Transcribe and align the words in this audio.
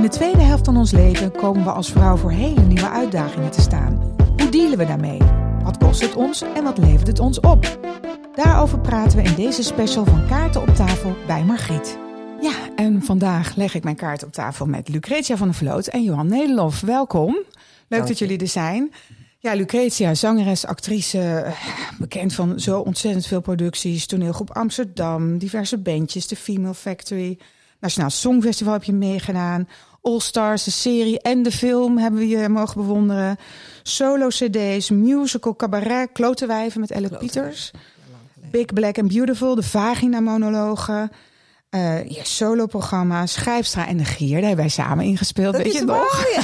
In 0.00 0.06
de 0.06 0.12
tweede 0.12 0.42
helft 0.42 0.64
van 0.64 0.76
ons 0.76 0.90
leven 0.90 1.32
komen 1.32 1.64
we 1.64 1.70
als 1.70 1.90
vrouw 1.90 2.16
voor 2.16 2.30
hele 2.30 2.60
nieuwe 2.60 2.88
uitdagingen 2.88 3.50
te 3.50 3.60
staan. 3.60 4.16
Hoe 4.36 4.48
dealen 4.48 4.78
we 4.78 4.86
daarmee? 4.86 5.18
Wat 5.62 5.78
kost 5.78 6.00
het 6.00 6.14
ons 6.14 6.42
en 6.42 6.64
wat 6.64 6.78
levert 6.78 7.06
het 7.06 7.18
ons 7.18 7.40
op? 7.40 7.78
Daarover 8.34 8.80
praten 8.80 9.18
we 9.18 9.24
in 9.24 9.34
deze 9.34 9.62
special 9.62 10.04
van 10.04 10.26
Kaarten 10.26 10.60
op 10.60 10.68
tafel 10.74 11.16
bij 11.26 11.44
Margriet. 11.44 11.98
Ja, 12.40 12.52
en 12.76 13.02
vandaag 13.02 13.56
leg 13.56 13.74
ik 13.74 13.84
mijn 13.84 13.96
kaart 13.96 14.24
op 14.24 14.32
tafel 14.32 14.66
met 14.66 14.88
Lucretia 14.88 15.36
van 15.36 15.46
der 15.46 15.56
Vloot 15.56 15.86
en 15.86 16.02
Johan 16.02 16.28
Nederlof. 16.28 16.80
Welkom. 16.80 17.36
Leuk 17.88 18.06
dat 18.06 18.18
jullie 18.18 18.38
er 18.38 18.48
zijn. 18.48 18.92
Ja, 19.38 19.54
Lucretia, 19.54 20.14
zangeres, 20.14 20.66
actrice, 20.66 21.46
bekend 21.98 22.34
van 22.34 22.60
zo 22.60 22.80
ontzettend 22.80 23.26
veel 23.26 23.40
producties. 23.40 24.06
Toneelgroep 24.06 24.50
Amsterdam, 24.50 25.38
diverse 25.38 25.78
bandjes, 25.78 26.26
de 26.26 26.36
Female 26.36 26.74
Factory. 26.74 27.38
Nationaal 27.80 28.10
Songfestival 28.10 28.72
heb 28.72 28.84
je 28.84 28.92
meegedaan. 28.92 29.68
All 30.02 30.20
Stars, 30.20 30.64
de 30.64 30.70
serie 30.70 31.20
en 31.20 31.42
de 31.42 31.50
film 31.52 31.98
hebben 31.98 32.20
we 32.20 32.28
je 32.28 32.48
mogen 32.48 32.80
bewonderen. 32.80 33.36
Solo 33.82 34.28
CD's, 34.28 34.90
musical, 34.90 35.56
cabaret, 35.56 36.08
Klotenwijven 36.12 36.80
met 36.80 36.90
Elle 36.90 37.08
Pieters. 37.18 37.70
Big 38.50 38.66
Black 38.66 38.98
and 38.98 39.08
Beautiful, 39.12 39.54
de 39.54 39.62
vagina-monologen. 39.62 41.10
Uh, 41.70 42.04
je 42.08 42.20
solo-programma, 42.22 43.26
Schrijfstra 43.26 43.86
en 43.86 43.96
de 43.96 44.04
Gier, 44.04 44.30
daar 44.30 44.40
hebben 44.48 44.56
wij 44.56 44.68
samen 44.68 45.04
ingespeeld. 45.04 45.52
Dat 45.52 45.62
weet 45.62 45.72
is 45.74 45.78
je 45.78 45.84
waar, 45.86 45.96
nog? 45.98 46.26
ja. 46.34 46.42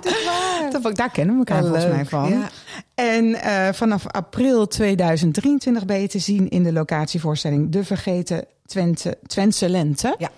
Dat 0.00 0.04
is 0.06 0.24
waar. 0.24 0.82
Dat, 0.82 0.96
daar 0.96 1.10
kennen 1.10 1.34
we 1.34 1.38
elkaar 1.38 1.56
Oh, 1.62 1.68
volgens 1.68 1.84
leuk, 1.84 1.94
mij 1.94 2.04
van. 2.06 2.28
ja. 2.30 2.48
En 2.94 3.34
eh, 3.34 3.72
vanaf 3.72 4.06
april 4.06 4.66
2023 4.66 5.84
ben 5.84 6.00
je 6.00 6.08
te 6.08 6.18
zien 6.18 6.48
in 6.48 6.62
de 6.62 6.72
locatievoorstelling 6.72 7.70
De 7.70 7.84
Vergeten 7.84 8.44
Twente, 8.66 9.18
Twentse 9.26 9.68
Lente. 9.68 10.14
Ja. 10.18 10.30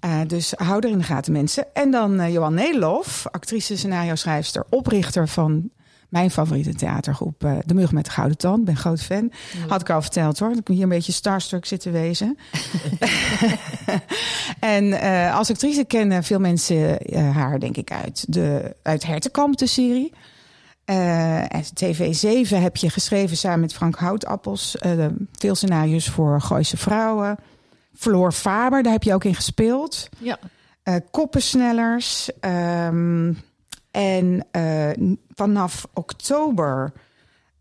Eh, 0.00 0.20
dus 0.26 0.52
hou 0.56 0.80
er 0.80 0.90
in 0.90 0.98
de 0.98 1.04
gaten, 1.04 1.32
mensen. 1.32 1.66
En 1.74 1.90
dan 1.90 2.20
eh, 2.20 2.32
Johan 2.32 2.54
Nederlof, 2.54 3.26
actrice, 3.30 3.76
scenario-schrijfster, 3.76 4.64
oprichter 4.68 5.28
van 5.28 5.70
mijn 6.08 6.30
favoriete 6.30 6.74
theatergroep, 6.74 7.44
eh, 7.44 7.52
De 7.64 7.74
Mug 7.74 7.92
met 7.92 8.04
de 8.04 8.10
Gouden 8.10 8.36
Tand. 8.36 8.64
Ben 8.64 8.76
groot 8.76 9.02
fan. 9.02 9.32
Had 9.68 9.80
ik 9.80 9.90
al 9.90 10.02
verteld 10.02 10.38
hoor. 10.38 10.48
Dat 10.48 10.58
ik 10.58 10.68
hier 10.68 10.82
een 10.82 10.88
beetje 10.88 11.12
starstruck 11.12 11.64
zit 11.64 11.80
te 11.80 11.90
wezen. 11.90 12.38
en 14.60 15.00
als 15.32 15.50
actrice 15.50 15.84
kennen 15.84 16.24
veel 16.24 16.38
mensen 16.38 16.98
haar, 17.32 17.58
denk 17.58 17.76
ik, 17.76 17.92
uit, 17.92 18.24
de, 18.28 18.76
uit 18.82 19.06
Hertenkamp, 19.06 19.56
de 19.56 19.66
serie. 19.66 20.12
Eh, 20.86 21.54
en 21.54 21.64
TV7 21.84 22.48
heb 22.48 22.76
je 22.76 22.90
geschreven 22.90 23.36
samen 23.36 23.60
met 23.60 23.74
Frank 23.74 23.96
Houtappels. 23.96 24.76
veel 25.32 25.54
scenario's 25.54 26.08
voor 26.08 26.40
Gooise 26.40 26.76
Vrouwen. 26.76 27.38
Floor 27.98 28.32
Faber, 28.32 28.82
daar 28.82 28.92
heb 28.92 29.02
je 29.02 29.14
ook 29.14 29.24
in 29.24 29.34
gespeeld. 29.34 30.08
Ja. 30.18 30.38
Eh, 30.82 30.94
koppensnellers. 31.10 32.30
ehm, 32.40 33.32
en 33.90 34.46
eh, 34.50 34.90
vanaf 35.34 35.86
oktober 35.94 36.92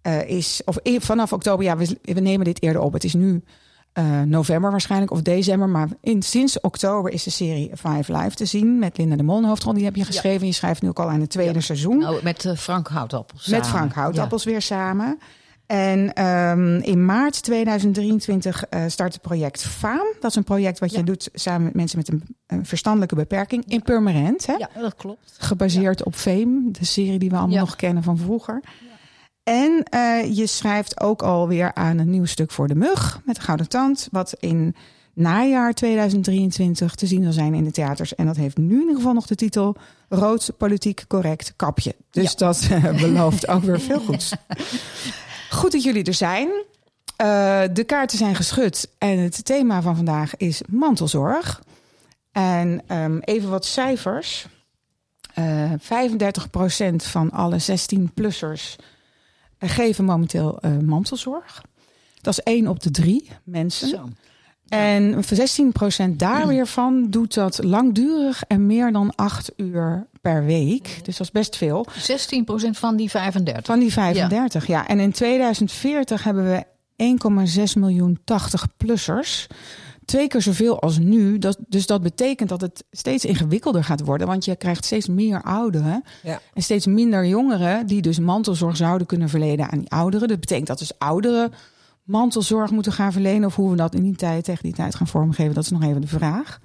eh, 0.02 0.30
is, 0.30 0.61
of 0.66 0.77
vanaf 0.83 1.33
oktober, 1.33 1.66
ja, 1.66 1.77
we, 1.77 1.97
we 2.02 2.19
nemen 2.19 2.45
dit 2.45 2.61
eerder 2.64 2.81
op. 2.81 2.94
Het 2.94 3.03
is 3.03 3.14
nu 3.14 3.44
november 4.25 4.72
waarschijnlijk, 4.72 5.11
of 5.11 5.22
december. 5.22 5.69
Maar 5.69 5.88
in, 6.02 6.22
sinds 6.22 6.59
oktober 6.59 7.11
is 7.11 7.23
de 7.23 7.30
serie 7.30 7.72
Five 7.77 8.17
Live 8.17 8.36
te 8.36 8.45
zien 8.45 8.80
met 8.80 8.97
Linda 8.97 9.16
de 9.16 9.23
Mol, 9.23 9.38
een 9.38 9.44
hoofdrol. 9.45 9.73
Die 9.73 9.83
heb 9.86 9.95
je 9.95 10.05
geschreven. 10.05 10.47
Je 10.47 10.53
schrijft 10.53 10.81
nu 10.81 10.89
ook 10.89 10.99
al 10.99 11.09
aan 11.09 11.20
het 11.22 11.30
tweede 11.30 11.53
Ja. 11.53 11.59
seizoen. 11.59 11.97
Nou, 11.97 12.20
met 12.23 12.53
Frank 12.58 12.88
Houtappels. 12.88 13.47
Met 13.47 13.66
samen. 13.66 13.77
Frank 13.77 13.94
Houtappels 13.94 14.44
weer 14.44 14.61
samen. 14.61 15.20
En 15.66 16.13
ehm, 16.13 16.75
in 16.77 17.05
maart 17.05 17.44
2023 17.44 18.63
eh, 18.66 18.83
start 18.88 19.13
het 19.13 19.21
project 19.21 19.61
FAAM. 19.63 20.05
Dat 20.19 20.30
is 20.31 20.38
een 20.38 20.44
project 20.44 20.80
wat 20.80 20.91
je 20.91 21.03
doet 21.03 21.30
samen 21.33 21.63
met 21.63 21.73
mensen 21.73 21.97
met 21.97 22.08
een, 22.09 22.23
een 22.47 22.66
verstandelijke 22.66 23.16
beperking 23.16 23.63
in 23.67 23.81
Purmerend. 23.81 24.45
Hè? 24.45 24.53
Ja. 24.53 24.69
dat 24.80 24.95
klopt. 24.95 25.36
Gebaseerd 25.38 26.03
op 26.03 26.16
Fame, 26.16 26.71
de 26.71 26.86
serie 26.86 27.19
die 27.19 27.30
we 27.30 27.36
allemaal 27.36 27.55
Ja. 27.55 27.59
nog 27.61 27.75
kennen 27.75 28.03
van 28.03 28.17
vroeger. 28.17 28.61
En 29.43 29.83
eh, 29.83 30.36
je 30.37 30.48
schrijft 30.48 30.99
ook 30.99 31.21
alweer 31.21 31.73
aan 31.73 31.97
een 31.97 32.09
nieuw 32.09 32.26
stuk 32.26 32.52
voor 32.52 32.67
de 32.67 32.76
mug 32.76 33.21
met 33.26 33.36
de 33.36 33.42
Gouden 33.42 33.70
Tand. 33.70 34.08
Wat 34.11 34.33
in 34.39 34.76
najaar 35.14 35.73
2023 35.73 36.95
te 36.95 37.08
zien 37.08 37.23
zal 37.23 37.32
zijn 37.33 37.53
in 37.53 37.64
de 37.64 37.71
theaters. 37.71 38.15
En 38.15 38.26
dat 38.26 38.36
heeft 38.36 38.58
nu 38.58 38.73
in 38.73 38.80
ieder 38.80 38.95
geval 38.95 39.14
nog 39.14 39.26
de 39.27 39.36
titel 39.36 39.76
Rood 40.09 40.52
Politiek 40.58 41.05
Correct 41.08 41.53
Kapje. 41.55 41.95
Dus 42.11 42.32
Ja. 42.32 42.37
dat 42.37 42.67
eh, 42.71 42.99
belooft 43.02 43.47
ook 43.47 43.64
weer 43.64 43.80
veel 43.80 43.99
goeds. 43.99 44.32
Goed 45.55 45.71
dat 45.71 45.83
jullie 45.83 46.04
er 46.04 46.14
zijn. 46.14 46.49
Eh, 47.16 47.64
de 47.73 47.83
kaarten 47.83 48.17
zijn 48.17 48.36
geschud 48.36 48.89
en 48.98 49.17
het 49.17 49.45
thema 49.45 49.82
van 49.82 49.95
vandaag 49.95 50.38
is 50.38 50.61
mantelzorg. 50.67 51.64
En 52.32 52.83
ehm, 52.88 53.17
even 53.17 53.49
wat 53.49 53.65
cijfers. 53.65 54.48
Eh 55.33 55.71
35% 55.80 56.95
van 56.95 57.32
alle 57.32 57.60
16-plussers 57.60 58.76
geven 59.60 60.05
momenteel 60.05 60.60
eh, 60.60 60.77
mantelzorg. 60.77 61.64
Dat 62.21 62.33
is 62.38 62.44
één 62.44 62.67
op 62.67 62.83
de 62.83 62.92
drie 62.92 63.30
mensen. 63.44 63.88
Zo. 63.89 64.10
En 64.67 65.23
16% 65.23 66.15
daar 66.15 66.48
weer 66.48 66.67
van 66.67 67.09
doet 67.09 67.33
dat 67.33 67.64
langdurig 67.64 68.43
en 68.48 68.65
meer 68.65 68.92
dan 68.92 69.15
acht 69.15 69.52
uur 69.58 70.08
per 70.21 70.45
week. 70.45 70.99
Dus 71.03 71.17
dat 71.17 71.27
is 71.27 71.31
best 71.31 71.55
veel. 71.55 71.87
16% 71.89 71.92
van 72.71 72.95
die 72.95 73.09
35. 73.09 73.65
Van 73.65 73.80
die 73.80 73.93
35, 73.93 74.67
ja. 74.67 74.87
En 74.87 74.99
in 74.99 75.11
2040 75.11 76.23
hebben 76.23 76.45
we 76.45 76.65
1,6 76.95 77.80
miljoen 77.80 78.20
80-plussers. 78.20 79.48
Twee 80.05 80.27
keer 80.27 80.42
zoveel 80.42 80.82
als 80.82 80.97
nu. 80.97 81.37
Dat, 81.37 81.58
dus 81.67 81.86
dat 81.86 82.02
betekent 82.02 82.49
dat 82.49 82.61
het 82.61 82.83
steeds 82.92 83.26
ingewikkelder 83.26 83.83
gaat 83.83 84.02
worden. 84.02 84.27
Want 84.27 84.45
je 84.45 84.55
krijgt 84.55 84.86
steeds 84.86 85.08
meer 85.08 85.43
ouderen. 85.43 86.03
Ja. 86.23 86.42
En 86.53 86.61
steeds 86.61 86.86
minder 86.86 87.26
jongeren 87.26 87.87
die 87.87 88.02
dus 88.02 88.20
mantelzorg 88.20 88.77
zouden 88.77 89.08
kunnen 89.08 89.30
verlenen 89.30 89.71
aan 89.71 89.80
die 89.80 89.92
ouderen. 89.92 90.27
Dat 90.27 90.39
betekent 90.39 90.67
dat 90.67 90.80
dus 90.80 90.97
ouderen 90.97 91.53
mantelzorg 92.05 92.71
moeten 92.71 92.92
gaan 92.92 93.11
verlenen. 93.11 93.48
Of 93.48 93.55
hoe 93.55 93.70
we 93.70 93.76
dat 93.76 93.95
in 93.95 94.04
die 94.04 94.16
tijd, 94.16 94.43
tegen 94.43 94.64
die 94.64 94.73
tijd 94.73 94.95
gaan 94.95 95.08
vormgeven, 95.08 95.54
dat 95.54 95.64
is 95.64 95.70
nog 95.71 95.83
even 95.83 96.02
de 96.02 96.08
vraag. 96.08 96.60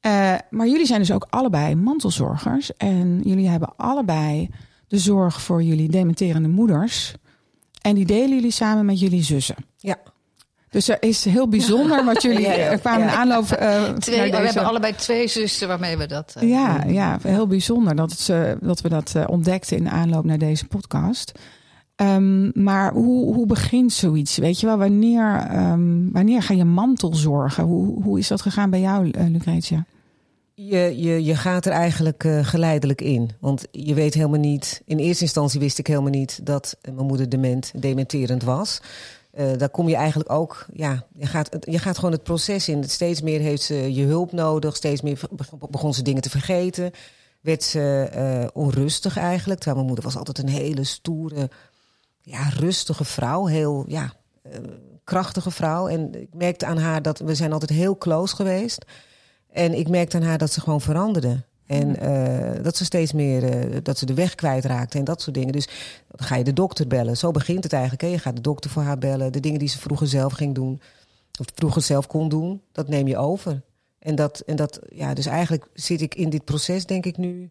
Eh, 0.00 0.34
maar 0.50 0.66
jullie 0.68 0.86
zijn 0.86 0.98
dus 1.00 1.12
ook 1.12 1.26
allebei 1.30 1.74
mantelzorgers. 1.74 2.76
En 2.76 3.20
jullie 3.24 3.48
hebben 3.48 3.72
allebei 3.76 4.50
de 4.88 4.98
zorg 4.98 5.42
voor 5.42 5.62
jullie 5.62 5.88
dementerende 5.88 6.48
moeders. 6.48 7.12
En 7.80 7.94
die 7.94 8.06
delen 8.06 8.34
jullie 8.34 8.50
samen 8.50 8.84
met 8.86 9.00
jullie 9.00 9.22
zussen. 9.22 9.56
Ja. 9.76 9.96
Dus 10.70 10.88
er 10.88 10.96
is 11.02 11.24
heel 11.24 11.48
bijzonder 11.48 12.04
wat 12.14 12.22
jullie 12.22 12.40
Ja, 12.40 12.52
ja. 12.52 12.58
er 12.58 12.78
kwamen 12.78 13.02
in 13.08 13.14
aanloop. 13.14 13.50
eh, 13.50 13.82
Twee, 13.92 14.16
naar 14.16 14.26
we 14.26 14.30
deze- 14.30 14.42
hebben 14.44 14.64
allebei 14.64 14.94
twee 14.94 15.28
zussen 15.28 15.68
waarmee 15.68 15.96
we 15.96 16.06
dat... 16.06 16.34
eh, 16.38 16.48
ja, 16.48 16.84
ja, 16.84 17.18
heel 17.22 17.46
bijzonder 17.46 17.96
dat, 17.96 18.10
het, 18.26 18.56
dat 18.60 18.80
we 18.80 18.88
dat 18.88 19.12
eh, 19.14 19.24
ontdekten 19.26 19.76
in 19.76 19.88
aanloop 19.90 20.24
naar 20.24 20.38
deze 20.38 20.66
podcast. 20.66 21.32
Ehm, 21.96 22.62
maar 22.62 22.92
hoe, 22.92 23.34
hoe 23.34 23.46
begint 23.46 23.92
zoiets? 23.92 24.36
Weet 24.36 24.60
je 24.60 24.66
wel, 24.66 24.76
wanneer, 24.78 25.46
ehm, 25.50 26.10
wanneer 26.12 26.42
ga 26.42 26.54
je 26.54 26.64
mantelzorgen? 26.64 27.64
Hoe, 27.64 28.02
hoe 28.02 28.18
is 28.18 28.28
dat 28.28 28.40
gegaan 28.42 28.70
bij 28.70 28.80
jou, 28.80 29.10
eh, 29.10 29.26
Lucretia? 29.28 29.84
Je, 30.54 30.94
je, 30.96 31.24
je 31.24 31.36
gaat 31.36 31.66
er 31.66 31.72
eigenlijk 31.72 32.24
eh, 32.24 32.44
geleidelijk 32.44 33.00
in. 33.00 33.30
Want 33.40 33.64
je 33.70 33.94
weet 33.94 34.14
helemaal 34.14 34.40
niet. 34.40 34.82
In 34.84 34.98
eerste 34.98 35.22
instantie 35.24 35.60
wist 35.60 35.78
ik 35.78 35.86
helemaal 35.86 36.10
niet 36.10 36.40
dat 36.46 36.76
eh, 36.80 36.94
mijn 36.94 37.06
moeder 37.06 37.28
dement, 37.28 37.72
dementerend 37.76 38.42
was. 38.42 38.80
Daar 39.56 39.70
kom 39.70 39.88
je 39.88 39.96
eigenlijk 39.96 40.30
ook. 40.30 40.66
Ja, 40.72 41.04
je 41.18 41.26
gaat, 41.26 41.48
je 41.60 41.78
gaat 41.78 41.96
gewoon 41.96 42.12
het 42.12 42.22
proces 42.22 42.68
in. 42.68 42.84
Steeds 42.84 43.22
meer 43.22 43.40
heeft 43.40 43.62
ze 43.62 43.94
je 43.94 44.04
hulp 44.04 44.32
nodig. 44.32 44.76
Steeds 44.76 45.02
meer 45.02 45.20
be- 45.30 45.68
begon 45.70 45.94
ze 45.94 46.02
dingen 46.02 46.22
te 46.22 46.30
vergeten. 46.30 46.90
Werd 47.40 47.62
ze 47.62 48.50
onrustig 48.54 49.16
eigenlijk. 49.16 49.60
Terwijl 49.60 49.76
mijn 49.76 49.86
moeder 49.86 50.04
was 50.04 50.16
altijd 50.16 50.38
een 50.38 50.48
hele 50.48 50.84
stoere, 50.84 51.50
ja, 52.22 52.48
rustige 52.48 53.04
vrouw. 53.04 53.46
Heel, 53.46 53.84
ja, 53.88 54.12
eh, 54.42 54.58
krachtige 55.04 55.50
vrouw. 55.50 55.88
En 55.88 56.20
ik 56.20 56.34
merkte 56.34 56.66
aan 56.66 56.78
haar 56.78 57.02
dat 57.02 57.18
we 57.18 57.34
zijn 57.34 57.52
altijd 57.52 57.70
heel 57.70 57.98
close 57.98 58.36
geweest. 58.36 58.84
En 59.50 59.78
ik 59.78 59.88
merkte 59.88 60.16
aan 60.16 60.22
haar 60.22 60.38
dat 60.38 60.52
ze 60.52 60.60
gewoon 60.60 60.80
veranderde. 60.80 61.44
En 61.66 61.96
eh, 61.96 62.62
dat 62.62 62.76
ze 62.76 62.84
steeds 62.84 63.12
meer, 63.12 63.44
eh, 63.44 63.78
dat 63.82 63.98
ze 63.98 64.06
de 64.06 64.14
weg 64.14 64.34
kwijtraakte 64.34 64.98
en 64.98 65.04
dat 65.04 65.22
soort 65.22 65.34
dingen. 65.34 65.52
Dus 65.52 65.68
dan 66.08 66.26
ga 66.26 66.36
je 66.36 66.44
de 66.44 66.52
dokter 66.52 66.86
bellen. 66.86 67.16
Zo 67.16 67.30
begint 67.30 67.64
het 67.64 67.72
eigenlijk. 67.72 68.02
Hè? 68.02 68.08
Je 68.08 68.18
gaat 68.18 68.36
de 68.36 68.42
dokter 68.42 68.70
voor 68.70 68.82
haar 68.82 68.98
bellen. 68.98 69.32
De 69.32 69.40
dingen 69.40 69.58
die 69.58 69.68
ze 69.68 69.78
vroeger 69.78 70.06
zelf 70.06 70.32
ging 70.32 70.54
doen, 70.54 70.80
of 71.40 71.46
vroeger 71.54 71.82
zelf 71.82 72.06
kon 72.06 72.28
doen, 72.28 72.62
dat 72.72 72.88
neem 72.88 73.08
je 73.08 73.16
over. 73.16 73.62
En 73.98 74.14
dat, 74.14 74.40
en 74.40 74.56
dat 74.56 74.80
ja, 74.88 75.14
dus 75.14 75.26
eigenlijk 75.26 75.68
zit 75.74 76.00
ik 76.00 76.14
in 76.14 76.30
dit 76.30 76.44
proces, 76.44 76.86
denk 76.86 77.06
ik 77.06 77.16
nu, 77.16 77.50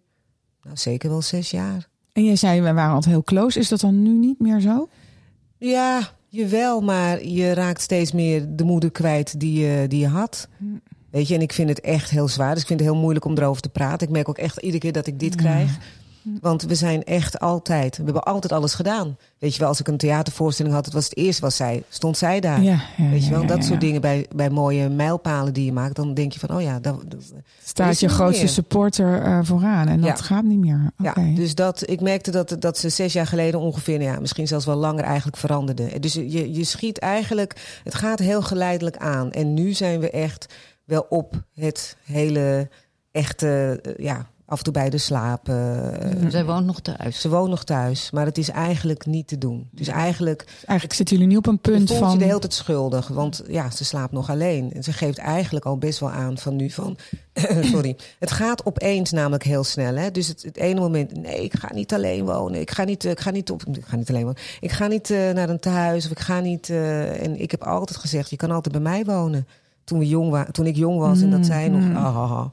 nou, 0.62 0.78
zeker 0.78 1.10
wel 1.10 1.22
zes 1.22 1.52
jaar. 1.52 1.90
En 2.14 2.26
jij 2.26 2.36
zei, 2.36 2.62
we 2.62 2.74
waren 2.74 2.94
altijd 2.94 3.14
heel 3.14 3.24
close. 3.24 3.60
Is 3.60 3.70
dat 3.70 3.80
dan 3.80 4.02
nu 4.02 4.10
niet 4.10 4.40
meer 4.40 4.60
zo? 4.60 4.90
Ja, 5.58 6.10
jawel, 6.28 6.82
maar 6.82 7.26
je 7.26 7.54
raakt 7.54 7.82
steeds 7.82 8.12
meer 8.12 8.46
de 8.50 8.64
moeder 8.64 8.92
kwijt 8.92 9.40
die 9.40 9.60
je, 9.60 9.88
die 9.88 10.00
je 10.00 10.08
had. 10.08 10.48
Weet 11.10 11.28
je, 11.28 11.36
en 11.36 11.42
ik 11.42 11.54
vind 11.54 11.70
het 11.70 11.82
echt 11.82 12.10
heel 12.10 12.28
zwaar. 12.28 12.52
Dus 12.52 12.62
ik 12.62 12.68
vind 12.68 12.80
het 12.80 12.90
heel 12.90 13.00
moeilijk 13.00 13.26
om 13.26 13.38
erover 13.38 13.62
te 13.62 13.70
praten. 13.70 14.08
Ik 14.08 14.14
merk 14.14 14.30
ook 14.30 14.38
echt 14.38 14.58
iedere 14.58 14.80
keer 14.80 14.92
dat 14.92 15.08
ik 15.08 15.20
dit 15.20 15.36
krijg. 15.36 15.78
Want 16.42 16.64
we 16.64 16.76
zijn 16.76 17.04
echt 17.04 17.40
altijd, 17.40 17.98
we 17.98 18.04
hebben 18.04 18.24
altijd 18.24 18.52
alles 18.52 18.74
gedaan. 18.74 19.18
Weet 19.38 19.54
je 19.54 19.60
wel, 19.60 19.68
als 19.68 19.80
ik 19.80 19.88
een 19.88 19.98
theatervoorstelling 19.98 20.76
had, 20.76 20.86
het 20.86 20.94
was 20.94 21.04
het 21.04 21.18
eerste 21.18 21.42
was 21.42 21.56
zij, 21.56 21.84
stond 21.90 22.18
zij 22.18 22.40
daar. 22.40 22.62
Ja, 22.62 22.82
ja, 22.98 23.10
Weet 23.10 23.24
je 23.26 23.30
wel, 23.32 23.42
ja, 23.42 23.48
dat 23.48 23.64
soort 23.64 23.82
dingen 23.82 24.02
bij, 24.02 24.26
bij 24.36 24.50
mooie 24.50 24.90
mijlpalen 24.90 25.54
die 25.54 25.66
je 25.66 25.74
maakt, 25.74 25.96
dan 25.96 26.14
denk 26.14 26.32
je 26.32 26.40
van, 26.40 26.56
oh 26.56 26.62
ja, 26.62 26.80
dat, 26.80 27.04
Staat 27.64 28.00
je 28.00 28.10
grootste 28.10 28.44
meer. 28.44 28.52
supporter 28.52 29.22
eh, 29.22 29.40
vooraan 29.44 29.88
en 29.88 30.02
dat 30.02 30.22
gaat 30.22 30.44
niet 30.44 30.60
meer. 30.60 30.92
Ja, 30.98 31.14
dus 31.36 31.56
dat, 31.56 31.90
ik 31.90 32.02
merkte 32.02 32.32
dat, 32.32 32.56
dat 32.60 32.78
ze 32.78 32.90
zes 32.90 33.14
jaar 33.14 33.28
geleden 33.28 33.60
ongeveer, 33.60 33.98
nou 33.98 34.12
ja, 34.12 34.20
misschien 34.20 34.48
zelfs 34.48 34.66
wel 34.66 34.76
langer 34.76 35.04
eigenlijk 35.04 35.38
veranderde. 35.38 36.00
Dus 36.00 36.14
je, 36.14 36.54
je 36.54 36.64
schiet 36.64 37.00
eigenlijk, 37.00 37.80
het 37.84 37.96
gaat 37.96 38.20
heel 38.20 38.42
geleidelijk 38.42 38.98
aan. 38.98 39.32
En 39.32 39.54
nu 39.54 39.74
zijn 39.74 40.00
we 40.00 40.10
echt 40.10 40.54
wel 40.84 41.06
op 41.10 41.44
het 41.54 41.98
hele 42.04 42.70
echte, 43.12 43.80
eh, 43.82 44.06
ja, 44.06 44.28
af 44.52 44.58
en 44.58 44.64
toe 44.64 44.74
bij 44.74 44.90
de 44.90 44.98
slapen. 44.98 46.00
eh, 46.24 46.30
Zij 46.30 46.46
woont 46.46 46.66
nog 46.66 46.80
thuis. 46.80 47.22
Ze 47.22 47.30
woont 47.30 47.50
nog 47.50 47.64
thuis, 47.64 48.12
maar 48.12 48.26
het 48.26 48.38
is 48.38 48.50
eigenlijk 48.50 49.06
niet 49.06 49.28
te 49.28 49.38
doen. 49.38 49.68
Dus 49.72 49.88
eigenlijk 49.88 50.46
Eigenlijk 50.66 50.94
zitten 50.94 51.16
jullie 51.16 51.32
nu 51.32 51.38
op 51.38 51.48
een 51.48 51.60
punt 51.60 51.88
voelt 51.88 52.00
van... 52.00 52.12
je 52.12 52.18
de 52.18 52.24
hele 52.26 52.40
tijd 52.40 52.54
schuldig, 52.54 53.08
want 53.08 53.42
ja, 53.48 53.70
ze 53.70 53.84
slaapt 53.86 54.12
nog 54.12 54.30
alleen. 54.30 54.74
En 54.74 54.84
ze 54.84 54.94
geeft 54.94 55.18
eigenlijk 55.18 55.66
al 55.66 55.78
best 55.78 56.00
wel 56.00 56.10
aan 56.12 56.38
van 56.38 56.56
nu 56.56 56.70
van, 56.70 56.98
sorry, 57.74 57.96
het 58.20 58.32
gaat 58.32 58.66
opeens 58.66 59.12
namelijk 59.12 59.44
heel 59.44 59.64
snel. 59.64 59.96
Hè? 59.96 60.12
Dus 60.12 60.28
het, 60.28 60.44
het 60.44 60.58
ene 60.58 60.80
moment, 60.80 61.16
nee, 61.22 61.44
ik 61.44 61.54
ga 61.56 61.74
niet 61.74 61.94
alleen 61.94 62.26
wonen, 62.26 62.60
ik 62.62 62.72
ga 62.72 62.84
niet, 62.84 63.06
eh, 63.06 63.12
ik 63.12 63.20
ga 63.20 63.32
niet 63.32 63.52
op, 63.52 63.64
ik 63.72 63.86
ga 63.86 63.96
niet 63.96 64.10
alleen 64.10 64.24
wonen, 64.24 64.42
ik 64.60 64.72
ga 64.72 64.88
niet 64.88 65.10
eh, 65.10 65.30
naar 65.32 65.50
een 65.50 65.60
thuis 65.60 66.06
of 66.06 66.12
ik 66.12 66.20
ga 66.20 66.40
niet. 66.40 66.70
eh, 66.70 67.24
en 67.24 67.42
ik 67.42 67.52
heb 67.52 67.64
altijd 67.64 68.00
gezegd, 68.00 68.30
je 68.30 68.36
kan 68.36 68.52
altijd 68.52 68.74
bij 68.74 68.84
mij 68.84 69.06
wonen. 69.06 69.48
Toen 69.84 70.00
we 70.00 70.08
jong 70.08 70.30
waren, 70.30 70.54
toen 70.54 70.66
ik 70.66 70.76
jong 70.76 70.98
was 71.00 71.22
en 71.22 71.30
dat 71.30 71.46
zij 71.46 71.70
nog, 71.70 71.82
Mm. 71.84 71.96
ah, 71.96 72.06
ah, 72.18 72.32
ah, 72.32 72.46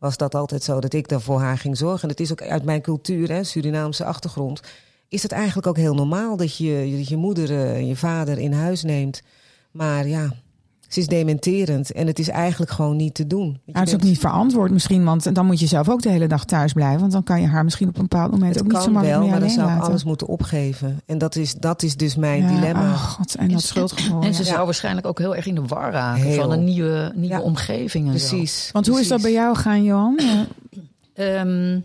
was 0.00 0.16
dat 0.16 0.34
altijd 0.34 0.62
zo 0.62 0.80
dat 0.80 0.92
ik 0.92 1.08
daar 1.08 1.20
voor 1.20 1.40
haar 1.40 1.58
ging 1.58 1.76
zorgen. 1.76 2.02
En 2.02 2.08
het 2.08 2.20
is 2.20 2.32
ook 2.32 2.42
uit 2.42 2.64
mijn 2.64 2.80
cultuur, 2.80 3.28
hè, 3.28 3.44
Surinaamse 3.44 4.04
achtergrond 4.04 4.60
is 5.10 5.22
het 5.22 5.32
eigenlijk 5.32 5.66
ook 5.66 5.76
heel 5.76 5.94
normaal 5.94 6.36
dat 6.36 6.56
je 6.56 7.08
je 7.08 7.16
moeder 7.16 7.50
eh, 7.50 7.74
en 7.74 7.86
je 7.86 7.96
vader 7.96 8.38
in 8.38 8.52
huis 8.52 8.82
neemt. 8.82 9.22
Maar 9.70 10.06
ja, 10.06 10.32
ze 10.90 11.00
is 11.00 11.06
dementerend 11.06 11.92
en 11.92 12.06
het 12.06 12.18
is 12.18 12.28
eigenlijk 12.28 12.70
gewoon 12.70 12.96
niet 12.96 13.14
te 13.14 13.26
doen. 13.26 13.60
Nou, 13.64 13.78
het 13.78 13.88
is 13.88 13.94
ook 13.94 14.02
niet 14.02 14.18
verantwoord 14.18 14.70
misschien, 14.70 15.04
want 15.04 15.34
dan 15.34 15.46
moet 15.46 15.60
je 15.60 15.66
zelf 15.66 15.88
ook 15.88 16.02
de 16.02 16.08
hele 16.08 16.26
dag 16.26 16.44
thuis 16.44 16.72
blijven. 16.72 17.00
Want 17.00 17.12
dan 17.12 17.22
kan 17.22 17.40
je 17.40 17.46
haar 17.46 17.64
misschien 17.64 17.88
op 17.88 17.96
een 17.96 18.02
bepaald 18.02 18.30
moment 18.30 18.54
Het 18.54 18.62
ook 18.64 18.68
niet 18.68 18.76
zo 18.76 18.82
kan 18.84 18.92
makkelijk 18.92 19.18
wel, 19.20 19.28
meer 19.30 19.40
maar 19.40 19.48
dan 19.48 19.58
zou 19.66 19.76
ik 19.76 19.82
alles 19.82 20.04
moeten 20.04 20.26
opgeven. 20.26 21.00
En 21.06 21.18
dat 21.18 21.36
is, 21.36 21.54
dat 21.54 21.82
is 21.82 21.96
dus 21.96 22.16
mijn 22.16 22.42
Ja, 22.42 22.48
dilemma. 22.48 22.90
Oh 22.90 23.02
god, 23.02 23.34
en 23.34 23.48
dat 23.48 23.62
schuldgevoel. 23.62 24.22
En 24.22 24.34
ze 24.34 24.42
ja. 24.44 24.48
zou 24.48 24.64
waarschijnlijk 24.64 25.06
ook 25.06 25.18
heel 25.18 25.36
erg 25.36 25.46
in 25.46 25.54
de 25.54 25.62
war 25.66 25.92
raken 25.92 26.22
Heel. 26.22 26.40
van 26.40 26.50
een 26.52 26.64
nieuwe, 26.64 27.12
nieuwe 27.14 27.34
Ja. 27.34 27.40
omgeving. 27.40 28.08
En 28.08 28.20
zo. 28.20 28.28
Precies. 28.28 28.68
Want 28.72 28.86
hoe 28.86 29.00
is 29.00 29.08
dat 29.08 29.22
bij 29.22 29.32
jou 29.32 29.56
gaan, 29.56 29.82
Johan? 29.82 30.18
Ehm, 31.14 31.78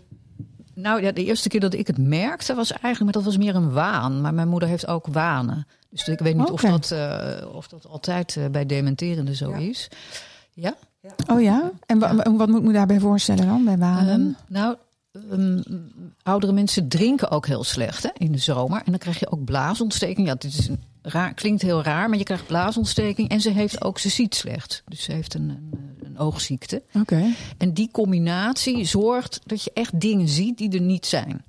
nou 0.74 1.02
ja, 1.02 1.12
de 1.12 1.24
eerste 1.24 1.48
keer 1.48 1.60
dat 1.60 1.74
ik 1.74 1.86
het 1.86 1.98
merkte 1.98 2.54
was 2.54 2.70
eigenlijk, 2.70 3.02
maar 3.04 3.12
dat 3.12 3.24
was 3.24 3.36
meer 3.36 3.54
een 3.54 3.72
waan. 3.72 4.20
Maar 4.20 4.34
mijn 4.34 4.48
moeder 4.48 4.68
heeft 4.68 4.86
ook 4.86 5.06
wanen. 5.06 5.66
Dus 6.04 6.08
ik 6.14 6.18
weet 6.18 6.36
niet 6.36 6.50
of, 6.50 6.60
dat, 6.60 6.90
eh, 6.90 7.54
of 7.54 7.68
dat 7.68 7.86
altijd 7.88 8.36
eh, 8.36 8.44
bij 8.50 8.66
dementerende 8.66 9.34
zo 9.34 9.50
Ja. 9.50 9.56
is. 9.56 9.88
Ja? 10.52 10.74
Oh 11.30 11.42
ja? 11.42 11.70
En 11.86 11.98
wa- 11.98 12.14
wa- 12.14 12.32
wat 12.36 12.48
moet 12.48 12.58
ik 12.60 12.66
me 12.66 12.72
daarbij 12.72 13.00
voorstellen 13.00 13.46
dan, 13.46 13.64
bij 13.64 13.78
wanen? 13.78 14.36
Ehm, 14.48 14.52
nou, 14.54 14.76
ehm, 15.30 15.62
oudere 16.22 16.52
mensen 16.52 16.88
drinken 16.88 17.30
ook 17.30 17.46
heel 17.46 17.64
slecht 17.64 18.02
hè, 18.02 18.08
in 18.18 18.32
de 18.32 18.38
zomer. 18.38 18.78
En 18.84 18.90
dan 18.90 18.98
krijg 18.98 19.18
je 19.18 19.30
ook 19.30 19.44
blaasontsteking. 19.44 20.26
Ja, 20.26 20.34
dit 20.34 20.52
is 20.58 20.68
een 20.68 20.82
raar, 21.02 21.34
klinkt 21.34 21.62
heel 21.62 21.82
raar, 21.82 22.08
maar 22.08 22.18
je 22.18 22.24
krijgt 22.24 22.46
blaasontsteking. 22.46 23.28
En 23.28 23.40
ze 23.40 23.50
heeft 23.50 23.84
ook, 23.84 23.98
ze 23.98 24.08
ziet 24.08 24.34
slecht. 24.34 24.82
Dus 24.86 25.02
ze 25.02 25.12
heeft 25.12 25.34
een, 25.34 25.48
een, 25.48 25.96
een 26.04 26.18
oogziekte. 26.18 26.82
Oké, 26.94 27.24
En 27.58 27.72
die 27.72 27.88
combinatie 27.92 28.84
zorgt 28.84 29.40
dat 29.44 29.62
je 29.64 29.70
echt 29.74 30.00
dingen 30.00 30.28
ziet 30.28 30.58
die 30.58 30.70
er 30.72 30.80
niet 30.80 31.06
zijn. 31.06 31.44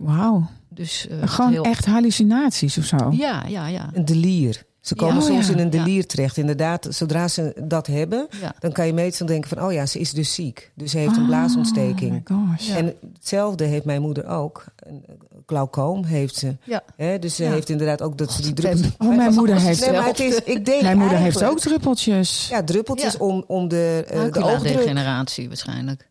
Wauw. 0.00 0.46
Dus, 0.68 1.06
eh, 1.08 1.16
Gewoon 1.28 1.50
heel- 1.52 1.64
echt 1.64 1.86
hallucinaties 1.86 2.78
of 2.78 2.84
zo? 2.84 2.96
Ja, 3.10 3.44
ja, 3.48 3.66
ja. 3.66 3.90
Een 3.92 4.04
delier. 4.04 4.62
Ze 4.80 4.94
komen 4.94 5.14
Ja. 5.14 5.20
Oh, 5.20 5.26
soms 5.26 5.46
ja. 5.46 5.52
in 5.52 5.58
een 5.58 5.64
Ja. 5.64 5.70
delier 5.84 6.06
terecht. 6.06 6.36
Inderdaad, 6.36 6.86
zodra 6.90 7.28
ze 7.28 7.54
dat 7.64 7.86
hebben, 7.86 8.26
ja. 8.40 8.54
dan 8.58 8.72
kan 8.72 8.86
je 8.86 8.92
meestal 8.92 9.26
denken 9.26 9.48
van... 9.48 9.62
oh 9.64 9.72
ja, 9.72 9.86
ze 9.86 9.98
is 9.98 10.12
dus 10.12 10.34
ziek. 10.34 10.72
Dus 10.74 10.90
ze 10.90 10.98
heeft 10.98 11.12
Oh 11.12 11.18
een 11.18 11.26
blaasontsteking. 11.26 12.12
my 12.12 12.36
gosh. 12.36 12.68
Ja. 12.68 12.76
En 12.76 12.94
hetzelfde 13.14 13.64
heeft 13.64 13.84
mijn 13.84 14.00
moeder 14.02 14.26
ook. 14.26 14.64
Een 14.76 15.04
glaucoom 15.46 16.04
heeft 16.04 16.34
ze. 16.36 16.56
Ja. 16.64 16.82
Hè, 16.96 17.18
dus 17.18 17.34
ze 17.34 17.44
Ja. 17.44 17.50
heeft 17.50 17.68
inderdaad 17.68 18.02
ook 18.02 18.18
dat 18.18 18.32
ze 18.32 18.42
die 18.42 18.52
druppels... 18.52 18.88
Oh, 18.98 19.16
mijn 19.16 19.34
moeder 19.34 19.56
heeft 19.60 19.80
Nee, 19.80 19.90
maar 19.90 20.00
ook. 20.00 20.06
het 20.06 20.20
is, 20.20 20.36
ik 20.44 20.64
denk 20.64 20.82
Mijn 20.82 20.98
moeder 20.98 21.18
heeft 21.18 21.44
ook 21.44 21.60
druppeltjes. 21.60 22.48
Ja, 22.48 22.62
druppeltjes 22.64 23.12
Ja. 23.12 23.18
om, 23.18 23.44
om 23.46 23.68
de, 23.68 24.04
eh 24.08 24.12
de 24.14 24.22
oogdruk. 24.24 24.44
Oculadegeneratie 24.44 25.48
waarschijnlijk. 25.48 26.08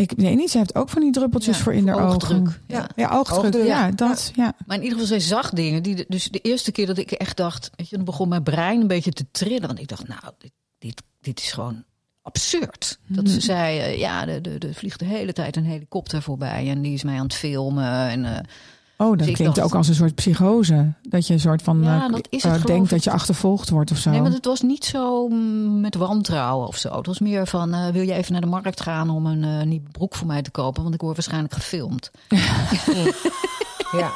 Ik, 0.00 0.16
nee, 0.16 0.34
niet. 0.36 0.50
Ze 0.50 0.58
heeft 0.58 0.74
ook 0.74 0.88
van 0.88 1.02
die 1.02 1.12
druppeltjes 1.12 1.56
Ja, 1.56 1.62
voor 1.62 1.74
in 1.74 1.84
de 1.86 1.92
ogen. 1.92 2.04
oogdruk. 2.06 2.60
Ja. 2.66 2.88
Ja, 2.96 3.08
oogdruk. 3.10 3.44
Oogdruk, 3.44 3.66
Ja, 3.66 3.86
ja. 3.86 3.92
dat. 3.92 4.32
Ja. 4.34 4.54
Maar 4.66 4.76
in 4.76 4.82
ieder 4.82 4.98
geval, 4.98 5.18
zij 5.18 5.26
zag 5.28 5.50
dingen. 5.50 5.82
Die, 5.82 5.94
de- 5.94 6.04
dus 6.08 6.28
de 6.30 6.38
eerste 6.38 6.72
keer 6.72 6.86
dat 6.86 6.98
ik 6.98 7.10
echt 7.10 7.36
dacht... 7.36 7.70
Weet 7.76 7.88
je, 7.88 7.96
dan 7.96 8.04
begon 8.04 8.28
mijn 8.28 8.42
brein 8.42 8.80
een 8.80 8.86
beetje 8.86 9.12
te 9.12 9.26
trillen. 9.30 9.66
Want 9.66 9.78
ik 9.80 9.88
dacht, 9.88 10.08
nou, 10.08 10.20
dit, 10.38 10.52
dit, 10.78 11.02
dit 11.20 11.40
is 11.40 11.52
gewoon 11.52 11.84
absurd. 12.22 12.98
Dat 13.06 13.24
Mhm. 13.24 13.32
ze 13.32 13.40
zei, 13.40 13.78
eh, 13.78 13.98
ja, 13.98 14.28
er 14.28 14.42
de, 14.42 14.58
de 14.58 14.74
vliegt 14.74 14.98
de 14.98 15.04
hele 15.04 15.32
tijd 15.32 15.56
een 15.56 15.64
helikopter 15.64 16.22
voorbij. 16.22 16.68
En 16.68 16.82
die 16.82 16.92
is 16.92 17.02
mij 17.02 17.16
aan 17.16 17.22
het 17.24 17.34
filmen. 17.34 18.08
En, 18.08 18.24
eh, 18.24 18.38
Oh, 19.00 19.08
dat 19.08 19.18
Dus 19.18 19.34
klinkt 19.34 19.54
dacht- 19.56 19.66
ook 19.68 19.74
als 19.74 19.88
een 19.88 19.94
soort 19.94 20.14
psychose. 20.14 20.92
Dat 21.02 21.26
je 21.26 21.32
een 21.32 21.40
soort 21.40 21.62
van 21.62 21.82
Ja, 21.82 22.04
eh, 22.06 22.12
dat 22.12 22.26
is 22.30 22.42
het, 22.42 22.56
eh, 22.56 22.64
denkt 22.64 22.84
ik. 22.84 22.90
dat 22.90 23.04
je 23.04 23.10
achtervolgd 23.10 23.70
wordt 23.70 23.90
of 23.90 23.96
zo. 23.98 24.10
Nee, 24.10 24.20
maar 24.20 24.30
het 24.32 24.44
was 24.44 24.60
niet 24.60 24.84
zo 24.84 25.28
mm, 25.28 25.80
met 25.80 25.94
wantrouwen 25.94 26.66
of 26.68 26.76
zo. 26.76 26.96
Het 26.96 27.06
was 27.06 27.18
meer 27.18 27.46
van, 27.46 27.74
eh, 27.74 27.88
wil 27.88 28.02
je 28.02 28.12
even 28.12 28.32
naar 28.32 28.40
de 28.40 28.46
markt 28.46 28.80
gaan 28.80 29.10
om 29.10 29.26
een 29.26 29.44
eh 29.44 29.66
nieuwe 29.66 29.88
broek 29.92 30.14
voor 30.14 30.26
mij 30.26 30.42
te 30.42 30.50
kopen? 30.50 30.82
Want 30.82 30.94
ik 30.94 31.00
word 31.00 31.14
waarschijnlijk 31.14 31.54
gefilmd. 31.54 32.10
Ja. 33.92 34.10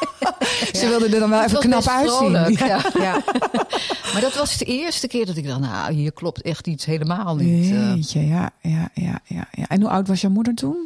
Ze 0.72 0.86
wilde 0.88 1.08
er 1.08 1.20
dan 1.20 1.30
wel 1.30 1.42
even 1.44 1.58
knap 1.58 1.86
uitzien. 1.86 2.16
vrolijk, 2.18 2.58
ja. 2.58 2.80
Ja. 3.02 3.22
Maar 4.12 4.20
dat 4.20 4.34
was 4.36 4.58
de 4.58 4.64
eerste 4.64 5.06
keer 5.06 5.26
dat 5.26 5.36
ik 5.36 5.46
dacht, 5.46 5.60
nou, 5.60 5.92
hier 5.92 6.12
klopt 6.12 6.42
echt 6.42 6.66
iets 6.66 6.84
helemaal 6.84 7.36
niet. 7.36 7.66
Jeetje, 7.68 8.26
ja, 8.26 8.50
ja, 8.60 8.88
ja, 8.94 9.20
ja, 9.24 9.48
ja. 9.52 9.64
En 9.68 9.80
hoe 9.80 9.90
oud 9.90 10.08
was 10.08 10.20
jouw 10.20 10.30
moeder 10.30 10.54
toen? 10.54 10.76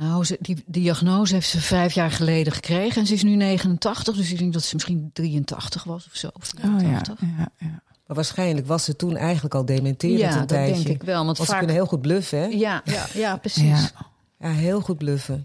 Nou, 0.00 0.24
ze, 0.24 0.36
die 0.40 0.62
diagnose 0.66 1.34
heeft 1.34 1.48
ze 1.48 1.60
vijf 1.60 1.92
jaar 1.92 2.10
geleden 2.10 2.52
gekregen. 2.52 3.00
En 3.00 3.06
ze 3.06 3.14
is 3.14 3.22
nu 3.22 3.34
89, 3.34 4.16
dus 4.16 4.32
ik 4.32 4.38
denk 4.38 4.52
dat 4.52 4.62
ze 4.62 4.74
misschien 4.74 5.10
83 5.12 5.84
was 5.84 6.06
of 6.06 6.16
zo. 6.16 6.30
Of 6.32 6.52
Oh 6.56 6.62
ja, 6.62 6.78
84. 6.78 7.20
ja, 7.20 7.48
ja. 7.58 7.82
Maar 8.06 8.16
waarschijnlijk 8.16 8.66
was 8.66 8.84
ze 8.84 8.96
toen 8.96 9.16
eigenlijk 9.16 9.54
al 9.54 9.64
dementerend 9.64 10.20
ja, 10.20 10.32
een 10.32 10.38
dat 10.38 10.48
tijdje. 10.48 10.82
denk 10.84 11.00
ik 11.00 11.02
wel. 11.02 11.14
Want 11.24 11.26
Want 11.26 11.38
ze 11.38 11.44
vaak... 11.44 11.58
kunnen 11.58 11.76
heel 11.76 11.86
goed 11.86 12.00
bluffen, 12.00 12.38
hè? 12.38 12.44
ja, 12.46 12.82
ja, 12.84 13.06
ja, 13.14 13.36
precies. 13.36 13.62
Ja. 13.62 13.90
Ja. 14.38 14.48
Ja, 14.48 14.54
heel 14.54 14.80
goed 14.80 14.98
bluffen. 14.98 15.44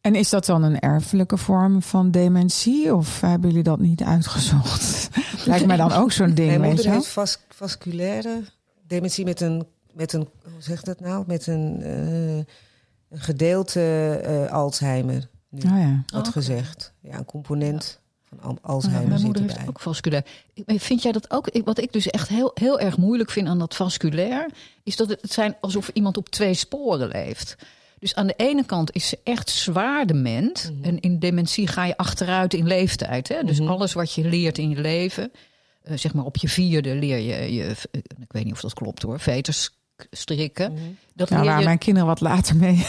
En 0.00 0.14
is 0.14 0.28
dat 0.30 0.46
dan 0.46 0.62
een 0.62 0.78
erfelijke 0.78 1.36
vorm 1.36 1.82
van 1.82 2.10
dementie? 2.10 2.94
Of 2.94 3.20
hebben 3.20 3.48
jullie 3.50 3.64
dat 3.64 3.78
niet 3.78 4.02
uitgezocht? 4.02 5.08
Lijkt 5.46 5.66
mij 5.66 5.76
dan 5.76 5.92
ook 5.92 6.12
zo'n 6.12 6.34
ding, 6.34 6.48
Mijn 6.48 6.60
weet 6.60 6.66
moeder 6.68 6.84
je 6.84 6.90
wel? 6.90 6.98
heeft 7.00 7.12
vas 7.12 7.38
vasculaire 7.48 8.42
dementie 8.86 9.24
met 9.24 9.40
een, 9.40 9.66
met 9.92 10.12
een, 10.12 10.28
hoe 10.42 10.62
zeg 10.62 10.82
dat 10.82 11.00
nou? 11.00 11.24
Met 11.26 11.46
een, 11.46 11.82
eh, 11.82 12.54
een 13.10 13.20
gedeelte 13.20 13.80
eh, 14.24 14.52
Alzheimer, 14.52 15.28
nu 15.48 15.60
Oh 15.60 15.78
ja. 15.78 16.04
wordt 16.12 16.28
oké. 16.28 16.30
gezegd. 16.38 16.92
Ja, 17.00 17.18
een 17.18 17.24
component 17.24 17.98
van 18.28 18.38
Al- 18.42 18.52
Ja, 18.62 18.68
Alzheimer 18.68 19.06
Mijn 19.08 19.16
zit 19.18 19.26
moeder 19.26 19.42
erbij. 19.42 19.56
heeft 19.58 19.68
ook 19.68 19.80
vasculair. 19.80 20.24
Ik- 20.54 20.80
Vind 20.80 21.02
jij 21.02 21.12
dat 21.12 21.30
ook? 21.30 21.48
Ik- 21.48 21.64
Wat 21.64 21.78
ik 21.78 21.92
dus 21.92 22.06
echt 22.10 22.28
heel, 22.28 22.50
heel 22.54 22.80
erg 22.80 22.96
moeilijk 22.96 23.30
vind 23.30 23.48
aan 23.48 23.58
dat 23.58 23.76
vasculair, 23.76 24.50
is 24.82 24.96
dat 24.96 25.08
het, 25.08 25.22
het 25.22 25.32
zijn 25.32 25.56
alsof 25.60 25.88
iemand 25.88 26.16
op 26.16 26.28
twee 26.28 26.54
sporen 26.54 27.08
leeft. 27.08 27.56
Dus 27.98 28.14
aan 28.14 28.26
de 28.26 28.34
ene 28.36 28.64
kant 28.64 28.92
is 28.94 29.08
ze 29.08 29.18
echt 29.24 29.50
zwaar 29.50 30.06
dement. 30.06 30.70
Mhm. 30.74 30.84
En 30.84 31.00
in 31.00 31.18
dementie 31.18 31.66
ga 31.66 31.84
je 31.84 31.96
achteruit 31.96 32.54
in 32.54 32.66
leeftijd. 32.66 33.28
Hè? 33.28 33.42
Dus 33.44 33.60
Mhm. 33.60 33.68
alles 33.70 33.92
wat 33.92 34.12
je 34.12 34.24
leert 34.28 34.58
in 34.58 34.70
je 34.70 34.80
leven, 34.80 35.32
eh, 35.82 35.96
zeg 35.96 36.14
maar 36.14 36.24
op 36.24 36.36
je 36.36 36.48
vierde 36.48 36.94
leer 36.94 37.18
je, 37.18 37.54
je 37.54 37.64
eh, 37.64 38.00
ik 38.20 38.32
weet 38.32 38.44
niet 38.44 38.52
of 38.52 38.60
dat 38.60 38.74
klopt 38.74 39.02
hoor, 39.02 39.20
veters 39.20 39.70
strikken. 40.10 40.72
Mhm. 40.72 40.82
Dat 41.14 41.30
Nou, 41.30 41.44
leer 41.44 41.58
je 41.58 41.64
mijn 41.64 41.78
kinderen 41.78 42.08
wat 42.08 42.20
later 42.20 42.56
mee. 42.56 42.86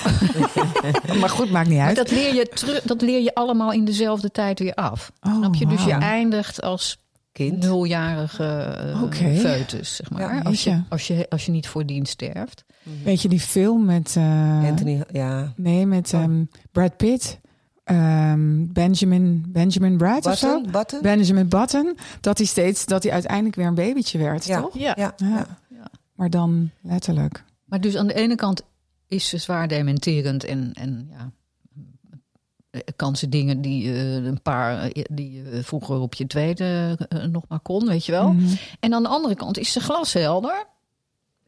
maar 1.20 1.30
goed, 1.30 1.52
maakt 1.52 1.68
niet 1.70 1.78
Maar 1.78 1.88
uit. 1.88 1.96
dat 1.96 2.12
leer, 2.12 2.34
je 2.36 2.82
dat 2.86 3.02
leer 3.02 3.22
je 3.22 3.34
allemaal 3.36 3.72
in 3.72 3.86
dezelfde 3.86 4.32
tijd 4.32 4.60
weer 4.60 4.74
af. 4.74 5.12
Oh, 5.22 5.36
Snap 5.36 5.56
je? 5.56 5.66
Dus 5.68 5.84
je 5.84 5.92
eindigt 5.94 6.62
als 6.62 6.98
Kind. 7.32 7.64
nuljarige 7.64 8.94
Oké. 9.04 9.36
foetus, 9.36 9.96
zeg 9.96 10.10
maar. 10.10 10.36
Ja, 10.36 10.42
als, 10.42 10.64
je, 10.64 10.82
als, 10.90 11.08
je, 11.08 11.26
als 11.30 11.46
je 11.46 11.52
niet 11.52 11.68
voor 11.68 11.86
dienst 11.86 12.12
sterft. 12.12 12.64
Weet 13.04 13.22
je 13.22 13.28
die 13.28 13.40
film 13.40 13.86
met... 13.86 14.14
eh, 14.18 14.64
Anthony, 14.70 15.04
ja. 15.12 15.54
Nee, 15.56 15.86
met 15.86 16.14
Oh. 16.14 16.22
ehm, 16.22 16.44
Brad 16.72 16.98
Pitt. 16.98 17.40
Ehm, 17.84 18.66
Benjamin, 18.68 19.46
Benjamin 19.48 19.98
Brad 19.98 20.26
of 20.26 20.38
zo? 20.38 20.62
Button? 20.72 21.02
Benjamin 21.02 21.48
Button. 21.48 21.98
Dat 22.22 22.38
hij 22.38 22.48
steeds, 22.48 22.86
dat 22.86 23.04
hij 23.04 23.12
uiteindelijk 23.12 23.56
weer 23.56 23.66
een 23.68 23.76
babytje 23.76 24.18
werd, 24.18 24.46
Ja. 24.46 24.62
toch? 24.62 24.78
Ja. 24.78 24.94
Ja, 24.98 25.14
Ja. 25.18 25.46
Maar 26.22 26.30
dan 26.30 26.70
letterlijk. 26.82 27.44
Maar 27.66 27.82
dus 27.82 27.96
aan 27.96 28.08
de 28.08 28.14
ene 28.14 28.36
kant 28.36 28.62
is 29.08 29.30
ze 29.30 29.38
zwaar 29.38 29.68
dementerend 29.68 30.44
en, 30.44 30.74
en 30.74 31.08
ja, 31.12 31.32
eh, 32.70 32.82
kan 32.96 33.16
ze 33.16 33.30
dingen 33.30 33.62
die 33.62 33.94
eh, 33.94 34.14
een 34.16 34.42
paar 34.42 34.82
eh, 34.82 35.04
die 35.12 35.32
je 35.32 35.64
vroeger 35.64 36.00
op 36.00 36.14
je 36.14 36.28
tweede 36.28 36.98
eh, 37.10 37.24
nog 37.24 37.44
maar 37.48 37.60
kon, 37.60 37.88
weet 37.88 38.06
je 38.06 38.12
wel. 38.12 38.32
Mhm. 38.34 38.56
En 38.80 38.94
aan 38.94 39.04
de 39.04 39.10
andere 39.10 39.36
kant 39.36 39.58
is 39.58 39.72
ze 39.72 39.80
glashelder. 39.80 40.66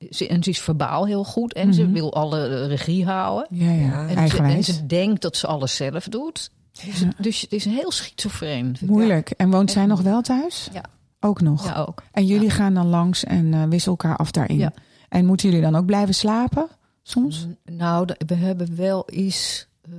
ze, 0.09 0.27
en 0.27 0.43
ze 0.43 0.49
is 0.49 0.59
verbaal 0.61 1.05
heel 1.05 1.23
goed 1.23 1.53
en 1.53 1.73
ze 1.73 1.83
Mhm. 1.83 1.93
wil 1.93 2.13
alle 2.13 2.47
eh, 2.47 2.67
regie 2.67 3.05
houden. 3.05 3.47
Ja, 3.49 3.71
ja. 3.71 4.07
En 4.07 4.29
ze, 4.29 4.37
en 4.37 4.63
ze 4.63 4.85
denkt 4.85 5.21
dat 5.21 5.37
ze 5.37 5.47
alles 5.47 5.75
zelf 5.75 6.03
doet. 6.07 6.51
Dus, 6.85 6.99
Ja. 6.99 7.09
dus 7.17 7.41
het 7.41 7.51
is 7.51 7.65
heel 7.65 7.91
schizofreen. 7.91 8.63
vind 8.65 8.81
ik. 8.81 8.89
Moeilijk. 8.89 9.29
En 9.29 9.49
woont 9.49 9.71
zij 9.71 9.85
nog 9.85 10.01
wel 10.01 10.21
thuis? 10.21 10.69
Ja. 10.73 10.83
Ook 11.25 11.41
nog. 11.41 11.65
Ja, 11.65 11.73
ook. 11.75 12.03
En 12.11 12.25
jullie 12.25 12.49
gaan 12.49 12.73
dan 12.73 12.87
langs 12.87 13.23
en 13.23 13.53
eh, 13.53 13.63
wisselen 13.63 13.97
elkaar 13.97 14.17
af 14.17 14.31
daarin. 14.31 14.57
Ja. 14.57 14.73
En 15.09 15.25
moeten 15.25 15.49
jullie 15.49 15.63
dan 15.63 15.75
ook 15.75 15.85
blijven 15.85 16.13
slapen 16.15 16.67
soms? 17.03 17.47
Nou, 17.65 18.07
we 18.27 18.33
hebben 18.35 18.75
wel 18.75 19.09
eens. 19.09 19.67
eh, 19.81 19.91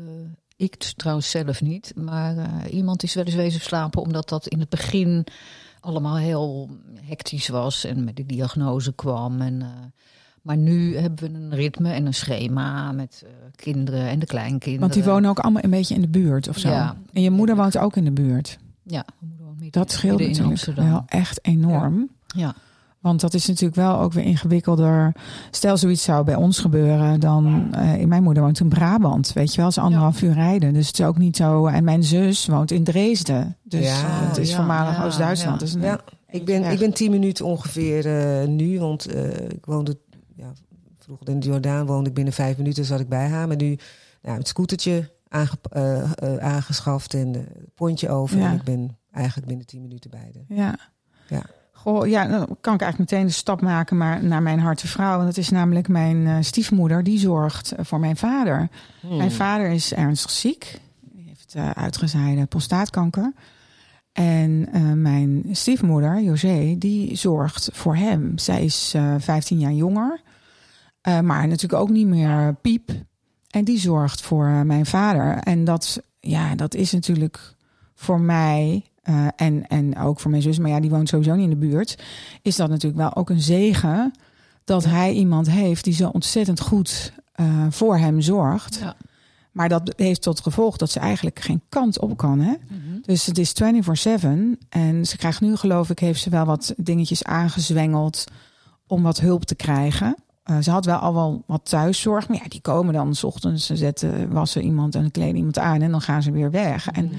ik 0.57 0.75
trouwens 0.77 1.31
zelf 1.31 1.63
niet. 1.63 1.93
Maar 1.97 2.37
eh, 2.37 2.47
iemand 2.75 3.03
is 3.03 3.15
wel 3.15 3.25
eens 3.25 3.35
wezen 3.35 3.61
slapen. 3.61 4.03
Omdat 4.03 4.29
dat 4.29 4.47
in 4.47 4.61
het 4.61 4.69
begin 4.69 5.27
allemaal 5.81 6.17
heel 6.17 6.71
hectisch 7.01 7.49
was. 7.49 7.85
En 7.85 8.05
met 8.05 8.17
de 8.17 8.27
diagnose 8.27 8.93
kwam. 8.93 9.41
En, 9.41 9.63
maar 10.43 10.57
nu 10.57 10.97
hebben 10.97 11.33
we 11.33 11.39
een 11.39 11.55
ritme 11.55 11.93
en 11.93 12.07
een 12.07 12.15
schema. 12.15 12.93
Met 12.93 13.25
kinderen 13.57 14.09
en 14.09 14.19
de 14.19 14.27
kleinkinderen. 14.27 14.81
Want 14.81 14.93
die 14.93 15.05
wonen 15.05 15.31
ook 15.31 15.39
allemaal 15.39 15.65
een 15.65 15.71
beetje 15.71 15.95
in 15.95 16.01
de 16.01 16.09
buurt 16.09 16.49
of 16.49 16.59
zo. 16.59 16.69
Ja. 16.69 16.97
En 17.13 17.23
je 17.23 17.31
moeder 17.31 17.57
woont 17.57 17.79
ook 17.79 17.97
in 17.97 18.05
de 18.05 18.13
buurt. 18.13 18.59
Ja, 18.87 19.05
Dat 19.71 19.91
scheelt 19.91 20.21
in 20.21 20.27
natuurlijk 20.27 20.51
Amsterdam. 20.51 20.89
wel 20.91 21.03
echt 21.07 21.39
enorm. 21.47 22.09
Ja. 22.37 22.55
Want 23.01 23.21
dat 23.21 23.35
is 23.35 23.47
natuurlijk 23.47 23.75
wel 23.77 23.99
ook 24.01 24.13
weer 24.13 24.25
ingewikkelder. 24.25 25.13
Stel 25.51 25.77
zoiets 25.77 26.03
zou 26.03 26.25
bij 26.25 26.35
ons 26.35 26.59
gebeuren, 26.59 27.21
dan... 27.21 27.75
eh, 27.75 28.05
mijn 28.07 28.23
moeder 28.23 28.43
woont 28.43 28.61
in 28.61 28.69
Brabant, 28.69 29.33
weet 29.33 29.55
je 29.55 29.61
wel. 29.61 29.69
is 29.69 29.79
anderhalf 29.79 30.23
uur 30.23 30.33
rijden. 30.33 30.73
Dus 30.73 30.87
het 30.87 30.99
is 30.99 31.05
ook 31.05 31.19
niet 31.19 31.37
zo... 31.37 31.67
En 31.67 31.85
mijn 31.85 32.03
zus 32.05 32.47
woont 32.47 32.71
in 32.71 32.85
Dresden. 32.85 33.57
Dus 33.63 33.85
Ja, 33.87 34.27
het 34.27 34.37
is 34.37 34.51
ja, 34.51 34.57
voormalig 34.57 34.97
ja, 34.97 35.05
Oost-Duitsland. 35.05 35.61
ja. 35.61 35.67
Dus 35.67 35.75
Ja, 35.83 36.01
ik 36.29 36.45
ben, 36.45 36.65
ik 36.65 36.79
ben 36.79 36.93
tien 36.93 37.11
minuten 37.11 37.45
ongeveer 37.45 38.07
eh, 38.41 38.49
nu, 38.49 38.79
want 38.81 39.07
eh, 39.07 39.49
ik 39.49 39.65
woonde 39.67 39.99
ja, 40.37 40.53
vroeger 40.99 41.29
in 41.29 41.41
de 41.41 41.47
Jordaan, 41.47 41.87
woonde 41.87 42.09
ik 42.09 42.15
binnen 42.15 42.33
vijf 42.33 42.57
minuten, 42.57 42.85
zat 42.85 43.01
ik 43.01 43.09
bij 43.09 43.29
haar. 43.29 43.47
Maar 43.49 43.57
nu 43.57 43.79
nou, 44.23 44.39
het 44.39 44.49
scootertje 44.49 45.11
aange, 45.35 45.59
eh, 45.71 46.03
eh, 46.03 46.37
aangeschaft 46.37 47.15
en 47.15 47.33
het 47.33 47.75
pontje 47.75 48.09
over. 48.09 48.39
Ja. 48.39 48.51
En 48.51 48.55
ik 48.55 48.63
ben 48.63 48.99
eigenlijk 49.11 49.47
binnen 49.47 49.67
tien 49.67 49.83
minuten 49.83 50.11
bij 50.11 50.31
de. 50.33 50.55
Ja. 50.55 50.79
Ja. 51.29 51.43
Goh, 51.73 52.07
ja, 52.07 52.27
dan 52.27 52.57
kan 52.61 52.75
ik 52.75 52.81
eigenlijk 52.81 53.11
meteen 53.11 53.27
de 53.27 53.33
stap 53.33 53.61
maken 53.61 53.97
maar 53.97 54.25
naar 54.25 54.43
mijn 54.43 54.59
harte 54.59 54.87
vrouw. 54.87 55.15
Want 55.17 55.29
dat 55.29 55.37
is 55.37 55.51
namelijk 55.51 55.89
mijn 55.89 56.27
eh, 56.27 56.37
stiefmoeder, 56.41 57.03
die 57.03 57.19
zorgt 57.19 57.73
eh, 57.73 57.85
voor 57.85 58.01
mijn 58.01 58.17
vader. 58.17 58.69
Hmm. 59.01 59.17
Mijn 59.17 59.33
vader 59.33 59.71
is 59.71 59.95
ernstig 59.95 60.31
ziek. 60.31 60.81
Hij 61.15 61.25
heeft 61.27 61.55
eh, 61.55 61.71
uitgezaaide 61.71 62.47
prostaatkanker. 62.47 63.33
En 64.15 64.69
eh, 64.73 64.93
mijn 64.93 65.45
stiefmoeder, 65.51 66.23
José, 66.23 66.75
die 66.79 67.17
zorgt 67.17 67.69
voor 67.73 67.97
hem. 67.97 68.39
Zij 68.39 68.65
is 68.65 68.93
eh 68.95 69.15
15 69.19 69.59
jaar 69.59 69.73
jonger, 69.73 70.21
eh, 71.01 71.21
maar 71.21 71.47
natuurlijk 71.49 71.83
ook 71.83 71.91
niet 71.91 72.07
meer 72.07 72.55
piep. 72.55 72.91
En 73.55 73.65
die 73.65 73.79
zorgt 73.79 74.21
voor 74.21 74.47
eh, 74.47 74.61
mijn 74.61 74.87
vader. 74.87 75.37
En 75.37 75.65
dat, 75.65 76.03
ja, 76.21 76.55
dat 76.55 76.75
is 76.75 76.93
natuurlijk 76.93 77.55
voor 77.95 78.21
mij 78.21 78.85
eh, 79.03 79.27
en, 79.37 79.67
en 79.67 79.99
ook 79.99 80.21
voor 80.21 80.31
mijn 80.31 80.43
zus, 80.43 80.59
maar 80.59 80.71
ja, 80.71 80.81
die 80.81 80.91
woont 80.91 81.09
sowieso 81.09 81.35
niet 81.35 81.45
in 81.45 81.61
de 81.61 81.67
buurt. 81.67 81.99
Is 82.43 82.57
dat 82.57 82.69
natuurlijk 82.69 82.97
wel 82.97 83.15
ook 83.15 83.31
een 83.31 83.41
zegen 83.41 84.13
dat 84.65 84.85
hij 84.85 85.13
iemand 85.13 85.51
heeft 85.51 85.85
die 85.85 85.95
zo 85.95 86.09
ontzettend 86.09 86.61
goed 86.61 87.13
eh, 87.33 87.67
voor 87.71 87.97
hem 87.99 88.21
zorgt. 88.21 88.79
Ja. 88.79 88.97
Maar 89.53 89.69
dat 89.69 89.93
heeft 89.97 90.23
tot 90.23 90.41
gevolg 90.41 90.77
dat 90.77 90.91
ze 90.91 91.01
eigenlijk 91.01 91.41
geen 91.41 91.63
kant 91.69 92.01
op 92.01 92.17
kan. 92.17 92.41
Hè? 92.41 92.55
Mhm. 92.69 93.01
Dus 93.03 93.27
het 93.27 93.39
is 93.39 93.53
24-7. 93.53 94.59
En 94.69 95.07
ze 95.07 95.17
krijgt 95.17 95.41
nu, 95.41 95.57
geloof 95.57 95.91
ik, 95.91 95.99
heeft 95.99 96.21
ze 96.21 96.31
wel 96.31 96.45
wat 96.45 96.75
dingetjes 96.77 97.25
aangezwengeld 97.25 98.25
om 98.87 99.03
wat 99.03 99.21
hulp 99.21 99.45
te 99.45 99.55
krijgen. 99.55 100.17
Eh, 100.45 100.59
ze 100.61 100.71
had 100.71 100.85
wel 100.85 100.97
al 100.97 101.15
wel 101.15 101.43
wat 101.47 101.61
thuiszorg. 101.65 102.29
Maar 102.29 102.37
ja, 102.43 102.49
die 102.49 102.61
komen 102.61 102.95
dan 102.95 103.15
s 103.15 103.25
ochtends. 103.25 103.67
Ze 103.67 103.77
zetten, 103.77 104.33
wassen 104.33 104.63
iemand 104.63 104.95
en 104.95 105.11
kleden 105.11 105.37
iemand 105.37 105.59
aan. 105.59 105.83
En 105.83 105.91
dan 105.91 106.01
gaan 106.01 106.23
ze 106.23 106.31
weer 106.31 106.51
weg. 106.51 106.89
En 106.91 107.09
Hmm. 107.09 107.19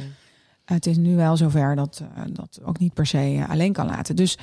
het 0.65 0.85
is 0.85 0.97
nu 0.97 1.15
wel 1.15 1.37
zover 1.37 1.75
dat 1.75 2.01
eh, 2.15 2.23
dat 2.33 2.59
ook 2.63 2.79
niet 2.79 2.93
per 2.93 3.05
se 3.05 3.17
eh, 3.17 3.49
alleen 3.49 3.73
kan 3.73 3.85
laten. 3.85 4.15
Dus, 4.15 4.37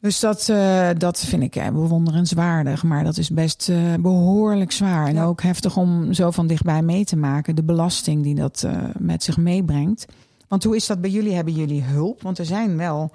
dus 0.00 0.20
dat, 0.20 0.52
dat 0.98 1.20
vind 1.20 1.42
ik 1.42 1.52
bewonderenswaardig. 1.72 2.82
Maar 2.82 3.04
dat 3.04 3.16
is 3.16 3.30
best 3.30 3.68
eh, 3.68 3.76
behoorlijk 4.00 4.72
zwaar. 4.72 5.06
En 5.06 5.14
Ja. 5.14 5.24
ook 5.24 5.42
heftig 5.42 5.76
om 5.76 6.12
zo 6.12 6.30
van 6.30 6.46
dichtbij 6.46 6.82
mee 6.82 7.04
te 7.04 7.16
maken. 7.16 7.56
De 7.56 7.62
belasting 7.62 8.22
die 8.22 8.34
dat 8.34 8.66
met 8.98 9.22
zich 9.22 9.36
meebrengt. 9.36 10.06
Want 10.48 10.64
hoe 10.64 10.76
is 10.76 10.86
dat 10.86 11.00
bij 11.00 11.10
jullie? 11.10 11.34
Hebben 11.34 11.54
jullie 11.54 11.82
hulp? 11.82 12.22
Want 12.22 12.38
er 12.38 12.44
zijn 12.46 12.76
wel 12.76 13.10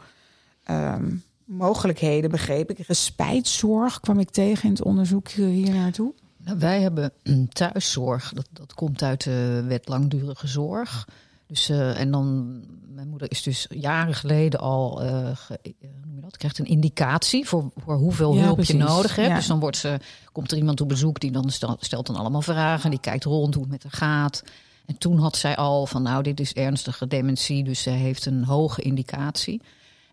ehm, 0.64 1.06
mogelijkheden, 1.46 2.30
begreep 2.30 2.70
ik. 2.70 2.80
Respijtzorg 2.88 4.00
kwam 4.00 4.20
ik 4.20 4.30
tegen 4.30 4.64
in 4.64 4.70
het 4.70 4.84
onderzoek 4.84 5.30
hier 5.30 5.72
naartoe. 5.74 6.14
Nou, 6.38 6.58
wij 6.60 6.82
hebben 6.82 7.12
thuiszorg. 7.54 8.32
Dat, 8.34 8.48
dat 8.52 8.74
komt 8.74 9.04
uit 9.04 9.24
de 9.24 9.64
wet 9.68 9.88
langdurige 9.88 10.48
zorg. 10.48 11.08
Dus, 11.48 11.70
eh, 11.70 12.00
en 12.00 12.12
dan, 12.12 12.60
mijn 12.94 13.08
moeder 13.10 13.32
is 13.32 13.44
dus 13.44 13.66
jaren 13.70 14.14
geleden 14.14 14.60
al, 14.60 15.02
eh, 15.04 15.30
ge- 15.34 15.60
eh, 15.64 15.72
noem 16.06 16.16
je 16.16 16.22
dat, 16.22 16.38
krijgt 16.38 16.60
een 16.60 16.66
indicatie 16.66 17.46
voor, 17.48 17.72
voor 17.78 17.96
hoeveel 17.96 18.34
Ja, 18.36 18.42
hulp 18.44 18.56
precies. 18.56 18.76
je 18.76 18.84
nodig 18.84 19.16
hebt. 19.16 19.28
Ja. 19.28 19.36
Dus 19.36 19.48
dan 19.48 19.60
wordt 19.60 19.78
ze, 19.78 20.00
komt 20.32 20.52
er 20.52 20.58
iemand 20.58 20.82
op 20.82 20.88
bezoek 20.88 21.20
die 21.20 21.32
dan 21.32 21.50
stel- 21.50 21.78
stelt 21.80 22.08
dan 22.08 22.16
allemaal 22.16 22.42
vragen. 22.42 22.84
En 22.84 22.90
die 22.90 23.00
kijkt 23.00 23.24
rond 23.24 23.54
hoe 23.54 23.64
het 23.64 23.72
met 23.72 23.84
haar 23.84 23.92
gaat. 23.92 24.44
En 24.86 24.98
toen 24.98 25.18
had 25.20 25.36
zij 25.38 25.56
al 25.56 25.86
van, 25.86 26.02
nou, 26.02 26.24
dit 26.24 26.40
is 26.40 26.54
ernstige 26.54 27.08
dementie. 27.08 27.64
Dus 27.64 27.82
zij 27.82 27.94
heeft 27.94 28.26
een 28.26 28.44
hoge 28.44 28.82
indicatie. 28.82 29.62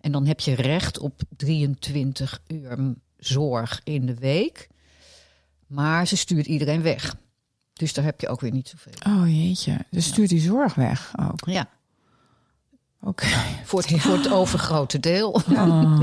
En 0.02 0.12
dan 0.12 0.26
heb 0.26 0.40
je 0.40 0.54
recht 0.54 0.98
op 0.98 1.20
23 1.36 2.42
uur 2.46 2.94
zorg 3.18 3.80
in 3.84 4.06
de 4.06 4.14
week. 4.14 4.68
Maar 5.66 6.06
ze 6.06 6.16
stuurt 6.16 6.46
iedereen 6.46 6.82
weg. 6.82 7.14
Dus 7.72 7.92
daar 7.92 8.04
heb 8.04 8.20
je 8.20 8.28
ook 8.28 8.40
weer 8.40 8.52
niet 8.52 8.68
zoveel. 8.68 8.92
Oh 9.12 9.26
jeetje, 9.28 9.78
dus 9.90 10.06
stuurt 10.06 10.28
die 10.28 10.40
zorg 10.40 10.74
weg 10.74 11.12
ook. 11.30 11.40
Ja, 11.44 11.68
Oké. 13.00 13.26
voor 13.64 13.80
het, 13.82 14.00
voor 14.00 14.16
het 14.16 14.30
overgrote 14.40 15.00
deel. 15.00 15.30
Oh. 15.30 16.02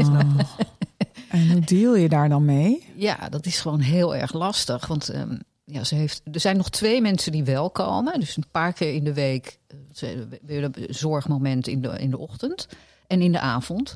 En 1.30 1.52
hoe 1.52 1.60
deal 1.62 1.96
je 1.96 2.10
daar 2.10 2.30
dan 2.30 2.46
mee? 2.46 2.88
Ja, 2.96 3.30
dat 3.30 3.46
is 3.46 3.60
gewoon 3.60 3.80
heel 3.80 4.16
erg 4.16 4.34
lastig. 4.34 4.88
Want 4.88 5.10
ehm, 5.10 5.38
ja, 5.66 5.84
ze 5.84 5.96
heeft, 5.96 6.22
er 6.32 6.40
zijn 6.40 6.58
nog 6.58 6.70
twee 6.70 7.02
mensen 7.02 7.32
die 7.32 7.44
wel 7.44 7.70
komen. 7.70 8.20
Dus 8.20 8.38
een 8.38 8.50
paar 8.52 8.74
keer 8.74 8.94
in 8.94 9.04
de 9.04 9.14
week. 9.14 9.60
eh, 9.68 9.78
ze- 9.94 10.88
zorgmoment 10.90 11.68
in 11.68 11.82
de, 11.82 12.00
in 12.00 12.10
de 12.10 12.18
ochtend 12.18 12.68
en 13.10 13.22
in 13.22 13.32
de 13.32 13.40
avond. 13.40 13.96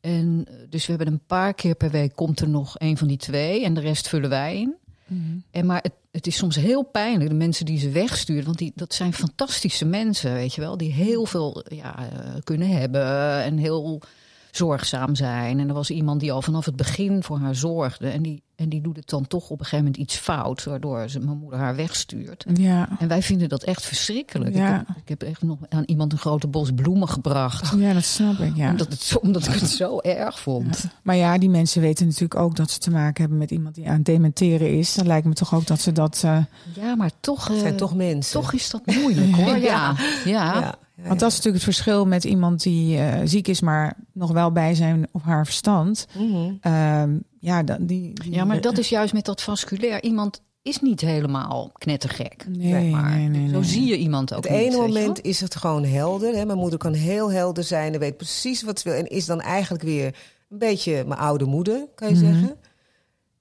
En 0.00 0.44
eh, 0.48 0.54
dus 0.70 0.86
we 0.86 0.92
hebben 0.92 1.12
een 1.12 1.26
paar 1.26 1.54
keer 1.54 1.74
per 1.74 1.90
week 1.90 2.14
komt 2.14 2.40
er 2.40 2.48
nog 2.48 2.74
een 2.78 2.96
van 2.96 3.08
die 3.08 3.16
twee. 3.16 3.64
En 3.64 3.74
de 3.74 3.80
rest 3.80 4.08
vullen 4.08 4.30
wij 4.30 4.56
in. 4.56 4.74
En 5.50 5.66
maar 5.66 5.82
het, 5.82 5.92
het 6.10 6.26
is 6.26 6.36
soms 6.36 6.56
heel 6.56 6.82
pijnlijk, 6.82 7.30
de 7.30 7.36
mensen 7.36 7.66
die 7.66 7.78
ze 7.78 7.90
wegsturen. 7.90 8.44
Want 8.44 8.58
die, 8.58 8.72
dat 8.74 8.94
zijn 8.94 9.12
fantastische 9.12 9.84
mensen, 9.84 10.32
weet 10.32 10.54
je 10.54 10.60
wel. 10.60 10.76
Die 10.76 10.92
heel 10.92 11.26
veel 11.26 11.64
ja, 11.68 11.98
eh, 11.98 12.30
kunnen 12.44 12.68
hebben 12.68 13.42
en 13.42 13.56
heel 13.56 14.00
zorgzaam 14.56 15.14
zijn. 15.14 15.60
En 15.60 15.68
er 15.68 15.74
was 15.74 15.90
iemand 15.90 16.20
die 16.20 16.32
al 16.32 16.42
vanaf 16.42 16.64
het 16.64 16.76
begin 16.76 17.22
voor 17.22 17.38
haar 17.38 17.54
zorgde. 17.54 18.08
En 18.08 18.22
die, 18.22 18.42
en 18.56 18.68
die 18.68 18.80
doet 18.80 18.96
het 18.96 19.08
dan 19.08 19.26
toch 19.26 19.44
op 19.50 19.58
een 19.58 19.64
gegeven 19.64 19.84
moment 19.84 19.96
iets 20.02 20.16
fout. 20.16 20.64
Waardoor 20.64 21.08
ze, 21.08 21.18
mijn 21.20 21.38
moeder 21.38 21.58
haar 21.58 21.76
wegstuurt. 21.76 22.44
Ja. 22.54 22.88
En 22.98 23.08
wij 23.08 23.22
vinden 23.22 23.48
dat 23.48 23.62
echt 23.62 23.84
verschrikkelijk. 23.84 24.54
Ja. 24.54 24.80
Ik, 24.80 24.86
heb, 24.86 24.96
ik 24.96 25.08
heb 25.08 25.22
echt 25.22 25.42
nog 25.42 25.58
aan 25.68 25.82
iemand 25.86 26.12
een 26.12 26.18
grote 26.18 26.46
bos 26.46 26.70
bloemen 26.74 27.08
gebracht. 27.08 27.72
ja, 27.78 27.92
dat 27.92 28.04
snap 28.04 28.38
ik. 28.38 28.56
Ja. 28.56 28.70
Omdat, 28.70 28.88
het 28.88 29.02
zo, 29.02 29.18
omdat 29.18 29.46
ik 29.46 29.52
het 29.54 29.68
zo 29.70 29.98
erg 29.98 30.40
vond. 30.40 30.84
Maar 31.02 31.16
ja, 31.16 31.38
die 31.38 31.48
mensen 31.50 31.80
weten 31.80 32.06
natuurlijk 32.06 32.40
ook 32.40 32.56
dat 32.56 32.70
ze 32.70 32.78
te 32.78 32.90
maken 32.90 33.20
hebben 33.20 33.38
met 33.38 33.50
iemand 33.50 33.74
die 33.74 33.88
aan 33.88 33.96
het 33.96 34.04
dementeren 34.04 34.78
is. 34.78 34.94
Dan 34.94 35.06
lijkt 35.06 35.26
me 35.26 35.32
toch 35.34 35.54
ook 35.54 35.66
dat 35.66 35.80
ze 35.80 35.92
dat. 35.92 36.20
eh, 36.24 36.38
Ja, 36.74 36.94
maar 36.94 37.10
toch, 37.20 37.44
zijn 37.58 37.72
eh, 37.72 37.78
toch 37.78 37.94
mensen. 37.94 38.40
toch 38.40 38.52
is 38.52 38.70
dat 38.70 38.86
moeilijk 38.86 39.34
hoor. 39.36 39.56
Ja, 39.64 39.94
ja. 40.24 40.74
Want 41.08 41.20
dat 41.20 41.30
is 41.30 41.36
natuurlijk 41.36 41.64
het 41.64 41.74
verschil 41.74 42.06
met 42.06 42.24
iemand 42.24 42.62
die 42.62 42.98
eh, 42.98 43.20
ziek 43.24 43.48
is, 43.48 43.60
maar 43.60 43.96
nog 44.12 44.32
wel 44.32 44.52
bij 44.52 44.74
zijn 44.74 45.06
of 45.12 45.22
haar 45.22 45.44
verstand. 45.44 46.06
Mhm. 46.18 46.52
Ehm, 46.60 47.18
ja, 47.40 47.62
dan, 47.62 47.86
die, 47.86 48.12
die- 48.12 48.32
Ja, 48.34 48.44
maar 48.44 48.60
dat 48.60 48.78
is 48.78 48.88
juist 48.88 49.12
met 49.12 49.24
dat 49.24 49.42
vasculair. 49.42 50.02
Iemand 50.02 50.42
is 50.62 50.80
niet 50.80 51.00
helemaal 51.00 51.70
knettergek. 51.72 52.46
Nee, 52.48 52.70
zeg 52.70 52.90
maar. 53.00 53.10
nee, 53.16 53.28
nee, 53.28 53.48
Zo 53.48 53.54
nee. 53.60 53.68
zie 53.68 53.86
je 53.86 53.96
iemand 53.96 54.34
ook 54.34 54.42
Het 54.44 54.52
niet, 54.52 54.60
ene 54.60 54.76
moment 54.76 55.22
is 55.22 55.40
het 55.40 55.56
gewoon 55.56 55.84
helder. 55.84 56.34
Hè? 56.36 56.44
Mijn 56.44 56.58
moeder 56.58 56.78
kan 56.78 56.92
heel 56.92 57.32
helder 57.32 57.64
zijn 57.64 57.92
en 57.94 57.98
weet 58.00 58.16
precies 58.16 58.62
wat 58.62 58.80
ze 58.80 58.88
wil. 58.88 58.98
En 58.98 59.06
is 59.06 59.26
dan 59.26 59.40
eigenlijk 59.40 59.82
weer 59.84 60.06
een 60.50 60.58
beetje 60.58 61.04
mijn 61.06 61.20
oude 61.20 61.44
moeder, 61.44 61.86
kan 61.94 62.08
je 62.08 62.14
Mhm. 62.14 62.24
zeggen. 62.24 62.56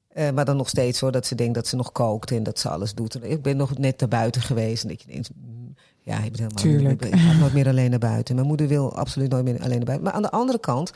Eh, 0.08 0.30
maar 0.32 0.46
dan 0.46 0.58
nog 0.58 0.70
steeds 0.70 1.00
hoor, 1.00 1.12
dat 1.12 1.26
ze 1.26 1.36
denkt 1.36 1.54
dat 1.54 1.68
ze 1.68 1.76
nog 1.76 1.92
kookt 1.92 2.32
en 2.32 2.44
dat 2.44 2.60
ze 2.60 2.70
alles 2.70 2.94
doet. 2.94 3.16
En 3.16 3.32
ik 3.32 3.42
ben 3.42 3.58
nog 3.58 3.78
net 3.78 4.00
naar 4.00 4.10
buiten 4.10 4.42
geweest 4.42 4.84
en 4.84 4.90
dat 4.90 5.02
je 5.02 5.08
denkt, 5.12 5.30
mm, 5.36 5.63
ja, 6.04 6.16
je 6.16 6.32
bent 6.32 6.38
helemaal 6.40 6.62
Tuurlijk. 6.64 7.06
ik 7.06 7.16
ga 7.16 7.34
nooit 7.40 7.54
meer 7.54 7.68
alleen 7.68 7.90
naar 7.90 8.00
buiten. 8.00 8.36
Mijn 8.36 8.48
moeder 8.48 8.68
wil 8.68 8.96
absoluut 8.96 9.30
nooit 9.32 9.44
meer 9.44 9.60
alleen 9.62 9.76
naar 9.78 9.86
buiten. 9.86 10.04
Maar 10.06 10.14
aan 10.16 10.22
de 10.22 10.32
andere 10.32 10.60
kant, 10.60 10.92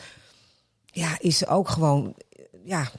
ja, 0.85 1.17
is 1.19 1.37
ze 1.37 1.47
ook 1.47 1.69
gewoon, 1.69 2.13
ja, 2.63 2.91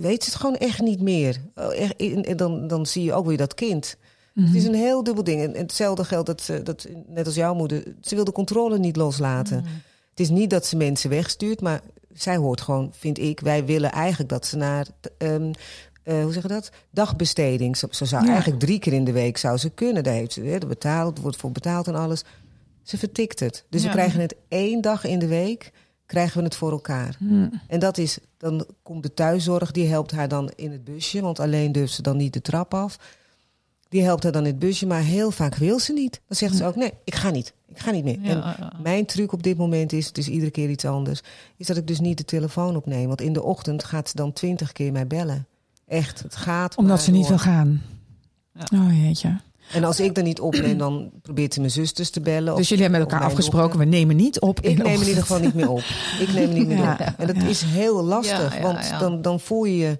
weet 0.00 0.24
ze 0.24 0.30
het 0.30 0.38
gewoon 0.38 0.56
echt 0.56 0.80
niet 0.80 1.00
meer. 1.00 1.40
Oh, 1.54 2.36
dan, 2.36 2.66
dan 2.66 2.86
zie 2.86 3.04
je 3.04 3.12
ook 3.12 3.26
weer 3.26 3.36
dat 3.36 3.54
kind. 3.54 3.96
Mhm. 4.34 4.46
Het 4.46 4.54
is 4.56 4.64
een 4.64 4.74
heel 4.74 5.02
dubbel 5.02 5.24
ding. 5.24 5.42
En 5.42 5.54
hetzelfde 5.56 6.04
geldt 6.04 6.26
dat, 6.26 6.40
ze- 6.42 6.62
dat, 6.62 6.86
net 7.06 7.26
als 7.26 7.34
jouw 7.34 7.54
moeder, 7.54 7.82
ze 8.00 8.14
wil 8.14 8.24
de 8.24 8.32
controle 8.32 8.78
niet 8.78 8.96
loslaten. 8.96 9.58
Mm. 9.58 9.64
Het 10.10 10.20
is 10.20 10.28
niet 10.28 10.50
dat 10.50 10.66
ze 10.66 10.76
mensen 10.76 11.10
wegstuurt, 11.10 11.60
maar 11.60 11.80
zij 12.12 12.36
hoort 12.36 12.60
gewoon, 12.60 12.92
vind 12.98 13.18
ik, 13.18 13.40
wij 13.40 13.64
willen 13.64 13.92
eigenlijk 13.92 14.30
dat 14.30 14.46
ze 14.46 14.56
naar, 14.56 14.86
ehm, 15.18 15.52
eh, 16.06 16.22
hoe 16.22 16.32
zeg 16.32 16.42
je 16.42 16.48
dat? 16.48 16.70
Dagbesteding. 16.90 17.76
Zo, 17.76 17.86
zo 17.90 18.04
zou 18.04 18.24
Ja. 18.24 18.30
eigenlijk 18.30 18.60
drie 18.60 18.78
keer 18.78 18.92
in 18.92 19.04
de 19.04 19.12
week 19.12 19.36
zou 19.36 19.56
ze 19.58 19.70
kunnen. 19.70 20.04
Daar 20.04 20.14
heeft 20.14 20.32
ze 20.32 20.40
hè, 20.42 20.58
dat 20.58 20.68
betaald, 20.68 21.18
wordt 21.20 21.36
voor 21.36 21.52
betaald 21.52 21.86
en 21.86 21.94
alles. 21.94 22.22
Ze 22.82 22.98
vertikt 22.98 23.40
het. 23.40 23.64
Dus 23.68 23.80
Ja. 23.82 23.86
we 23.88 23.94
krijgen 23.94 24.20
het 24.20 24.34
één 24.48 24.80
dag 24.80 25.04
in 25.04 25.18
de 25.18 25.26
week, 25.26 25.72
krijgen 26.06 26.38
we 26.38 26.44
het 26.44 26.56
voor 26.56 26.70
elkaar. 26.70 27.16
En 27.68 27.78
dat 27.78 27.98
is, 27.98 28.18
dan 28.36 28.66
komt 28.82 29.02
de 29.02 29.14
thuiszorg, 29.14 29.70
die 29.70 29.86
helpt 29.86 30.10
haar 30.10 30.28
dan 30.28 30.50
in 30.56 30.72
het 30.72 30.84
busje, 30.84 31.20
want 31.20 31.40
alleen 31.40 31.72
durft 31.72 31.92
ze 31.94 32.02
dan 32.02 32.16
niet 32.16 32.32
de 32.32 32.40
trap 32.40 32.74
af. 32.74 32.98
Die 33.88 34.02
helpt 34.02 34.22
haar 34.22 34.32
dan 34.32 34.44
in 34.44 34.50
het 34.50 34.58
busje, 34.58 34.86
maar 34.86 35.02
heel 35.02 35.30
vaak 35.30 35.54
wil 35.54 35.78
ze 35.78 35.92
niet. 35.92 36.20
Dan 36.28 36.36
zegt 36.36 36.56
ze 36.56 36.64
ook, 36.64 36.76
nee, 36.76 36.92
ik 37.04 37.14
ga 37.14 37.30
niet. 37.30 37.52
Ik 37.68 37.78
ga 37.78 37.90
niet 37.90 38.04
meer. 38.04 38.18
Ja, 38.22 38.58
En 38.58 38.82
mijn 38.82 39.06
truc 39.06 39.32
op 39.32 39.42
dit 39.42 39.56
moment 39.56 39.92
is, 39.92 40.06
het 40.06 40.18
is 40.18 40.28
iedere 40.28 40.50
keer 40.50 40.70
iets 40.70 40.84
anders, 40.84 41.20
is 41.56 41.66
dat 41.66 41.76
ik 41.76 41.86
dus 41.86 42.00
niet 42.00 42.18
de 42.18 42.24
telefoon 42.24 42.76
opneem. 42.76 43.06
Want 43.06 43.20
in 43.20 43.32
de 43.32 43.42
ochtend 43.42 43.84
gaat 43.84 44.08
ze 44.08 44.16
dan 44.16 44.32
twintig 44.32 44.72
keer 44.72 44.92
mij 44.92 45.06
bellen. 45.06 45.46
Echt, 45.86 46.22
het 46.22 46.36
gaat 46.36 46.76
Omdat 46.76 47.02
ze 47.02 47.10
niet 47.10 47.20
door. 47.20 47.28
wil 47.28 47.38
gaan. 47.38 47.82
Ja. 48.52 48.78
Oh 48.78 49.02
jeetje. 49.04 49.40
En 49.72 49.84
als 49.84 50.00
ik 50.00 50.14
dan 50.14 50.24
niet 50.24 50.40
opneem, 50.40 50.78
dan 50.78 51.10
probeert 51.22 51.54
ze 51.54 51.60
mijn 51.60 51.72
zusters 51.72 52.10
te 52.10 52.20
bellen. 52.20 52.56
Dus 52.56 52.68
jullie 52.68 52.82
hebben 52.84 53.00
met 53.02 53.10
elkaar 53.12 53.26
afgesproken, 53.26 53.68
dochter. 53.68 53.90
we 53.90 53.96
nemen 53.96 54.16
niet 54.16 54.40
op. 54.40 54.60
Ik 54.60 54.76
neem 54.82 55.00
in 55.00 55.06
ieder 55.08 55.22
geval 55.22 55.38
niet 55.38 55.54
meer 55.54 55.70
op. 55.70 55.82
Ik 56.20 56.32
neem 56.34 56.52
niet 56.52 56.66
meer 56.66 56.76
Ja. 56.76 56.92
op. 56.92 57.18
En 57.18 57.26
dat 57.26 57.36
Ja. 57.36 57.44
is 57.46 57.62
heel 57.62 58.04
lastig. 58.04 58.52
Ja, 58.52 58.56
ja, 58.56 58.62
want 58.62 58.86
ja. 58.86 58.98
Dan, 58.98 59.22
dan 59.22 59.40
voel 59.40 59.64
je 59.64 59.76
je... 59.76 59.96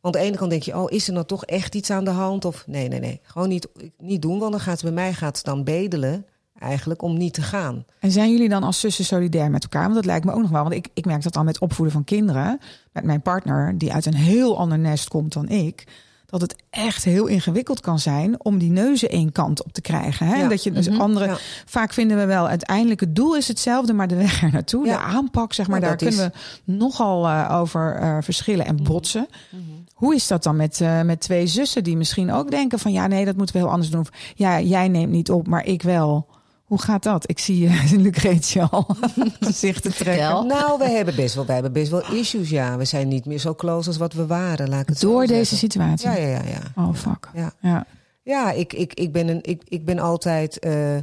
Want 0.00 0.16
aan 0.16 0.20
de 0.22 0.28
ene 0.28 0.36
kant 0.36 0.50
denk 0.50 0.62
je, 0.62 0.76
oh, 0.78 0.90
is 0.92 1.06
er 1.06 1.12
nou 1.12 1.26
toch 1.26 1.44
echt 1.44 1.74
iets 1.74 1.90
aan 1.90 2.04
de 2.04 2.10
hand? 2.10 2.44
Of 2.44 2.64
nee, 2.66 2.88
nee, 2.88 3.00
nee. 3.00 3.20
Gewoon 3.22 3.48
niet, 3.48 3.68
niet 3.98 4.22
doen, 4.22 4.38
want 4.38 4.50
dan 4.52 4.60
gaat 4.60 4.78
ze 4.78 4.84
bij 4.84 4.94
mij 4.94 5.12
gaat 5.12 5.36
ze 5.38 5.44
dan 5.44 5.64
bedelen 5.64 6.26
eigenlijk 6.60 7.02
om 7.02 7.16
niet 7.16 7.34
te 7.34 7.42
gaan. 7.42 7.84
En 8.00 8.10
zijn 8.10 8.30
jullie 8.32 8.48
dan 8.48 8.62
als 8.62 8.80
zussen 8.80 9.04
solidair 9.04 9.50
met 9.50 9.62
elkaar? 9.62 9.82
Want 9.82 9.94
dat 9.94 10.04
lijkt 10.04 10.24
me 10.24 10.32
ook 10.32 10.40
nog 10.40 10.50
wel. 10.50 10.62
Want 10.62 10.74
ik, 10.74 10.88
ik 10.94 11.04
merk 11.04 11.22
dat 11.22 11.36
al 11.36 11.44
met 11.44 11.58
opvoeden 11.58 11.94
van 11.94 12.04
kinderen. 12.04 12.60
Met 12.92 13.04
mijn 13.04 13.22
partner, 13.22 13.78
die 13.78 13.92
uit 13.92 14.06
een 14.06 14.14
heel 14.14 14.58
ander 14.58 14.78
nest 14.78 15.08
komt 15.08 15.32
dan 15.32 15.48
ik. 15.48 15.84
Dat 16.26 16.40
het 16.40 16.56
echt 16.70 17.04
heel 17.04 17.26
ingewikkeld 17.26 17.80
kan 17.80 17.98
zijn 17.98 18.44
om 18.44 18.58
die 18.58 18.70
neuzen 18.70 19.08
één 19.10 19.32
kant 19.32 19.64
op 19.64 19.72
te 19.72 19.80
krijgen. 19.80 20.26
Hè? 20.26 20.34
Ja. 20.36 20.48
Dat 20.48 20.62
je 20.62 20.72
dus 20.72 20.88
Mhm. 20.88 21.00
andere. 21.00 21.26
Ja. 21.26 21.36
Vaak 21.66 21.92
vinden 21.92 22.16
we 22.16 22.24
wel 22.24 22.48
uiteindelijk 22.48 23.00
het 23.00 23.14
doel 23.16 23.36
is 23.36 23.48
hetzelfde, 23.48 23.92
maar 23.92 24.08
de 24.08 24.14
weg 24.16 24.42
er 24.42 24.52
naartoe, 24.52 24.86
Ja. 24.86 24.92
de 24.96 25.02
aanpak, 25.02 25.52
zeg 25.52 25.68
maar, 25.68 25.80
daar 25.80 26.02
is- 26.02 26.16
kunnen 26.16 26.32
we 26.64 26.72
nogal 26.72 27.26
eh, 27.28 27.56
over 27.60 27.94
eh, 27.96 28.16
verschillen 28.20 28.66
en 28.66 28.82
botsen. 28.82 29.26
Mhm. 29.50 29.62
Hoe 29.94 30.14
is 30.14 30.26
dat 30.26 30.42
dan 30.42 30.56
met, 30.56 30.80
eh, 30.80 31.02
met 31.02 31.20
twee 31.20 31.46
zussen 31.46 31.84
die 31.84 31.96
misschien 31.96 32.32
ook 32.32 32.50
denken 32.50 32.78
van 32.78 32.92
ja, 32.92 33.06
nee, 33.06 33.24
dat 33.24 33.36
moeten 33.36 33.54
we 33.54 33.60
heel 33.60 33.70
anders 33.70 33.90
doen. 33.90 34.00
Of, 34.00 34.10
ja, 34.34 34.60
jij 34.60 34.88
neemt 34.88 35.12
niet 35.12 35.30
op, 35.30 35.46
maar 35.46 35.64
ik 35.66 35.82
wel. 35.82 36.26
Hoe 36.70 36.80
gaat 36.82 37.02
dat? 37.02 37.28
Ik 37.30 37.38
zie 37.38 37.62
uh, 37.66 37.90
Lucretia 37.92 38.68
al 38.70 38.86
gezichten 39.40 39.94
trekken. 39.94 40.46
Nou, 40.46 40.78
we 40.78 40.88
hebben 40.88 41.14
best 41.16 41.34
wel, 41.34 41.44
wij 41.46 41.54
hebben 41.54 41.72
best 41.72 41.90
wel 41.90 42.12
issues, 42.12 42.50
ja. 42.50 42.76
We 42.76 42.84
zijn 42.84 43.08
niet 43.08 43.24
meer 43.26 43.38
zo 43.38 43.54
close 43.54 43.88
als 43.88 43.96
wat 43.96 44.12
we 44.12 44.26
waren, 44.26 44.68
laat 44.68 44.80
ik 44.80 44.88
het 44.88 45.00
Door 45.00 45.20
deze 45.26 45.34
zeggen. 45.34 45.58
situatie. 45.58 46.08
Ja, 46.10 46.16
ja, 46.16 46.26
ja, 46.28 46.42
ja. 46.44 46.82
Oh 46.82 46.94
fuck. 46.94 47.28
Ja. 47.34 47.52
Ja. 47.60 47.86
Ja, 48.22 48.50
ik, 48.52 48.72
ik, 48.72 48.94
ik, 48.94 49.12
ben, 49.12 49.28
een, 49.28 49.38
ik, 49.42 49.62
ik 49.68 49.84
ben 49.84 49.98
altijd. 49.98 50.58
eh, 50.58 50.96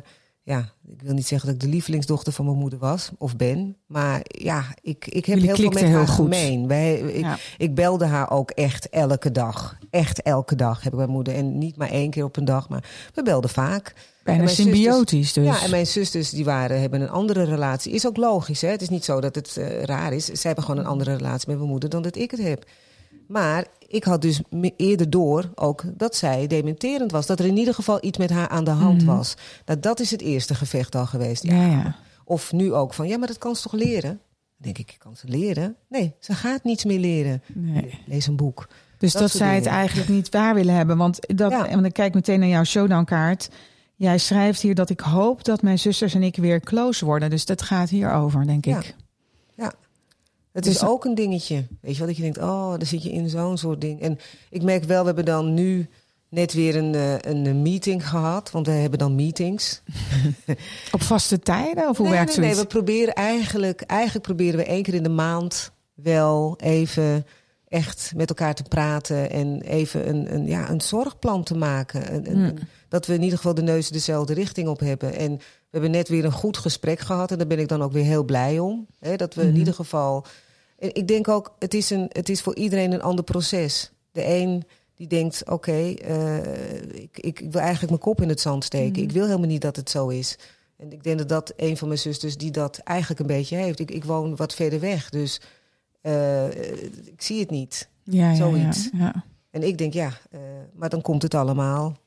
ja, 0.44 0.70
ik 0.88 1.02
wil 1.02 1.14
niet 1.14 1.28
zeggen 1.28 1.48
dat 1.48 1.56
ik 1.56 1.62
de 1.64 1.74
lievelingsdochter 1.76 2.34
van 2.34 2.46
mijn 2.46 2.58
moeder 2.58 2.80
was 2.80 3.12
of 3.18 3.36
ben. 3.36 3.78
Maar 3.88 4.20
ja, 4.24 4.64
ik, 4.82 5.06
ik 5.08 5.26
heb 5.26 5.36
Jullie 5.38 5.54
heel 5.56 5.72
veel 5.72 5.82
met 5.82 5.92
haar 5.94 6.08
goed. 6.08 6.16
gemeen. 6.16 6.68
Wij, 6.68 7.00
ik, 7.00 7.20
Ja. 7.24 7.38
ik 7.58 7.76
belde 7.76 8.06
haar 8.06 8.30
ook 8.32 8.52
echt 8.52 8.90
elke 8.90 9.32
dag. 9.32 9.78
Echt 9.90 10.22
elke 10.22 10.56
dag 10.56 10.84
heb 10.84 10.92
ik 10.92 10.98
mijn 10.98 11.10
moeder. 11.10 11.34
En 11.36 11.58
niet 11.58 11.78
maar 11.78 11.90
één 11.90 12.10
keer 12.10 12.24
op 12.24 12.38
een 12.38 12.46
dag, 12.46 12.70
maar 12.70 12.84
we 13.14 13.24
belden 13.24 13.50
vaak. 13.50 13.94
Bijna 14.28 14.44
En 14.44 14.50
symbiotisch 14.50 15.34
dus. 15.34 15.46
Ja, 15.46 15.64
en 15.64 15.70
mijn 15.70 15.88
zusters 15.88 16.30
die 16.30 16.46
waren, 16.46 16.82
hebben 16.82 17.02
een 17.02 17.10
andere 17.10 17.44
relatie. 17.44 17.94
Is 17.94 18.08
ook 18.08 18.18
logisch, 18.18 18.62
hè? 18.62 18.68
Het 18.70 18.82
is 18.82 18.90
niet 18.90 19.06
zo 19.06 19.22
dat 19.22 19.36
het 19.36 19.58
eh, 19.58 19.82
raar 19.84 20.14
is. 20.14 20.26
Zij 20.26 20.40
hebben 20.42 20.64
gewoon 20.64 20.80
een 20.80 20.86
andere 20.90 21.16
relatie 21.16 21.48
met 21.50 21.58
mijn 21.58 21.70
moeder 21.70 21.90
dan 21.90 22.02
dat 22.02 22.16
ik 22.16 22.32
het 22.32 22.42
heb. 22.42 22.66
Maar 23.28 23.66
ik 23.88 24.04
had 24.04 24.22
dus 24.22 24.42
eerder 24.78 25.10
door 25.10 25.50
ook 25.56 25.84
dat 25.98 26.16
zij 26.16 26.48
dementerend 26.48 27.12
was. 27.12 27.26
Dat 27.26 27.40
er 27.40 27.46
in 27.46 27.58
ieder 27.58 27.74
geval 27.74 27.98
iets 28.02 28.18
met 28.18 28.30
haar 28.30 28.48
aan 28.48 28.64
de 28.64 28.72
hand 28.72 29.04
Mhm. 29.04 29.16
was. 29.16 29.36
Nou, 29.66 29.80
dat 29.80 30.00
is 30.00 30.12
het 30.12 30.22
eerste 30.22 30.56
gevecht 30.56 30.96
al 30.96 31.06
geweest. 31.06 31.44
ja, 31.44 31.66
ja. 31.66 31.96
Of 32.24 32.52
nu 32.52 32.74
ook 32.74 32.94
van, 32.94 33.08
ja, 33.08 33.18
maar 33.18 33.28
dat 33.28 33.38
kan 33.38 33.56
ze 33.56 33.62
toch 33.62 33.72
leren? 33.74 34.10
Dan 34.10 34.20
denk 34.74 34.78
ik, 34.78 34.96
kan 35.00 35.16
ze 35.16 35.28
leren? 35.28 35.76
Nee, 35.90 36.14
ze 36.20 36.34
gaat 36.34 36.64
niets 36.64 36.86
meer 36.86 37.00
leren. 37.00 37.44
Nee. 37.54 38.00
Lees 38.06 38.28
een 38.28 38.36
boek. 38.36 38.68
Dus 38.98 39.14
Dat 39.14 39.32
zij 39.32 39.56
het 39.56 39.66
eigenlijk 39.66 40.10
niet 40.10 40.30
waar 40.30 40.54
willen 40.56 40.74
hebben. 40.76 40.98
Want, 40.98 41.20
dat, 41.38 41.52
Ja. 41.52 41.68
en 41.68 41.82
dan 41.82 41.92
kijk 41.92 42.08
ik 42.08 42.14
meteen 42.14 42.40
naar 42.40 42.50
jouw 42.50 42.64
showdownkaart. 42.64 43.50
Jij 43.98 44.18
schrijft 44.18 44.62
hier 44.62 44.76
dat 44.76 44.90
ik 44.90 45.00
hoop 45.00 45.44
dat 45.44 45.62
mijn 45.62 45.80
zusters 45.80 46.14
en 46.14 46.24
ik 46.24 46.36
weer 46.36 46.60
close 46.60 47.06
worden. 47.06 47.30
Dus 47.30 47.46
dat 47.46 47.62
gaat 47.62 47.90
hier 47.90 48.12
over, 48.12 48.48
denk 48.48 48.66
Ja. 48.66 48.80
ik. 48.80 48.96
Het 50.52 50.66
Dus 50.66 50.76
is 50.76 50.84
ook 50.84 51.06
een 51.06 51.16
dingetje. 51.16 51.68
Weet 51.82 51.94
je 51.94 51.98
wat? 52.00 52.08
Dat 52.08 52.18
je 52.18 52.24
denkt, 52.24 52.38
oh, 52.38 52.70
dan 52.70 52.86
zit 52.86 53.04
je 53.04 53.12
in 53.12 53.30
zo'n 53.30 53.58
soort 53.58 53.82
ding. 53.82 54.02
En 54.02 54.20
ik 54.50 54.64
merk 54.64 54.84
wel, 54.84 55.00
we 55.00 55.06
hebben 55.06 55.26
dan 55.26 55.54
nu 55.54 55.88
net 56.30 56.54
weer 56.54 56.76
een, 56.76 56.96
eh, 56.96 57.16
een 57.20 57.62
meeting 57.62 58.10
gehad. 58.10 58.52
Want 58.52 58.66
we 58.66 58.72
hebben 58.72 59.00
dan 59.00 59.16
meetings. 59.16 59.82
Op 60.92 61.02
vaste 61.02 61.40
tijden? 61.40 61.90
Of 61.90 61.98
hoe 61.98 62.08
nee, 62.08 62.16
werkt 62.16 62.38
nee, 62.38 62.48
nee, 62.48 62.56
we 62.56 62.66
proberen 62.66 63.14
eigenlijk, 63.14 63.82
eigenlijk 63.82 64.26
proberen 64.26 64.60
we 64.60 64.66
één 64.66 64.84
keer 64.84 64.94
in 64.94 65.04
de 65.04 65.10
maand 65.10 65.72
wel 65.94 66.56
even 66.60 67.26
echt 67.68 68.12
met 68.16 68.30
elkaar 68.30 68.56
te 68.56 68.64
praten. 68.64 69.30
En 69.32 69.62
even 69.62 70.10
een, 70.10 70.34
een, 70.34 70.46
ja, 70.48 70.70
een 70.70 70.82
zorgplan 70.82 71.44
te 71.44 71.56
maken. 71.56 72.14
Een, 72.14 72.30
een- 72.32 72.38
een- 72.38 72.60
dat 72.90 73.06
we 73.06 73.14
in 73.14 73.22
ieder 73.22 73.38
geval 73.38 73.54
de 73.54 73.62
neus 73.62 73.90
dezelfde 73.90 74.34
richting 74.34 74.68
op 74.68 74.80
hebben. 74.80 75.14
En 75.16 75.32
we 75.38 75.44
hebben 75.72 75.92
net 75.92 76.08
weer 76.08 76.26
een 76.26 76.32
goed 76.32 76.58
gesprek 76.58 77.00
gehad. 77.00 77.32
En 77.32 77.38
daar 77.38 77.48
ben 77.48 77.60
ik 77.60 77.68
dan 77.68 77.82
ook 77.84 77.92
weer 77.92 78.04
heel 78.04 78.24
blij 78.24 78.60
om. 78.60 78.88
Hè, 79.00 79.16
dat 79.16 79.34
we 79.34 79.42
in 79.42 79.48
Mhm. 79.50 79.58
ieder 79.58 79.74
geval. 79.74 80.26
Ik 80.78 81.08
denk 81.08 81.28
ook, 81.28 81.56
het 81.60 81.74
is, 81.74 81.90
een, 81.90 82.06
het 82.12 82.30
is 82.30 82.42
voor 82.42 82.56
iedereen 82.56 82.92
een 82.92 83.02
ander 83.02 83.24
proces. 83.24 83.92
De 84.12 84.26
een 84.28 84.64
die 84.96 85.08
denkt, 85.08 85.50
oké, 85.50 85.72
eh, 85.94 86.38
ik, 86.94 87.18
ik 87.20 87.40
wil 87.52 87.62
eigenlijk 87.62 87.90
mijn 87.90 88.02
kop 88.04 88.22
in 88.22 88.30
het 88.30 88.40
zand 88.42 88.64
steken. 88.64 88.92
Mhm. 88.92 89.02
Ik 89.02 89.12
wil 89.12 89.26
helemaal 89.26 89.48
niet 89.48 89.62
dat 89.62 89.76
het 89.76 89.90
zo 89.90 90.08
is. 90.08 90.38
En 90.78 90.92
ik 90.92 91.04
denk 91.04 91.18
dat 91.18 91.30
dat 91.30 91.54
een 91.56 91.78
van 91.78 91.88
mijn 91.88 92.00
zusters 92.00 92.38
die 92.38 92.52
dat 92.52 92.78
eigenlijk 92.78 93.20
een 93.20 93.28
beetje 93.28 93.56
heeft. 93.56 93.80
Ik, 93.80 93.92
ik 93.92 94.04
woon 94.06 94.36
wat 94.36 94.54
verder 94.54 94.80
weg, 94.80 95.10
dus 95.10 95.42
eh, 96.08 96.48
ik 97.06 97.22
zie 97.22 97.40
het 97.40 97.50
niet. 97.50 97.90
ja, 98.04 98.36
zoiets. 98.36 98.90
Ja, 98.92 99.00
ja. 99.00 99.24
En 99.52 99.64
ik 99.68 99.78
denk, 99.78 99.94
ja, 99.94 100.12
eh, 100.32 100.40
maar 100.74 100.90
dan 100.90 101.02
komt 101.02 101.22
het 101.22 101.34
allemaal 101.34 101.98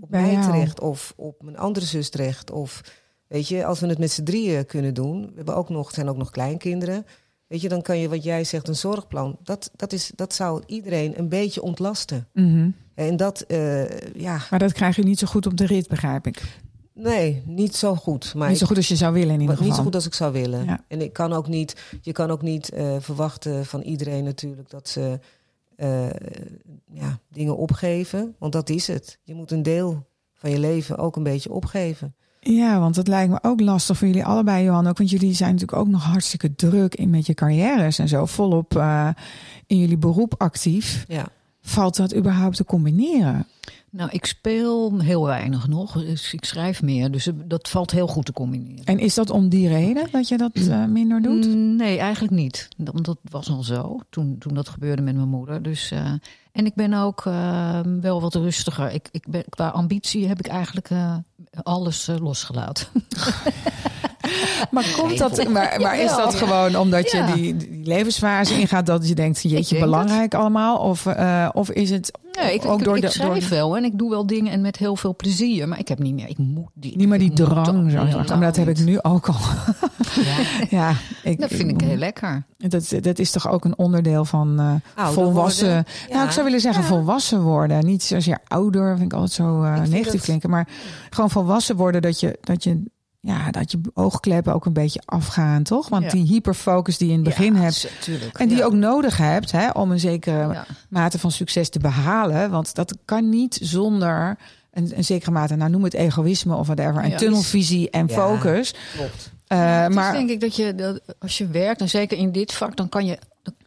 op 0.00 0.10
Bij 0.10 0.20
mij 0.20 0.32
jou. 0.32 0.44
terecht 0.44 0.80
of 0.80 1.12
op 1.16 1.42
mijn 1.42 1.58
andere 1.58 1.86
zus 1.86 2.08
terecht. 2.10 2.50
Of 2.50 2.80
weet 3.26 3.48
je, 3.48 3.64
als 3.64 3.80
we 3.80 3.86
het 3.86 3.98
met 3.98 4.10
z'n 4.10 4.22
drieën 4.22 4.66
kunnen 4.66 4.94
doen, 4.94 5.20
we 5.20 5.32
hebben 5.36 5.56
ook 5.56 5.68
nog, 5.68 5.90
zijn 5.90 6.08
ook 6.08 6.16
nog 6.16 6.30
kleinkinderen. 6.30 7.06
Weet 7.46 7.60
je, 7.60 7.68
dan 7.68 7.82
kan 7.82 7.98
je 7.98 8.08
wat 8.08 8.24
jij 8.24 8.44
zegt, 8.44 8.68
een 8.68 8.76
zorgplan. 8.76 9.38
Dat, 9.42 9.70
dat, 9.76 9.92
is, 9.92 10.12
dat 10.14 10.34
zou 10.34 10.62
iedereen 10.66 11.18
een 11.18 11.28
beetje 11.28 11.62
ontlasten. 11.62 12.28
Mhm. 12.32 12.70
En 12.94 13.16
dat, 13.16 13.40
eh, 13.40 14.00
ja, 14.14 14.40
Maar 14.50 14.58
dat 14.58 14.72
krijg 14.72 14.96
je 14.96 15.02
niet 15.02 15.18
zo 15.18 15.26
goed 15.26 15.46
op 15.46 15.56
de 15.56 15.66
rit, 15.66 15.88
begrijp 15.88 16.26
ik. 16.26 16.60
Nee, 16.98 17.42
niet 17.46 17.76
zo 17.76 17.94
goed. 17.94 18.34
Maar 18.34 18.48
niet 18.48 18.58
zo 18.58 18.66
goed 18.66 18.76
als 18.76 18.88
je 18.88 18.96
zou 18.96 19.12
willen 19.12 19.34
in 19.34 19.40
ieder 19.40 19.50
geval. 19.50 19.66
niet 19.66 19.76
zo 19.76 19.82
goed 19.82 19.94
als 19.94 20.06
ik 20.06 20.14
zou 20.14 20.32
willen. 20.32 20.64
Ja. 20.64 20.84
En 20.88 21.00
ik 21.00 21.12
kan 21.12 21.32
ook 21.32 21.48
niet, 21.48 21.76
je 22.00 22.12
kan 22.12 22.30
ook 22.30 22.42
niet 22.42 22.68
eh, 22.68 22.96
verwachten 22.98 23.66
van 23.66 23.80
iedereen 23.80 24.24
natuurlijk 24.24 24.70
dat 24.70 24.88
ze 24.88 25.20
eh, 25.76 26.10
ja, 26.92 27.18
dingen 27.28 27.56
opgeven. 27.56 28.34
Want 28.38 28.52
dat 28.52 28.68
is 28.68 28.86
het. 28.86 29.18
Je 29.22 29.34
moet 29.34 29.50
een 29.50 29.62
deel 29.62 30.06
van 30.34 30.50
je 30.50 30.58
leven 30.58 30.98
ook 30.98 31.16
een 31.16 31.22
beetje 31.22 31.52
opgeven. 31.52 32.14
Ja, 32.40 32.80
want 32.80 32.94
dat 32.94 33.08
lijkt 33.08 33.30
me 33.30 33.38
ook 33.42 33.60
lastig 33.60 33.96
voor 33.96 34.06
jullie 34.06 34.24
allebei, 34.24 34.64
Johan. 34.64 34.86
Ook, 34.86 34.98
want 34.98 35.10
jullie 35.10 35.34
zijn 35.34 35.52
natuurlijk 35.52 35.78
ook 35.78 35.88
nog 35.88 36.04
hartstikke 36.04 36.54
druk 36.54 36.94
in 36.94 37.10
met 37.10 37.26
je 37.26 37.34
carrières 37.34 37.98
en 37.98 38.08
zo. 38.08 38.26
Volop 38.26 38.76
eh, 38.76 39.08
in 39.66 39.78
jullie 39.78 39.96
beroep 39.96 40.34
actief. 40.38 41.04
Ja. 41.08 41.26
Valt 41.60 41.96
dat 41.96 42.14
überhaupt 42.14 42.56
te 42.56 42.64
combineren? 42.64 43.46
Nou, 43.90 44.10
ik 44.12 44.26
speel 44.26 45.00
heel 45.00 45.24
weinig 45.24 45.68
nog. 45.68 45.92
Dus 45.92 46.32
ik 46.32 46.44
schrijf 46.44 46.82
meer. 46.82 47.10
Dus 47.10 47.30
dat 47.34 47.68
valt 47.68 47.90
heel 47.90 48.06
goed 48.06 48.24
te 48.24 48.32
combineren. 48.32 48.84
En 48.84 48.98
is 48.98 49.14
dat 49.14 49.30
om 49.30 49.48
die 49.48 49.68
reden 49.68 50.08
dat 50.10 50.28
je 50.28 50.36
dat 50.36 50.54
eh, 50.54 50.84
minder 50.84 51.22
doet? 51.22 51.46
Mm, 51.46 51.76
Nee, 51.76 51.98
eigenlijk 51.98 52.34
niet. 52.34 52.68
Want 52.76 53.04
dat 53.04 53.18
was 53.22 53.50
al 53.50 53.62
zo 53.62 54.00
toen, 54.10 54.38
toen 54.38 54.54
dat 54.54 54.68
gebeurde 54.68 55.02
met 55.02 55.14
mijn 55.14 55.28
moeder. 55.28 55.62
Dus, 55.62 55.90
eh, 55.90 56.12
en 56.52 56.66
ik 56.66 56.74
ben 56.74 56.92
ook 56.92 57.26
eh, 57.26 57.80
wel 58.00 58.20
wat 58.20 58.34
rustiger. 58.34 58.90
Ik, 58.92 59.08
ik 59.10 59.24
ben, 59.28 59.44
qua 59.48 59.68
ambitie 59.68 60.28
heb 60.28 60.38
ik 60.38 60.46
eigenlijk 60.46 60.90
alles 61.62 62.10
losgelaten. 62.20 62.86
Maar 64.70 64.84
komt 64.96 65.18
dat? 65.18 65.48
Maar, 65.48 65.80
maar 65.80 65.98
is 65.98 66.16
dat 66.16 66.34
gewoon 66.34 66.76
omdat 66.76 67.10
je 67.10 67.24
die, 67.34 67.56
die 67.56 67.80
levensfase 67.84 68.60
ingaat 68.60 68.86
dat 68.86 69.08
je 69.08 69.14
denkt, 69.14 69.44
Ik 69.44 69.50
jeetje, 69.50 69.78
belangrijk 69.78 70.34
allemaal? 70.34 70.78
Of, 70.78 71.06
eh, 71.06 71.48
of 71.52 71.70
is 71.70 71.90
het 71.90 72.10
ik, 72.52 72.64
ook 72.66 72.78
ik, 72.78 72.84
door 72.84 72.96
ik 72.96 73.02
de 73.02 73.08
schrijf 73.10 73.48
door, 73.48 73.58
wel 73.58 73.76
en 73.76 73.84
ik 73.84 73.98
doe 73.98 74.10
wel 74.10 74.26
dingen 74.26 74.52
en 74.52 74.60
met 74.60 74.76
heel 74.76 74.96
veel 74.96 75.16
plezier. 75.16 75.68
Maar 75.68 75.78
ik 75.78 75.88
heb 75.88 75.98
niet 75.98 76.14
meer, 76.14 76.28
ik 76.28 76.38
moet 76.38 76.68
die. 76.74 76.96
niet 76.96 77.08
meer 77.08 77.18
die 77.18 77.30
ik 77.30 77.36
drang 77.36 77.90
zo. 77.90 78.04
Maar 78.28 78.40
dat 78.40 78.56
heb 78.56 78.68
ik 78.68 78.78
nu 78.84 78.98
ook 79.02 79.28
al. 79.28 79.34
Ja, 80.14 80.36
ja, 80.78 80.94
ik, 81.22 81.40
dat 81.40 81.50
vind 81.52 81.70
ik 81.70 81.80
heel 81.80 81.96
lekker. 81.96 82.46
Dat, 82.58 82.92
dat 83.00 83.18
is 83.18 83.30
toch 83.30 83.48
ook 83.50 83.64
een 83.64 83.78
onderdeel 83.78 84.24
van 84.24 84.60
eh, 84.60 85.04
Ouder 85.04 85.22
volwassen. 85.24 85.66
worden. 85.66 85.86
Nou, 86.10 86.24
ik 86.26 86.30
zou 86.32 86.44
willen 86.44 86.60
zeggen 86.60 86.82
Ja. 86.82 86.88
volwassen 86.88 87.40
worden. 87.42 87.84
Niet 87.84 88.02
zozeer 88.02 88.38
ouder, 88.46 88.96
vind 88.96 89.12
ik 89.12 89.18
altijd 89.18 89.32
zo 89.32 89.62
eh, 89.62 89.76
Ik 89.84 89.90
negatief 89.90 90.22
klinken. 90.22 90.50
Maar 90.50 90.68
gewoon 91.10 91.30
volwassen 91.30 91.76
worden 91.76 92.02
dat 92.02 92.20
je, 92.20 92.38
dat 92.40 92.64
je 92.64 92.82
ja, 93.20 93.50
dat 93.50 93.70
je 93.70 93.80
oogkleppen 93.94 94.54
ook 94.54 94.64
een 94.66 94.72
beetje 94.72 95.00
afgaan, 95.04 95.62
toch? 95.62 95.88
Want 95.88 96.04
Ja. 96.04 96.10
die 96.10 96.26
hyperfocus 96.26 96.98
die 96.98 97.06
je 97.06 97.12
in 97.14 97.18
het 97.24 97.28
begin 97.28 97.54
Ja, 97.54 97.60
hebt. 97.60 97.88
tuurlijk. 98.00 98.38
En 98.38 98.48
die 98.48 98.56
ja. 98.56 98.62
je 98.62 98.68
ook 98.68 98.76
nodig 98.76 99.16
hebt 99.16 99.52
hè, 99.52 99.70
om 99.70 99.90
een 99.90 100.00
zekere 100.00 100.52
Ja. 100.52 100.66
mate 100.88 101.18
van 101.18 101.30
succes 101.30 101.68
te 101.68 101.78
behalen. 101.78 102.50
Want 102.50 102.74
dat 102.74 102.96
kan 103.04 103.28
niet 103.28 103.58
zonder 103.62 104.38
een, 104.70 104.92
een 104.96 105.04
zekere 105.04 105.30
mate, 105.30 105.56
nou 105.56 105.70
noem 105.70 105.84
het 105.84 105.94
egoïsme 105.94 106.54
of 106.56 106.66
whatever, 106.66 107.04
een 107.04 107.10
Ja. 107.10 107.16
tunnelvisie 107.16 107.90
en 107.90 108.06
Ja. 108.06 108.14
focus. 108.14 108.74
Klopt. 108.96 109.30
Eh, 109.46 109.80
Het 109.82 109.94
maar 109.94 110.12
is 110.12 110.18
denk 110.18 110.30
ik 110.30 110.40
dat 110.40 110.56
je, 110.56 110.74
dat 110.74 111.00
als 111.18 111.38
je 111.38 111.46
werkt, 111.46 111.80
en 111.80 111.88
zeker 111.88 112.18
in 112.18 112.32
dit 112.32 112.52
vak, 112.54 112.76
dan 112.76 112.88
kan 112.88 113.06
je, 113.06 113.18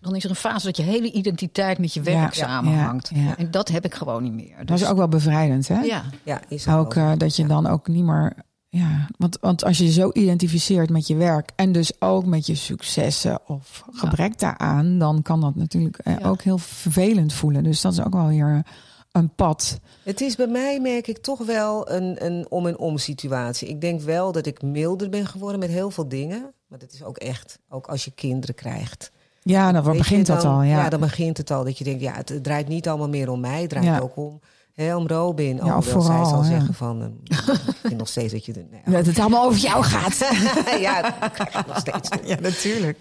dan 0.02 0.16
is 0.16 0.24
er 0.24 0.30
een 0.30 0.36
fase 0.36 0.66
dat 0.66 0.78
je 0.78 0.84
hele 0.84 1.12
identiteit 1.12 1.78
met 1.78 1.94
je 1.94 2.02
werk 2.02 2.34
Ja, 2.36 2.46
samenhangt. 2.46 3.10
ja, 3.14 3.22
ja. 3.22 3.38
En 3.38 3.52
dat 3.52 3.68
heb 3.68 3.86
ik 3.86 3.94
gewoon 3.94 4.24
niet 4.24 4.34
meer. 4.34 4.58
dat 4.58 4.68
Dus, 4.68 4.82
is 4.82 4.88
ook 4.88 4.98
wel 4.98 5.08
bevrijdend, 5.08 5.68
hè? 5.68 5.80
ja, 5.82 6.04
Ja, 6.24 6.42
is 6.48 6.68
Ook 6.68 6.94
wel. 6.94 7.12
eh, 7.12 7.18
dat 7.18 7.36
je 7.36 7.46
dan 7.46 7.68
ook 7.68 7.88
niet 7.88 8.04
meer. 8.04 8.34
Ja, 8.74 9.08
want, 9.18 9.38
want 9.42 9.64
als 9.64 9.78
je 9.78 9.84
je 9.84 9.92
zo 9.92 10.10
identificeert 10.14 10.90
met 10.90 11.08
je 11.08 11.16
werk 11.16 11.52
en 11.56 11.72
dus 11.72 12.02
ook 12.02 12.26
met 12.26 12.46
je 12.46 12.56
successen 12.56 13.40
of 13.48 13.84
gebrek 13.92 14.40
daaraan, 14.40 14.98
dan 14.98 15.22
kan 15.22 15.42
dat 15.42 15.56
natuurlijk 15.56 15.98
eh, 15.98 16.18
Ja. 16.20 16.28
ook 16.28 16.42
heel 16.42 16.58
vervelend 16.58 17.34
voelen. 17.34 17.64
Dus 17.64 17.82
dat 17.82 17.92
is 17.94 18.04
ook 18.04 18.14
wel 18.14 18.28
weer 18.28 18.66
een 19.12 19.36
pad. 19.36 19.80
Het 20.04 20.22
is 20.22 20.36
bij 20.36 20.48
mij, 20.48 20.80
merk 20.80 21.08
ik, 21.08 21.18
toch 21.18 21.46
wel 21.46 21.92
een, 21.92 22.26
een 22.26 22.46
om 22.50 22.68
en 22.68 22.78
om 22.80 22.98
situatie. 22.98 23.68
Ik 23.68 23.82
denk 23.82 24.02
wel 24.02 24.32
dat 24.32 24.46
ik 24.46 24.62
milder 24.62 25.10
ben 25.10 25.26
geworden 25.26 25.60
met 25.60 25.70
heel 25.70 25.92
veel 25.92 26.08
dingen. 26.08 26.54
Maar 26.68 26.80
dat 26.80 26.94
is 26.94 27.04
ook 27.04 27.18
echt, 27.18 27.60
ook 27.70 27.88
als 27.88 28.06
je 28.06 28.12
kinderen 28.12 28.56
krijgt. 28.56 29.12
Ja, 29.44 29.72
dan 29.72 29.84
begint 29.84 30.28
je, 30.28 30.34
dat 30.34 30.42
dan- 30.42 30.54
al. 30.54 30.62
Ja. 30.64 30.90
dan 30.90 31.00
begint 31.00 31.38
het 31.38 31.52
al. 31.52 31.64
Dat 31.64 31.78
je 31.78 31.84
denkt, 31.84 32.02
ja, 32.02 32.14
het, 32.14 32.44
draait 32.44 32.68
niet 32.68 32.88
allemaal 32.88 33.10
meer 33.10 33.30
om 33.30 33.40
mij. 33.40 33.62
Het 33.62 33.70
draait 33.70 33.86
Ja. 33.86 34.00
ook 34.00 34.18
om, 34.18 34.40
hè, 34.76 34.96
om 34.96 35.08
Robin. 35.08 35.56
Ja, 35.56 35.82
zij 35.82 35.92
vooral, 35.92 36.26
zal 36.26 36.42
ja. 36.44 36.48
zeggen 36.50 36.74
van... 36.74 37.02
eh, 37.02 37.38
ik 37.68 37.76
vind 37.82 37.98
nog 37.98 38.08
steeds 38.08 38.34
dat 38.34 38.46
je... 38.46 38.54
nou 38.54 38.68
ja, 38.86 38.92
dat 38.92 39.06
het 39.06 39.20
allemaal 39.20 39.46
over 39.46 39.60
jou 39.60 39.84
gaat. 39.84 40.18
ja, 40.80 41.02
dat 41.02 41.32
krijg 41.32 41.60
ik 41.60 41.68
nog 41.68 41.78
steeds. 41.80 42.10
ja, 42.26 42.40
natuurlijk. 42.40 42.98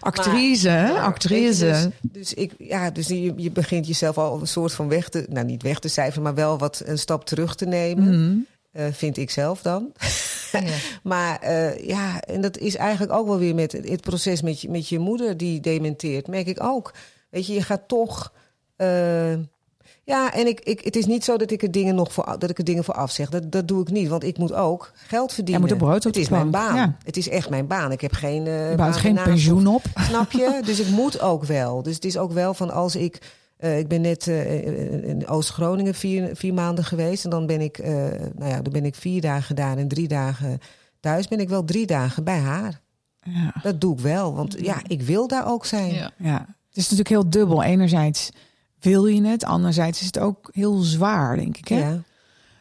Actrice, 0.00 0.68
hè? 0.68 0.88
Ja, 0.88 1.02
actrice. 1.02 1.64
Dus, 1.64 1.88
dus, 2.12 2.34
ik, 2.34 2.52
ja, 2.58 2.90
dus 2.90 3.06
je, 3.08 3.32
je 3.36 3.50
begint 3.50 3.86
jezelf 3.86 4.18
al 4.18 4.40
een 4.40 4.46
soort 4.46 4.72
van 4.72 4.88
weg 4.88 5.08
te... 5.08 5.26
Nou, 5.28 5.46
niet 5.46 5.62
weg 5.62 5.78
te 5.78 5.88
cijferen, 5.88 6.22
maar 6.22 6.34
wel 6.34 6.58
wat 6.58 6.82
een 6.84 6.98
stap 6.98 7.24
terug 7.26 7.54
te 7.54 7.66
nemen. 7.66 8.04
Mhm. 8.28 8.36
eh, 8.72 8.92
vind 8.92 9.16
ik 9.16 9.30
zelf 9.30 9.62
dan. 9.62 9.92
ja. 10.52 10.60
Maar 11.02 11.38
eh, 11.40 11.86
ja, 11.86 12.20
en 12.20 12.40
dat 12.40 12.58
is 12.58 12.76
eigenlijk 12.76 13.12
ook 13.12 13.26
wel 13.26 13.38
weer 13.38 13.54
met 13.54 13.72
het 13.72 14.00
proces 14.00 14.42
met 14.42 14.60
je, 14.60 14.70
met 14.70 14.88
je 14.88 14.98
moeder 14.98 15.36
die 15.36 15.60
dementeert. 15.60 16.26
Merk 16.28 16.46
ik 16.46 16.62
ook. 16.62 16.94
Weet 17.30 17.46
je, 17.46 17.52
je 17.54 17.62
gaat 17.62 17.88
toch. 17.88 18.32
eh, 18.76 19.32
ja, 20.04 20.32
en 20.32 20.46
ik, 20.46 20.60
ik, 20.60 20.80
het 20.84 20.96
is 20.96 21.06
niet 21.06 21.24
zo 21.24 21.36
dat 21.36 21.50
ik 21.50 21.62
er 21.62 21.70
dingen 21.70 21.94
nog 21.94 22.12
voor, 22.12 22.36
dat 22.38 22.50
ik 22.50 22.58
er 22.58 22.64
dingen 22.64 22.84
voor 22.84 22.94
afzeg. 22.94 23.28
Dat, 23.30 23.52
dat 23.52 23.68
doe 23.68 23.80
ik 23.82 23.90
niet, 23.90 24.08
want 24.08 24.24
ik 24.24 24.38
moet 24.38 24.52
ook 24.52 24.92
geld 24.94 25.32
verdienen. 25.32 25.62
moet 25.62 25.70
brood 25.78 26.06
op 26.06 26.12
het 26.12 26.16
is 26.22 26.28
mijn 26.28 26.50
baan. 26.50 26.74
ja. 26.76 26.96
Het 27.04 27.16
is 27.16 27.28
echt 27.28 27.50
mijn 27.50 27.66
baan. 27.66 27.92
Ik 27.92 28.00
heb 28.00 28.12
geen. 28.12 28.46
eh, 28.46 28.70
Je 28.70 28.76
bouwt 28.76 28.96
geen 28.96 29.14
pensioen 29.14 29.66
op. 29.66 29.82
Snap 30.08 30.32
je? 30.32 30.60
Dus 30.64 30.80
ik 30.80 30.88
moet 30.88 31.20
ook 31.20 31.44
wel. 31.44 31.82
Dus 31.82 31.94
het 31.94 32.04
is 32.04 32.16
ook 32.18 32.32
wel 32.32 32.54
van 32.54 32.70
als 32.70 32.96
ik. 32.96 33.18
eh, 33.56 33.78
ik 33.78 33.88
ben 33.88 34.00
net 34.00 34.26
eh, 34.28 35.08
in 35.08 35.26
Oost-Groningen 35.28 35.94
vier, 35.94 36.30
vier 36.36 36.54
maanden 36.54 36.84
geweest. 36.84 37.24
En 37.24 37.30
dan 37.30 37.46
ben 37.46 37.60
ik, 37.60 37.78
eh, 37.78 37.92
nou 38.34 38.50
ja, 38.50 38.62
dan 38.62 38.72
ben 38.72 38.84
ik 38.84 38.94
vier 38.94 39.20
dagen 39.20 39.56
daar 39.56 39.76
en 39.76 39.88
drie 39.88 40.08
dagen 40.08 40.58
thuis. 41.00 41.28
Ben 41.28 41.40
ik 41.40 41.48
wel 41.48 41.64
drie 41.64 41.86
dagen 41.86 42.24
bij 42.24 42.38
haar. 42.38 42.80
Ja. 43.22 43.54
Dat 43.62 43.80
doe 43.80 43.92
ik 43.94 44.00
wel. 44.00 44.34
Want 44.34 44.56
ja, 44.58 44.76
ik 44.86 45.02
wil 45.02 45.28
daar 45.28 45.46
ook 45.48 45.66
zijn. 45.66 45.94
Ja. 45.94 46.10
ja. 46.18 46.38
Het 46.68 46.76
is 46.76 46.82
natuurlijk 46.82 47.08
heel 47.08 47.30
dubbel. 47.30 47.62
Enerzijds 47.62 48.30
wil 48.84 49.06
je 49.06 49.26
het, 49.26 49.44
anderzijds 49.44 50.00
is 50.00 50.06
het 50.06 50.18
ook 50.18 50.50
heel 50.52 50.78
zwaar, 50.78 51.36
denk 51.36 51.56
ik. 51.56 51.68
Hè? 51.68 51.78
Ja. 51.78 52.02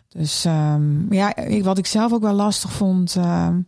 Dus 0.09 0.45
ehm, 0.45 1.13
ja, 1.13 1.33
wat 1.61 1.77
ik 1.77 1.85
zelf 1.85 2.13
ook 2.13 2.21
wel 2.21 2.33
lastig 2.33 2.71
vond, 2.71 3.15
ehm, 3.15 3.59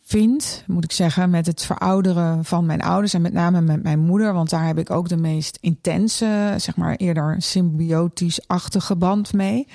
vind, 0.00 0.64
moet 0.66 0.84
ik 0.84 0.92
zeggen, 0.92 1.30
met 1.30 1.46
het 1.46 1.62
verouderen 1.62 2.44
van 2.44 2.66
mijn 2.66 2.82
ouders 2.82 3.14
en 3.14 3.22
met 3.22 3.32
name 3.32 3.60
met 3.60 3.82
mijn 3.82 3.98
moeder, 3.98 4.32
want 4.32 4.50
daar 4.50 4.66
heb 4.66 4.78
ik 4.78 4.90
ook 4.90 5.08
de 5.08 5.16
meest 5.16 5.58
intense, 5.60 6.54
zeg 6.56 6.76
maar 6.76 6.96
eerder 6.96 7.36
symbiotisch-achtige 7.38 8.96
band 8.96 9.32
mee. 9.32 9.68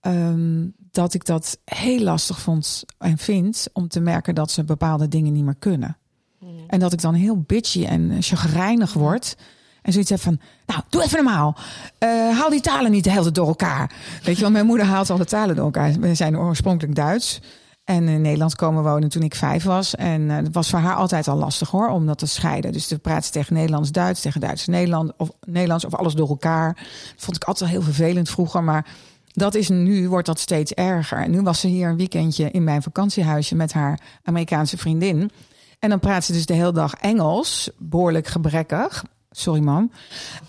Ehm, 0.00 0.66
dat 0.90 1.14
ik 1.14 1.24
dat 1.24 1.58
heel 1.64 2.00
lastig 2.00 2.40
vond 2.40 2.84
en 2.98 3.18
vind 3.18 3.66
om 3.72 3.88
te 3.88 4.00
merken 4.00 4.34
dat 4.34 4.50
ze 4.50 4.64
bepaalde 4.64 5.08
dingen 5.08 5.32
niet 5.32 5.44
meer 5.44 5.56
kunnen. 5.58 5.96
En 6.66 6.80
dat 6.80 6.92
ik 6.92 7.00
dan 7.00 7.14
heel 7.14 7.40
bitchy 7.40 7.84
en 7.84 8.22
chagrijnig 8.22 8.92
word. 8.92 9.36
En 9.84 9.92
zoiets 9.92 10.10
heb 10.10 10.20
van, 10.20 10.38
nou, 10.66 10.80
doe 10.88 11.02
even 11.02 11.24
normaal. 11.24 11.56
Eh, 11.98 12.08
haal 12.08 12.50
die 12.50 12.60
talen 12.60 12.90
niet 12.90 13.04
de 13.04 13.10
hele 13.10 13.30
door 13.30 13.46
elkaar. 13.46 13.90
Weet 14.22 14.34
je 14.34 14.40
wel, 14.40 14.50
mijn 14.50 14.66
moeder 14.66 14.86
haalt 14.86 15.10
alle 15.10 15.24
talen 15.24 15.56
door 15.56 15.64
elkaar. 15.64 15.92
We 15.92 16.14
zijn 16.14 16.38
oorspronkelijk 16.38 16.94
Duits. 16.94 17.40
En 17.84 18.08
in 18.08 18.20
Nederland 18.20 18.54
komen 18.54 18.82
wonen 18.82 19.08
toen 19.08 19.22
ik 19.22 19.34
vijf 19.34 19.64
was. 19.64 19.94
En 19.94 20.30
eh, 20.30 20.36
het 20.36 20.54
was 20.54 20.70
voor 20.70 20.78
haar 20.78 20.94
altijd 20.94 21.28
al 21.28 21.36
lastig 21.36 21.70
hoor, 21.70 21.88
om 21.88 22.06
dat 22.06 22.18
te 22.18 22.26
scheiden. 22.26 22.72
Dus 22.72 22.86
te 22.86 22.98
praten 22.98 23.32
tegen 23.32 23.54
Nederlands-Duits, 23.54 24.20
tegen 24.20 24.40
Duits-Nederland 24.40 25.12
of 25.16 25.30
Nederlands 25.46 25.84
of 25.84 25.94
alles 25.94 26.14
door 26.14 26.28
elkaar. 26.28 26.74
Dat 27.14 27.24
vond 27.24 27.36
ik 27.36 27.44
altijd 27.44 27.70
heel 27.70 27.82
vervelend 27.82 28.30
vroeger, 28.30 28.64
maar 28.64 28.86
dat 29.32 29.54
is 29.54 29.68
nu, 29.68 30.08
wordt 30.08 30.26
dat 30.26 30.38
steeds 30.38 30.72
erger. 30.72 31.18
En 31.18 31.30
nu 31.30 31.42
was 31.42 31.60
ze 31.60 31.66
hier 31.66 31.88
een 31.88 31.96
weekendje 31.96 32.50
in 32.50 32.64
mijn 32.64 32.82
vakantiehuisje 32.82 33.54
met 33.54 33.72
haar 33.72 34.00
Amerikaanse 34.22 34.78
vriendin. 34.78 35.30
En 35.78 35.88
dan 35.90 36.00
praat 36.00 36.24
ze 36.24 36.32
dus 36.32 36.46
de 36.46 36.54
hele 36.54 36.72
dag 36.72 36.94
Engels, 36.94 37.70
behoorlijk 37.78 38.26
gebrekkig. 38.26 39.04
Sorry, 39.36 39.60
mam. 39.60 39.90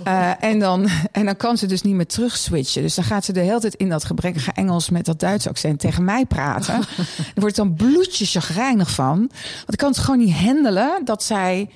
Eh, 0.04 0.43
en, 0.43 0.60
dan, 0.60 0.88
en 1.12 1.26
dan 1.26 1.36
kan 1.38 1.58
ze 1.58 1.65
dus 1.65 1.82
niet 1.82 1.93
meer 1.95 2.06
terug 2.08 2.38
switchen. 2.38 2.82
Dus 2.82 2.95
dan 2.95 3.04
gaat 3.06 3.26
ze 3.26 3.34
de 3.34 3.39
hele 3.39 3.60
tijd 3.60 3.76
in 3.76 3.89
dat 3.89 4.04
gebrekkige 4.04 4.52
Engels 4.52 4.89
met 4.89 5.06
dat 5.06 5.19
Duits 5.19 5.48
accent 5.48 5.80
tegen 5.80 6.04
mij 6.04 6.26
praten. 6.26 6.74
Daar 7.17 7.34
word 7.36 7.50
ik 7.50 7.56
dan 7.56 7.74
bloedjes 7.74 8.32
chagrijnig 8.32 8.91
van. 8.91 9.17
Want 9.17 9.71
ik 9.74 9.78
kan 9.78 9.89
het 9.89 9.98
gewoon 10.00 10.19
niet 10.19 10.34
handelen 10.36 11.06
dat 11.06 11.24
zij 11.24 11.69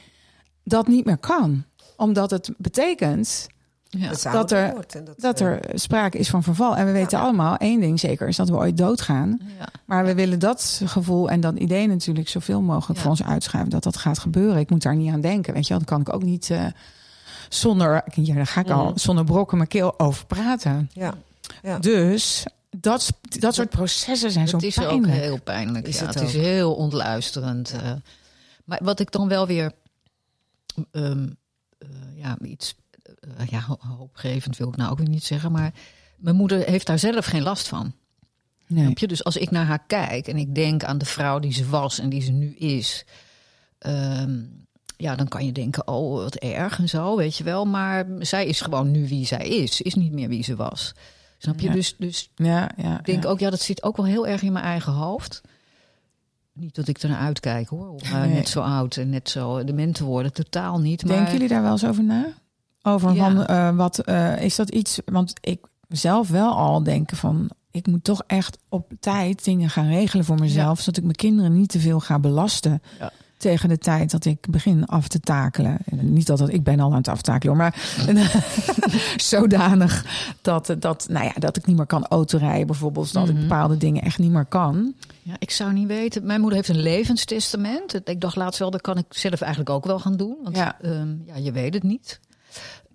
dat 0.63 0.87
niet 0.87 1.05
meer 1.05 1.17
kan. 1.17 1.63
Omdat 1.97 2.31
het 2.31 2.51
betekent 2.57 3.47
Ja. 3.91 4.09
Dat, 4.09 4.21
Dat 4.31 4.51
er- 4.51 4.71
wordt 4.73 5.05
dat, 5.05 5.19
dat 5.19 5.41
eh, 5.41 5.47
er 5.47 5.59
sprake 5.73 6.17
is 6.17 6.29
van 6.29 6.43
verval. 6.43 6.75
En 6.75 6.85
we 6.85 6.91
weten 6.91 7.19
allemaal 7.19 7.57
één 7.57 7.79
ding 7.79 7.99
zeker, 7.99 8.27
is 8.27 8.35
dat 8.35 8.49
we 8.49 8.55
ooit 8.55 8.77
doodgaan. 8.77 9.39
Ja. 9.59 9.67
Maar 9.85 10.05
we 10.05 10.13
willen 10.15 10.39
dat 10.39 10.81
gevoel 10.85 11.29
en 11.29 11.39
dat 11.39 11.55
idee 11.55 11.87
natuurlijk 11.87 12.29
zoveel 12.29 12.61
mogelijk 12.61 12.95
Ja. 12.97 13.01
voor 13.01 13.11
ons 13.11 13.23
uitschuiven. 13.23 13.71
Dat 13.71 13.83
dat 13.83 13.97
gaat 13.97 14.19
gebeuren. 14.19 14.59
Ik 14.59 14.69
moet 14.69 14.81
daar 14.81 14.95
niet 14.95 15.13
aan 15.13 15.21
denken. 15.21 15.53
Weet 15.53 15.63
je 15.67 15.69
wel, 15.69 15.83
dan 15.85 15.87
kan 15.87 16.01
ik 16.01 16.13
ook 16.13 16.23
niet 16.29 16.49
eh, 16.49 16.65
zonder, 17.49 18.03
ja, 18.13 18.33
daar 18.35 18.47
ga 18.47 18.61
ik 18.61 18.69
al, 18.69 18.85
Mhm. 18.85 18.97
zonder 18.97 19.23
brokken 19.25 19.57
mijn 19.57 19.69
keel 19.69 19.99
over 19.99 20.25
praten. 20.25 20.89
ja. 20.93 21.13
Ja. 21.63 21.79
Dus 21.79 22.45
dat, 22.77 23.09
dat 23.21 23.55
soort 23.55 23.69
processen 23.69 24.31
zijn 24.31 24.47
zo 24.47 24.55
Het 24.55 24.65
is 24.65 24.79
ook 24.79 24.85
pijnlijk. 24.87 25.13
heel 25.13 25.41
pijnlijk. 25.41 25.87
Is 25.87 25.99
ja, 25.99 26.05
het 26.05 26.13
het, 26.15 26.23
is 26.23 26.33
heel 26.33 26.75
ontluisterend. 26.75 27.71
eh. 27.71 27.91
maar 28.65 28.79
wat 28.83 28.99
ik 28.99 29.11
dan 29.11 29.27
wel 29.27 29.47
weer 29.47 29.71
ehm, 30.91 31.27
eh, 31.77 31.87
ja, 32.15 32.37
iets 32.41 32.75
eh, 33.37 33.47
ja, 33.47 33.59
ho- 33.59 33.77
hoopgevend 33.97 34.57
wil 34.57 34.67
ik 34.67 34.75
nou 34.75 34.91
ook 34.91 34.97
weer 34.97 35.09
niet 35.09 35.23
zeggen, 35.23 35.51
maar 35.51 35.73
mijn 36.17 36.35
moeder 36.35 36.63
heeft 36.65 36.87
daar 36.87 36.99
zelf 36.99 37.25
geen 37.25 37.41
last 37.43 37.67
van. 37.67 37.93
Nee. 38.67 38.91
Je? 38.95 39.07
Dus 39.07 39.23
als 39.23 39.37
ik 39.37 39.51
naar 39.51 39.65
haar 39.65 39.83
kijk 39.87 40.27
en 40.27 40.37
ik 40.37 40.55
denk 40.55 40.83
aan 40.83 40.97
de 40.97 41.05
vrouw 41.05 41.39
die 41.39 41.53
ze 41.53 41.69
was 41.69 41.99
en 41.99 42.09
die 42.09 42.21
ze 42.21 42.31
nu 42.31 42.55
is, 42.55 43.05
ehm, 43.77 44.43
ja, 45.01 45.15
dan 45.15 45.27
kan 45.27 45.45
je 45.45 45.51
denken, 45.51 45.87
oh, 45.87 46.23
wat 46.23 46.35
erg 46.35 46.79
en 46.79 46.89
zo, 46.89 47.15
weet 47.15 47.35
je 47.37 47.43
wel. 47.43 47.65
Maar 47.65 48.05
zij 48.19 48.45
is 48.45 48.61
gewoon 48.61 48.91
nu 48.91 49.07
wie 49.07 49.25
zij 49.25 49.47
is. 49.47 49.81
Is 49.81 49.95
niet 49.95 50.11
meer 50.11 50.27
wie 50.29 50.43
ze 50.43 50.55
was. 50.55 50.93
Snap 51.37 51.59
je? 51.59 51.67
Ja. 51.67 51.73
Dus, 51.73 51.95
dus 51.97 52.29
Ja, 52.35 52.71
ja, 52.77 52.99
ik 52.99 53.05
denk 53.05 53.23
ja. 53.23 53.29
ook, 53.29 53.39
ja, 53.39 53.49
dat 53.49 53.61
zit 53.61 53.83
ook 53.83 53.97
wel 53.97 54.05
heel 54.05 54.27
erg 54.27 54.41
in 54.41 54.51
mijn 54.51 54.65
eigen 54.65 54.93
hoofd. 54.93 55.41
Niet 56.53 56.75
dat 56.75 56.87
ik 56.87 56.97
ernaar 56.97 57.19
uitkijk 57.19 57.67
hoor, 57.67 57.95
eh, 58.01 58.21
Nee. 58.21 58.33
net 58.33 58.49
zo 58.49 58.61
oud 58.61 58.95
en 58.95 59.09
net 59.09 59.29
zo 59.29 59.63
dement 59.63 59.95
te 59.95 60.03
worden, 60.03 60.33
totaal 60.33 60.79
niet. 60.79 61.05
Maar 61.05 61.15
Denken 61.15 61.33
jullie 61.33 61.47
daar 61.47 61.61
wel 61.61 61.71
eens 61.71 61.85
over 61.85 62.03
na? 62.03 62.25
Over 62.81 63.15
van, 63.15 63.45
eh, 63.45 63.75
wat 63.75 63.99
eh, 63.99 64.41
is 64.41 64.55
dat 64.55 64.69
iets? 64.69 64.99
Want 65.05 65.33
ik 65.41 65.65
zelf 65.87 66.29
wel 66.29 66.53
al 66.53 66.83
denken 66.83 67.17
van, 67.17 67.49
ik 67.71 67.87
moet 67.87 68.03
toch 68.03 68.23
echt 68.27 68.57
op 68.69 68.91
tijd 68.99 69.43
dingen 69.43 69.69
gaan 69.69 69.87
regelen 69.87 70.25
voor 70.25 70.39
mezelf, 70.39 70.79
zodat 70.79 70.97
ik 70.97 71.03
mijn 71.03 71.15
kinderen 71.15 71.53
niet 71.53 71.69
te 71.69 71.79
veel 71.79 71.99
ga 71.99 72.19
belasten. 72.19 72.81
Ja. 72.99 73.11
Tegen 73.39 73.69
de 73.69 73.77
tijd 73.77 74.11
dat 74.11 74.25
ik 74.25 74.45
begin 74.49 74.85
af 74.85 75.07
te 75.07 75.19
takelen. 75.19 75.77
En 75.85 76.13
Niet 76.13 76.27
dat 76.27 76.49
ik 76.49 76.63
ben 76.63 76.79
al 76.79 76.91
aan 76.91 76.97
het 76.97 77.07
aftakelen, 77.07 77.57
maar 77.57 77.75
zodanig 79.17 80.05
dat, 80.41 80.75
dat, 80.79 81.05
nou 81.09 81.25
ja, 81.25 81.33
dat 81.37 81.57
ik 81.57 81.65
niet 81.65 81.75
meer 81.77 81.85
kan 81.85 82.05
autorijden, 82.07 82.67
bijvoorbeeld. 82.67 83.13
Dat 83.13 83.27
ik 83.29 83.33
Mhm. 83.33 83.41
bepaalde 83.41 83.77
dingen 83.77 84.01
echt 84.01 84.17
niet 84.19 84.31
meer 84.31 84.45
kan. 84.45 84.93
ja, 85.21 85.35
ik 85.39 85.51
zou 85.51 85.73
niet 85.73 85.87
weten. 85.87 86.25
Mijn 86.25 86.39
moeder 86.39 86.57
heeft 86.57 86.69
een 86.69 86.81
levenstestament. 86.81 88.01
Ik 88.09 88.21
dacht 88.21 88.35
laatst 88.35 88.59
wel, 88.59 88.71
dat 88.71 88.81
kan 88.81 88.97
ik 88.97 89.05
zelf 89.09 89.41
eigenlijk 89.41 89.69
ook 89.71 89.85
wel 89.85 89.99
gaan 89.99 90.17
doen. 90.17 90.37
Want 90.43 90.55
Ja. 90.55 90.75
ja, 90.81 91.05
ja 91.25 91.35
je 91.35 91.51
weet 91.51 91.73
het 91.73 91.83
niet. 91.83 92.19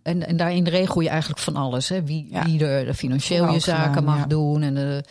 En, 0.02 0.26
en 0.26 0.36
daarin 0.36 0.66
regel 0.68 1.00
je 1.00 1.08
eigenlijk 1.08 1.40
van 1.40 1.56
alles. 1.56 1.88
Hè? 1.88 2.02
Wie, 2.04 2.26
Ja. 2.30 2.44
wie 2.44 2.64
er 2.66 2.84
de 2.84 2.94
financieel 2.94 3.52
je 3.52 3.58
zaken 3.58 3.84
gedaan, 3.88 4.04
mag 4.04 4.16
ja. 4.18 4.26
doen. 4.26 4.62
En 4.62 4.74
de, 4.74 5.04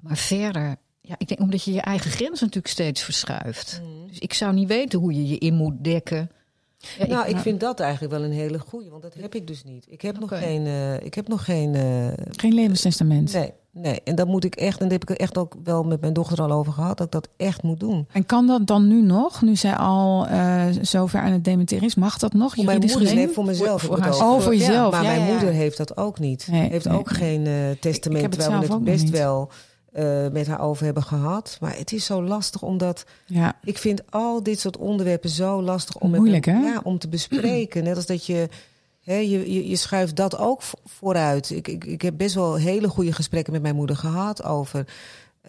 maar 0.00 0.16
verder, 0.16 0.76
ja, 1.06 1.14
ik 1.18 1.28
denk 1.28 1.40
omdat 1.40 1.62
je 1.62 1.72
je 1.72 1.80
eigen 1.80 2.10
grens 2.10 2.40
natuurlijk 2.40 2.66
steeds 2.68 3.02
verschuift. 3.02 3.80
Dus 4.08 4.18
ik 4.18 4.32
zou 4.32 4.52
niet 4.54 4.68
weten 4.68 4.98
hoe 4.98 5.12
je 5.14 5.28
je 5.28 5.38
in 5.38 5.54
moet 5.54 5.84
dekken. 5.84 6.30
Ja, 6.98 7.04
ik- 7.04 7.10
nou, 7.10 7.28
ik 7.28 7.36
vind 7.36 7.60
dat 7.60 7.80
eigenlijk 7.80 8.12
wel 8.12 8.24
een 8.24 8.32
hele 8.32 8.58
goeie, 8.58 8.90
want 8.90 9.02
dat 9.02 9.14
heb 9.14 9.34
ik 9.34 9.46
dus 9.46 9.64
niet. 9.64 9.86
Ik 9.88 10.02
heb 10.02 10.18
nog 10.20 10.38
geen. 10.38 10.66
eh, 10.66 10.94
ik 11.04 11.14
heb 11.14 11.28
nog 11.28 11.44
geen. 11.44 11.74
eh, 11.74 12.06
Geen 12.30 12.54
levenstestament. 12.54 13.32
nee, 13.32 13.52
Nee, 13.70 14.00
en 14.04 14.14
dat 14.14 14.26
moet 14.26 14.44
ik 14.44 14.54
echt, 14.54 14.80
en 14.80 14.88
daar 14.88 14.98
heb 14.98 15.10
ik 15.10 15.16
echt 15.16 15.38
ook 15.38 15.54
wel 15.64 15.82
met 15.84 16.00
mijn 16.00 16.12
dochter 16.12 16.42
al 16.42 16.50
over 16.52 16.72
gehad, 16.72 16.96
dat 16.98 17.06
ik 17.06 17.12
dat 17.12 17.28
echt 17.36 17.62
moet 17.62 17.80
doen. 17.80 18.06
En 18.12 18.26
kan 18.26 18.46
dat 18.46 18.66
dan 18.66 18.86
nu 18.88 19.02
nog, 19.02 19.42
nu 19.42 19.56
zij 19.56 19.76
al 19.76 20.28
uh, 20.28 20.64
zover 20.80 21.20
aan 21.20 21.32
het 21.32 21.44
dementeren 21.44 21.84
is? 21.84 21.94
Mag 21.94 22.18
dat 22.18 22.32
nog? 22.32 22.54
Voor 22.54 22.64
mijn 22.64 22.78
moeder, 22.80 23.14
nee, 23.14 23.28
voor 23.28 23.44
mezelf. 23.44 23.82
Voor, 23.82 24.02
voor, 24.02 24.26
oh, 24.26 24.40
voor 24.40 24.56
jezelf. 24.56 24.92
maar 24.92 25.02
ja, 25.02 25.08
mijn 25.08 25.20
ja. 25.26 25.30
moeder 25.32 25.50
heeft 25.52 25.76
dat 25.76 25.96
ook 25.96 26.18
niet. 26.18 26.48
Nee, 26.50 26.68
heeft 26.70 26.84
nee. 26.88 26.98
ook 26.98 27.10
geen 27.10 27.46
uh, 27.46 27.54
testament, 27.80 28.24
ik, 28.24 28.32
ik 28.32 28.38
terwijl 28.38 28.60
we 28.60 28.66
het 28.66 28.74
ook 28.74 28.84
best 28.84 29.10
wel 29.10 29.50
uh, 29.98 30.28
met 30.32 30.46
haar 30.46 30.60
over 30.60 30.84
hebben 30.84 31.02
gehad. 31.02 31.56
Maar 31.60 31.76
het 31.76 31.92
is 31.92 32.04
zo 32.04 32.22
lastig 32.22 32.62
omdat 32.62 33.04
ja. 33.26 33.58
ik 33.64 33.78
vind 33.78 34.10
al 34.10 34.42
dit 34.42 34.60
soort 34.60 34.76
onderwerpen 34.76 35.30
zo 35.30 35.62
lastig 35.62 35.98
om, 35.98 36.10
Moeilijk, 36.10 36.46
met, 36.46 36.54
hè? 36.54 36.60
Ja, 36.60 36.80
om 36.82 36.98
te 36.98 37.08
bespreken. 37.08 37.84
Net 37.84 37.96
als 37.96 38.06
dat 38.06 38.26
je, 38.26 38.48
hè, 39.00 39.16
je, 39.16 39.52
je, 39.52 39.68
je 39.68 39.76
schuift 39.76 40.16
dat 40.16 40.38
ook 40.38 40.62
vooruit. 40.84 41.50
Ik, 41.50 41.68
ik, 41.68 41.84
ik 41.84 42.02
heb 42.02 42.16
best 42.16 42.34
wel 42.34 42.54
hele 42.54 42.88
goede 42.88 43.12
gesprekken 43.12 43.52
met 43.52 43.62
mijn 43.62 43.76
moeder 43.76 43.96
gehad 43.96 44.44
over 44.44 44.86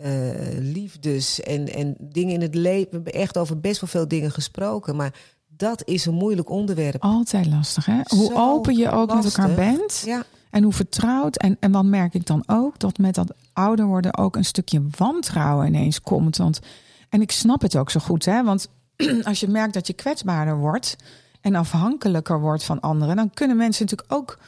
uh, 0.05 0.11
liefdes 0.59 1.41
en, 1.41 1.73
en 1.73 1.95
dingen 1.99 2.33
in 2.33 2.41
het 2.41 2.55
leven. 2.55 2.89
We 2.89 2.95
hebben 2.95 3.13
echt 3.13 3.37
over 3.37 3.59
best 3.59 3.81
wel 3.81 3.89
veel 3.89 4.07
dingen 4.07 4.31
gesproken. 4.31 4.95
Maar 4.95 5.13
dat 5.47 5.81
is 5.85 6.05
een 6.05 6.13
moeilijk 6.13 6.49
onderwerp. 6.49 7.01
Altijd 7.03 7.45
lastig, 7.45 7.85
hè? 7.85 8.01
Hoe 8.07 8.25
Zo 8.25 8.37
open 8.37 8.75
je 8.75 8.91
ook 8.91 9.09
lastig. 9.09 9.37
met 9.37 9.49
elkaar 9.49 9.65
bent. 9.65 10.03
Ja. 10.05 10.25
En 10.57 10.63
hoe 10.63 10.73
vertrouwd. 10.73 11.37
En, 11.37 11.57
en 11.59 11.71
dan 11.71 11.89
merk 11.89 12.13
ik 12.13 12.25
dan 12.25 12.43
ook 12.45 12.79
dat 12.79 12.97
met 12.97 13.15
dat 13.15 13.33
ouder 13.53 13.85
worden 13.85 14.17
ook 14.17 14.35
een 14.35 14.45
stukje 14.45 14.81
wantrouwen 14.97 15.67
ineens 15.67 16.01
komt. 16.01 16.37
Want, 16.37 16.59
en 17.09 17.21
ik 17.21 17.31
snap 17.31 17.61
het 17.61 17.77
ook 17.77 17.89
zo 17.91 17.99
goed, 17.99 18.25
hè? 18.25 18.43
Want 18.43 18.67
als 19.23 19.39
je 19.39 19.47
merkt 19.47 19.73
dat 19.73 19.87
je 19.87 19.93
kwetsbaarder 19.93 20.57
wordt 20.57 20.95
en 21.41 21.55
afhankelijker 21.55 22.39
wordt 22.39 22.63
van 22.63 22.79
anderen, 22.79 23.15
dan 23.15 23.29
kunnen 23.33 23.57
mensen 23.57 23.85
natuurlijk 23.85 24.13
ook 24.13 24.39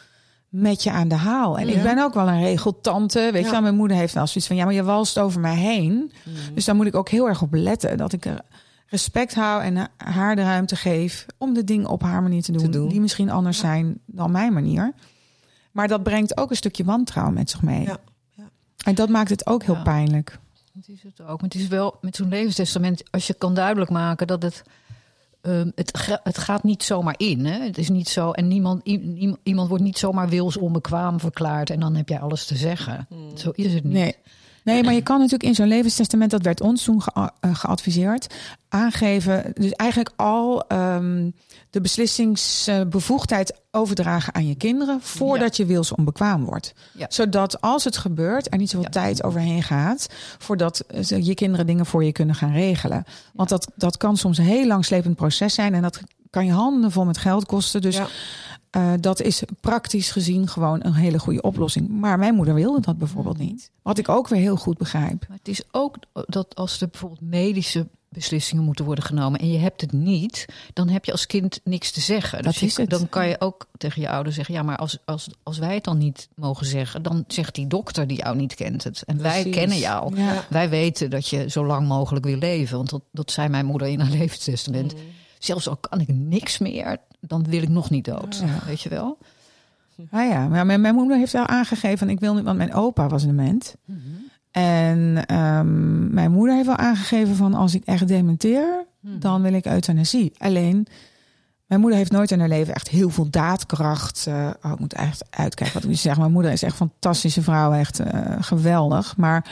met 0.49 0.83
je 0.83 0.91
aan 0.91 1.07
de 1.07 1.15
haal. 1.15 1.57
En 1.59 1.67
Ja. 1.67 1.73
ik 1.73 1.83
ben 1.83 1.99
ook 2.03 2.13
wel 2.13 2.27
een 2.27 2.41
regeltante. 2.41 3.19
Weet 3.19 3.41
Ja. 3.41 3.45
je 3.47 3.51
wel, 3.51 3.61
mijn 3.61 3.75
moeder 3.75 3.97
heeft 3.97 4.13
wel 4.13 4.27
zoiets 4.27 4.47
van: 4.47 4.55
ja, 4.55 4.65
maar 4.65 4.73
je 4.73 4.83
walst 4.83 5.17
over 5.19 5.39
mij 5.41 5.55
heen. 5.55 6.11
Mhm. 6.25 6.53
Dus 6.53 6.65
daar 6.65 6.75
moet 6.75 6.85
ik 6.85 6.95
ook 6.95 7.09
heel 7.09 7.27
erg 7.27 7.41
op 7.41 7.53
letten. 7.53 7.97
Dat 7.97 8.13
ik 8.13 8.25
er 8.25 8.41
respect 8.87 9.35
hou 9.35 9.63
en 9.63 9.89
haar 9.97 10.35
de 10.35 10.41
ruimte 10.43 10.75
geef 10.75 11.25
om 11.37 11.53
de 11.53 11.63
dingen 11.63 11.89
op 11.89 12.01
haar 12.01 12.21
manier 12.21 12.41
te 12.41 12.51
doen. 12.51 12.61
Te 12.61 12.69
doen. 12.69 12.89
Die 12.89 13.01
misschien 13.01 13.29
anders 13.29 13.57
Ja. 13.61 13.63
zijn 13.67 13.99
dan 14.05 14.31
mijn 14.31 14.53
manier. 14.53 14.93
Maar 15.79 15.87
dat 15.87 16.03
brengt 16.03 16.37
ook 16.37 16.49
een 16.49 16.55
stukje 16.55 16.83
wantrouwen 16.83 17.33
met 17.35 17.49
zich 17.49 17.61
mee. 17.61 17.81
Ja, 17.83 17.97
ja. 18.35 18.49
En 18.85 18.95
dat 18.95 19.09
maakt 19.09 19.29
het 19.29 19.45
ook 19.47 19.63
heel 19.63 19.75
Ja. 19.75 19.81
pijnlijk. 19.81 20.39
Het 20.73 20.87
is 20.89 21.03
het 21.03 21.21
ook. 21.21 21.27
Maar 21.41 21.49
het 21.49 21.55
is 21.55 21.67
wel 21.67 21.97
met 22.01 22.15
zo'n 22.15 22.29
levenstestament, 22.29 23.03
als 23.11 23.27
je 23.27 23.33
kan 23.33 23.53
duidelijk 23.53 23.91
maken 23.91 24.27
dat 24.27 24.41
het. 24.41 24.63
ehm, 25.41 25.69
het, 25.75 26.19
het 26.23 26.37
gaat 26.37 26.63
niet 26.63 26.83
zomaar 26.83 27.13
in. 27.17 27.45
Hè? 27.45 27.59
Het 27.63 27.77
is 27.77 27.89
niet 27.89 28.09
zo. 28.09 28.31
En 28.31 28.47
niemand, 28.47 28.87
iemand 29.43 29.69
wordt 29.69 29.83
niet 29.83 29.97
zomaar 29.97 30.29
wilsonbekwaam 30.29 31.19
verklaard. 31.19 31.69
En 31.69 31.79
dan 31.79 31.95
heb 31.95 32.09
jij 32.09 32.19
alles 32.19 32.45
te 32.45 32.55
zeggen. 32.55 33.07
Zo 33.35 33.49
is 33.49 33.73
het 33.73 33.83
niet. 33.83 33.93
Nee. 33.93 34.15
Nee, 34.73 34.83
maar 34.83 34.93
je 34.93 35.01
kan 35.03 35.17
natuurlijk 35.17 35.43
in 35.43 35.55
zo'n 35.55 35.67
levenstestament, 35.67 36.31
dat 36.31 36.41
werd 36.41 36.61
ons 36.61 36.83
toen 36.83 37.01
eh, 37.13 37.27
geadviseerd, 37.41 38.33
aangeven, 38.69 39.51
dus 39.53 39.71
eigenlijk 39.71 40.11
al 40.15 40.67
ehm, 40.67 41.29
de 41.69 41.81
beslissingsbevoegdheid 41.81 43.53
overdragen 43.71 44.33
aan 44.33 44.47
je 44.47 44.55
kinderen 44.55 45.01
voordat 45.01 45.57
je 45.57 45.65
wilsonbekwaam 45.65 46.43
wordt. 46.45 46.73
Ja. 46.93 47.05
Zodat 47.09 47.61
als 47.61 47.83
het 47.83 47.97
gebeurt, 47.97 48.51
er 48.51 48.57
niet 48.57 48.69
zoveel 48.69 48.87
Ja. 48.91 49.01
tijd 49.01 49.23
overheen 49.23 49.63
gaat, 49.63 50.07
voordat 50.37 50.79
eh, 50.79 51.03
ze- 51.03 51.23
je 51.25 51.33
kinderen 51.33 51.65
dingen 51.67 51.85
voor 51.85 52.03
je 52.03 52.11
kunnen 52.11 52.35
gaan 52.35 52.51
regelen. 52.53 53.03
Want 53.33 53.49
dat, 53.49 53.71
dat 53.75 53.97
kan 53.97 54.17
soms 54.17 54.37
een 54.37 54.43
heel 54.43 54.67
langslepend 54.67 55.15
proces 55.15 55.53
zijn 55.53 55.73
en 55.73 55.81
dat 55.81 55.99
kan 56.29 56.45
je 56.45 56.51
handen 56.51 56.91
vol 56.91 57.05
met 57.05 57.17
geld 57.17 57.45
kosten. 57.45 57.81
Dus 57.81 57.99
Eh, 58.69 58.91
dat 58.99 59.21
is 59.21 59.43
praktisch 59.61 60.11
gezien 60.11 60.47
gewoon 60.47 60.79
een 60.85 60.93
hele 60.93 61.19
goede 61.19 61.41
oplossing. 61.41 61.87
Maar 61.89 62.19
mijn 62.19 62.33
moeder 62.35 62.53
wilde 62.53 62.81
dat 62.81 62.97
bijvoorbeeld 62.97 63.37
niet. 63.37 63.71
Wat 63.81 63.97
ik 63.97 64.09
ook 64.09 64.27
weer 64.27 64.39
heel 64.39 64.55
goed 64.55 64.77
begrijp. 64.77 65.25
Maar 65.27 65.37
het 65.37 65.47
is 65.47 65.63
ook 65.71 65.95
dat 66.27 66.55
als 66.55 66.81
er 66.81 66.87
bijvoorbeeld 66.89 67.21
medische 67.21 67.87
beslissingen 68.09 68.63
moeten 68.63 68.85
worden 68.85 69.03
genomen 69.03 69.39
en 69.39 69.51
je 69.51 69.57
hebt 69.57 69.81
het 69.81 69.91
niet, 69.91 70.45
dan 70.73 70.89
heb 70.89 71.05
je 71.05 71.11
als 71.11 71.25
kind 71.25 71.59
niks 71.63 71.91
te 71.91 72.01
zeggen. 72.01 72.43
Dat 72.43 72.51
dus 72.51 72.59
je- 72.61 72.65
is 72.65 72.77
het. 72.77 72.89
dan 72.89 73.09
kan 73.09 73.27
je 73.27 73.41
ook 73.41 73.67
tegen 73.77 74.01
je 74.01 74.09
ouder 74.09 74.33
zeggen: 74.33 74.53
ja, 74.53 74.63
maar 74.63 74.77
als, 74.77 74.97
als, 75.05 75.27
als 75.43 75.57
wij 75.57 75.73
het 75.73 75.83
dan 75.83 75.97
niet 75.97 76.29
mogen 76.35 76.65
zeggen, 76.65 77.01
dan 77.03 77.23
zegt 77.27 77.55
die 77.55 77.67
dokter 77.67 78.07
die 78.07 78.17
jou 78.17 78.35
niet 78.35 78.55
kent 78.55 78.83
het. 78.83 79.03
En 79.05 79.21
wij 79.21 79.43
kennen 79.49 79.77
jou. 79.77 80.15
Ja. 80.15 80.45
Wij 80.49 80.69
weten 80.69 81.09
dat 81.09 81.27
je 81.27 81.49
zo 81.49 81.65
lang 81.65 81.87
mogelijk 81.87 82.25
wil 82.25 82.37
leven. 82.37 82.77
Want 82.77 82.89
dat, 82.89 83.01
dat 83.11 83.31
zei 83.31 83.49
mijn 83.49 83.65
moeder 83.65 83.87
in 83.87 83.99
haar 83.99 84.11
levenstestament. 84.19 84.93
Zelfs 85.39 85.69
al 85.69 85.77
kan 85.77 85.99
ik 85.99 86.07
niks 86.07 86.57
meer, 86.57 86.97
dan 87.19 87.43
wil 87.43 87.61
ik 87.61 87.69
nog 87.69 87.89
niet 87.89 88.05
dood. 88.05 88.43
Ja. 88.45 88.65
Weet 88.65 88.81
je 88.81 88.89
wel? 88.89 89.17
Ah 90.11 90.29
ja, 90.29 90.47
maar 90.47 90.65
mijn, 90.65 90.81
mijn 90.81 90.95
moeder 90.95 91.17
heeft 91.17 91.33
wel 91.33 91.45
aangegeven, 91.45 92.09
ik 92.09 92.19
wil 92.19 92.33
niet, 92.33 92.43
want 92.43 92.57
mijn 92.57 92.73
opa 92.73 93.07
was 93.07 93.25
dement. 93.25 93.75
En 94.51 95.25
ehm, 95.25 96.13
mijn 96.13 96.31
moeder 96.31 96.55
heeft 96.55 96.67
wel 96.67 96.75
aangegeven 96.75 97.35
van 97.35 97.53
als 97.53 97.73
ik 97.73 97.85
echt 97.85 98.07
dementeer, 98.07 98.85
dan 99.01 99.41
wil 99.41 99.53
ik 99.53 99.65
euthanasie. 99.65 100.31
Alleen, 100.37 100.87
mijn 101.69 101.81
moeder 101.81 101.99
heeft 101.99 102.11
nooit 102.11 102.31
in 102.31 102.39
haar 102.39 102.49
leven 102.49 102.73
echt 102.73 102.87
heel 102.87 103.09
veel 103.09 103.29
daadkracht. 103.29 104.25
eh, 104.27 104.49
oh, 104.63 104.71
ik 104.71 104.79
moet 104.79 104.93
echt 104.93 105.23
uitkijken 105.29 105.73
wat 105.73 105.83
ik 105.83 105.89
nu 105.89 105.95
zeg. 105.95 106.17
Mijn 106.17 106.31
moeder 106.31 106.51
is 106.51 106.63
echt 106.63 106.79
een 106.79 106.89
fantastische 106.89 107.41
vrouw, 107.41 107.73
echt 107.73 107.99
eh, 107.99 108.21
geweldig. 108.39 109.17
Maar 109.17 109.51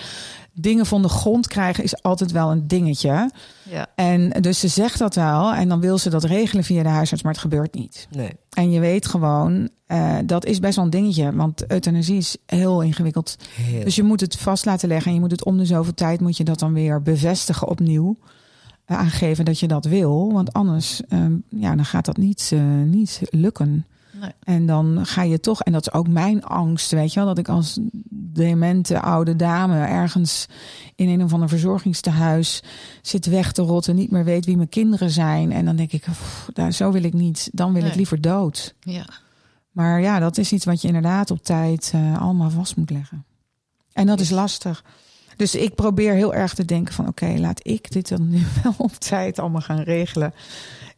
dingen 0.53 0.85
van 0.85 1.01
de 1.01 1.09
grond 1.09 1.47
krijgen 1.47 1.83
is 1.83 2.03
altijd 2.03 2.31
wel 2.31 2.51
een 2.51 2.67
dingetje. 2.67 3.31
Ja. 3.63 3.87
En 3.95 4.29
dus 4.29 4.59
ze 4.59 4.67
zegt 4.67 4.99
dat 4.99 5.15
wel 5.15 5.53
en 5.53 5.69
dan 5.69 5.79
wil 5.79 5.97
ze 5.97 6.09
dat 6.09 6.23
regelen 6.23 6.63
via 6.63 6.83
de 6.83 6.89
huisarts, 6.89 7.23
maar 7.23 7.31
het 7.31 7.41
gebeurt 7.41 7.73
niet. 7.73 8.07
Nee. 8.11 8.31
En 8.49 8.71
je 8.71 8.79
weet 8.79 9.05
gewoon, 9.05 9.69
eh, 9.85 10.15
dat 10.25 10.45
is 10.45 10.59
best 10.59 10.75
wel 10.75 10.85
een 10.85 10.91
dingetje. 10.91 11.35
Want 11.35 11.71
euthanasie 11.71 12.17
is 12.17 12.37
heel 12.45 12.81
ingewikkeld. 12.81 13.35
Heel. 13.55 13.83
Dus 13.83 13.95
je 13.95 14.03
moet 14.03 14.21
het 14.21 14.37
vast 14.37 14.65
laten 14.65 14.87
leggen. 14.87 15.07
En 15.07 15.13
je 15.13 15.19
moet 15.19 15.31
het 15.31 15.45
om 15.45 15.57
de 15.57 15.65
zoveel 15.65 15.93
tijd 15.93 16.19
moet 16.21 16.37
je 16.37 16.43
dat 16.43 16.59
dan 16.59 16.73
weer 16.73 17.01
bevestigen 17.01 17.67
opnieuw. 17.67 18.17
Aangeven 18.95 19.45
dat 19.45 19.59
je 19.59 19.67
dat 19.67 19.85
wil. 19.85 20.33
Want 20.33 20.53
anders 20.53 21.01
ehm, 21.09 21.35
ja, 21.49 21.75
dan 21.75 21.85
gaat 21.85 22.05
dat 22.05 22.17
niet, 22.17 22.49
eh, 22.53 22.61
niet 22.85 23.21
lukken. 23.29 23.85
Nee. 24.19 24.31
En 24.43 24.65
dan 24.65 25.05
ga 25.05 25.21
je 25.21 25.39
toch, 25.39 25.61
en 25.61 25.71
dat 25.71 25.81
is 25.87 25.93
ook 25.93 26.07
mijn 26.07 26.43
angst, 26.43 26.91
weet 26.91 27.13
je 27.13 27.19
wel, 27.19 27.27
dat 27.27 27.37
ik 27.37 27.49
als 27.49 27.79
demente 28.09 29.01
oude 29.01 29.35
dame 29.35 29.85
ergens 29.85 30.47
in 30.95 31.09
een 31.09 31.23
of 31.23 31.33
ander 31.33 31.49
verzorgingstehuis 31.49 32.63
zit 33.01 33.25
weg 33.25 33.51
te 33.51 33.61
rotten, 33.61 33.95
niet 33.95 34.11
meer 34.11 34.23
weet 34.23 34.45
wie 34.45 34.55
mijn 34.57 34.69
kinderen 34.69 35.11
zijn. 35.11 35.51
En 35.51 35.65
dan 35.65 35.75
denk 35.75 35.91
ik, 35.91 36.01
"Pff, 36.03 36.49
daar, 36.53 36.71
zo 36.71 36.91
wil 36.91 37.03
ik 37.03 37.13
niet, 37.13 37.49
dan 37.53 37.73
wil 37.73 37.85
ik 37.85 37.95
liever 37.95 38.21
dood. 38.21 38.75
Ja. 38.79 39.05
Maar 39.71 40.01
ja, 40.01 40.19
dat 40.19 40.37
is 40.37 40.51
iets 40.51 40.65
wat 40.65 40.81
je 40.81 40.87
inderdaad 40.87 41.31
op 41.31 41.43
tijd 41.43 41.91
eh, 41.93 42.21
allemaal 42.21 42.49
vast 42.49 42.75
moet 42.75 42.89
leggen. 42.89 43.25
En 43.93 44.05
dat 44.05 44.19
is 44.19 44.29
lastig. 44.29 44.83
Dus 45.37 45.55
ik 45.55 45.75
probeer 45.75 46.13
heel 46.13 46.33
erg 46.33 46.53
te 46.53 46.65
denken 46.65 46.93
van... 46.93 47.07
oké, 47.07 47.33
laat 47.37 47.59
ik 47.67 47.91
dit 47.91 48.09
dan 48.09 48.29
nu 48.29 48.43
wel 48.63 48.73
op 48.77 48.93
tijd 48.95 49.39
allemaal 49.39 49.61
gaan 49.61 49.81
regelen. 49.81 50.33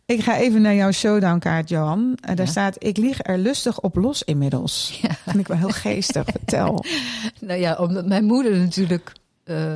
Ik 0.06 0.22
ga 0.24 0.38
even 0.38 0.62
naar 0.62 0.76
jouw 0.76 0.92
showdown-kaart, 0.92 1.70
Johan. 1.70 2.18
En 2.22 2.36
daar 2.36 2.46
Ja. 2.46 2.52
staat, 2.52 2.76
ik 2.84 2.98
lig 2.98 3.20
er 3.22 3.38
lustig 3.38 3.80
op 3.80 3.96
los 3.96 4.24
inmiddels. 4.24 5.00
Ja. 5.02 5.10
Vind 5.26 5.38
ik 5.38 5.48
wel 5.48 5.58
heel 5.58 5.70
geestig. 5.70 6.24
Vertel. 6.38 6.86
Nou 7.40 7.60
ja, 7.60 7.76
omdat 7.76 8.06
mijn 8.06 8.24
moeder 8.26 8.58
natuurlijk 8.58 9.12
eh, 9.44 9.74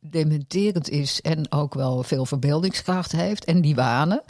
dementerend 0.00 0.88
is 0.90 1.20
en 1.20 1.52
ook 1.52 1.74
wel 1.74 2.02
veel 2.02 2.26
verbeeldingskracht 2.26 3.12
heeft 3.12 3.44
en 3.44 3.60
die 3.60 3.74
wanen, 3.74 4.22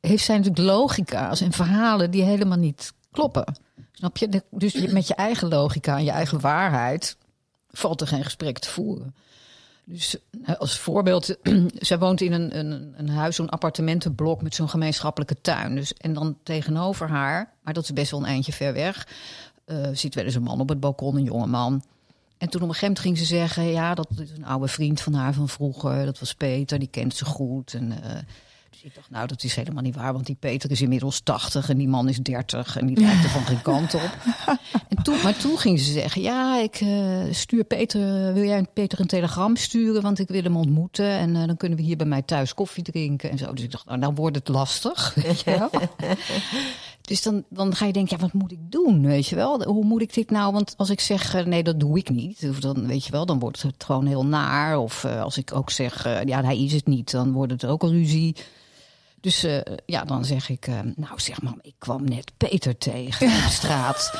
heeft 0.00 0.24
zij 0.24 0.36
natuurlijk 0.36 0.66
logica's 0.66 1.40
en 1.40 1.52
verhalen 1.52 2.10
die 2.10 2.22
helemaal 2.22 2.58
niet 2.58 2.92
kloppen. 3.10 3.54
Snap 3.92 4.16
je? 4.16 4.42
Dus 4.50 4.74
met 4.86 5.08
je 5.08 5.14
eigen 5.14 5.48
logica 5.48 5.96
en 5.96 6.04
je 6.04 6.10
eigen 6.10 6.40
waarheid 6.40 7.16
valt 7.78 8.00
er 8.00 8.06
geen 8.06 8.24
gesprek 8.24 8.58
te 8.58 8.68
voeren. 8.68 9.14
Dus 9.84 10.16
als 10.58 10.78
voorbeeld, 10.78 11.36
zij 11.88 11.98
woont 11.98 12.20
in 12.20 12.32
een, 12.32 12.58
een, 12.58 12.94
een 12.96 13.08
huis, 13.08 13.36
zo'n 13.36 13.48
appartementenblok 13.48 14.42
met 14.42 14.54
zo'n 14.54 14.68
gemeenschappelijke 14.68 15.40
tuin. 15.40 15.74
Dus, 15.74 15.94
en 15.94 16.12
dan 16.12 16.38
tegenover 16.42 17.08
haar, 17.08 17.52
maar 17.62 17.74
dat 17.74 17.82
is 17.82 17.92
best 17.92 18.10
wel 18.10 18.20
een 18.20 18.26
eindje 18.26 18.52
ver 18.52 18.72
weg, 18.72 19.08
eh 19.64 19.88
ziet 19.92 20.14
wel 20.14 20.24
eens 20.24 20.34
een 20.34 20.42
man 20.42 20.60
op 20.60 20.68
het 20.68 20.80
balkon, 20.80 21.16
een 21.16 21.24
jonge 21.24 21.46
man. 21.46 21.82
En 22.38 22.48
toen 22.48 22.62
op 22.62 22.68
een 22.68 22.74
gegeven 22.74 22.86
moment 22.86 22.98
ging 22.98 23.18
ze 23.18 23.24
zeggen: 23.24 23.64
Ja, 23.64 23.94
dat 23.94 24.08
is 24.18 24.30
een 24.30 24.44
oude 24.44 24.68
vriend 24.68 25.00
van 25.00 25.14
haar 25.14 25.34
van 25.34 25.48
vroeger. 25.48 26.04
Dat 26.04 26.18
was 26.18 26.34
Peter, 26.34 26.78
die 26.78 26.88
kent 26.88 27.14
ze 27.14 27.24
goed. 27.24 27.74
En, 27.74 28.02
eh, 28.02 28.18
dus 28.82 28.90
ik 28.90 28.94
dacht: 28.94 29.10
Nou, 29.10 29.26
dat 29.26 29.44
is 29.44 29.54
helemaal 29.54 29.82
niet 29.82 29.94
waar, 29.94 30.12
want 30.12 30.26
die 30.26 30.36
Peter 30.40 30.70
is 30.70 30.82
inmiddels 30.82 31.20
80 31.20 31.68
en 31.68 31.78
die 31.78 31.88
man 31.88 32.08
is 32.08 32.18
30 32.18 32.76
en 32.76 32.86
die 32.86 33.00
lijkt 33.00 33.24
er 33.24 33.30
van 33.30 33.44
geen 33.44 33.62
kant 33.62 33.94
op. 33.94 34.16
En 34.88 35.02
toen, 35.02 35.22
maar 35.22 35.36
toen 35.36 35.58
ging 35.58 35.80
ze 35.80 35.92
zeggen: 35.92 36.22
Ja, 36.22 36.58
ik 36.58 36.80
eh, 36.80 37.22
stuur 37.30 37.64
Peter, 37.64 38.34
wil 38.34 38.44
jij 38.44 38.66
Peter 38.72 39.00
een 39.00 39.06
telegram 39.06 39.56
sturen? 39.56 40.02
Want 40.02 40.18
ik 40.18 40.28
wil 40.28 40.42
hem 40.42 40.56
ontmoeten 40.56 41.10
en 41.10 41.36
eh, 41.36 41.46
dan 41.46 41.56
kunnen 41.56 41.78
we 41.78 41.84
hier 41.84 41.96
bij 41.96 42.06
mij 42.06 42.22
thuis 42.22 42.54
koffie 42.54 42.82
drinken 42.82 43.30
en 43.30 43.38
zo. 43.38 43.52
Dus 43.52 43.64
ik 43.64 43.70
dacht: 43.70 43.86
Nou, 43.86 44.00
dan 44.00 44.14
wordt 44.14 44.36
het 44.36 44.48
lastig. 44.48 45.14
Weet 45.24 45.40
je 45.40 45.58
wel? 45.58 45.70
Dus 47.00 47.22
dan, 47.22 47.44
dan 47.48 47.74
ga 47.74 47.86
je 47.86 47.92
denken, 47.92 48.16
ja, 48.16 48.22
wat 48.22 48.32
moet 48.32 48.52
ik 48.52 48.58
doen, 48.70 49.06
weet 49.06 49.26
je 49.26 49.34
wel? 49.34 49.62
Hoe 49.62 49.84
moet 49.84 50.02
ik 50.02 50.14
dit 50.14 50.30
nou? 50.30 50.52
Want 50.52 50.74
als 50.76 50.90
ik 50.90 51.00
zeg, 51.00 51.34
eh, 51.34 51.44
nee, 51.44 51.62
dat 51.62 51.80
doe 51.80 51.98
ik 51.98 52.10
niet, 52.10 52.46
of 52.48 52.60
dan, 52.60 52.86
weet 52.86 53.04
je 53.04 53.10
wel, 53.10 53.26
dan 53.26 53.38
wordt 53.38 53.62
het 53.62 53.84
gewoon 53.84 54.06
heel 54.06 54.26
naar. 54.26 54.78
Of 54.78 55.04
als 55.04 55.36
ik 55.36 55.54
ook 55.54 55.70
zeg, 55.70 56.04
ja, 56.24 56.44
hij 56.44 56.58
is 56.58 56.72
het 56.72 56.86
niet, 56.86 57.10
dan 57.10 57.32
wordt 57.32 57.52
het 57.52 57.66
ook 57.66 57.82
een 57.82 57.90
ruzie. 57.90 58.36
Dus 59.20 59.44
eh, 59.44 59.60
ja, 59.86 60.04
dan 60.04 60.24
zeg 60.24 60.48
ik, 60.48 60.66
eh, 60.66 60.78
nou 60.96 61.20
zeg 61.20 61.42
mam, 61.42 61.58
ik 61.62 61.74
kwam 61.78 62.04
net 62.04 62.32
Peter 62.36 62.78
tegen 62.78 63.26
op 63.26 63.50
straat. 63.50 64.12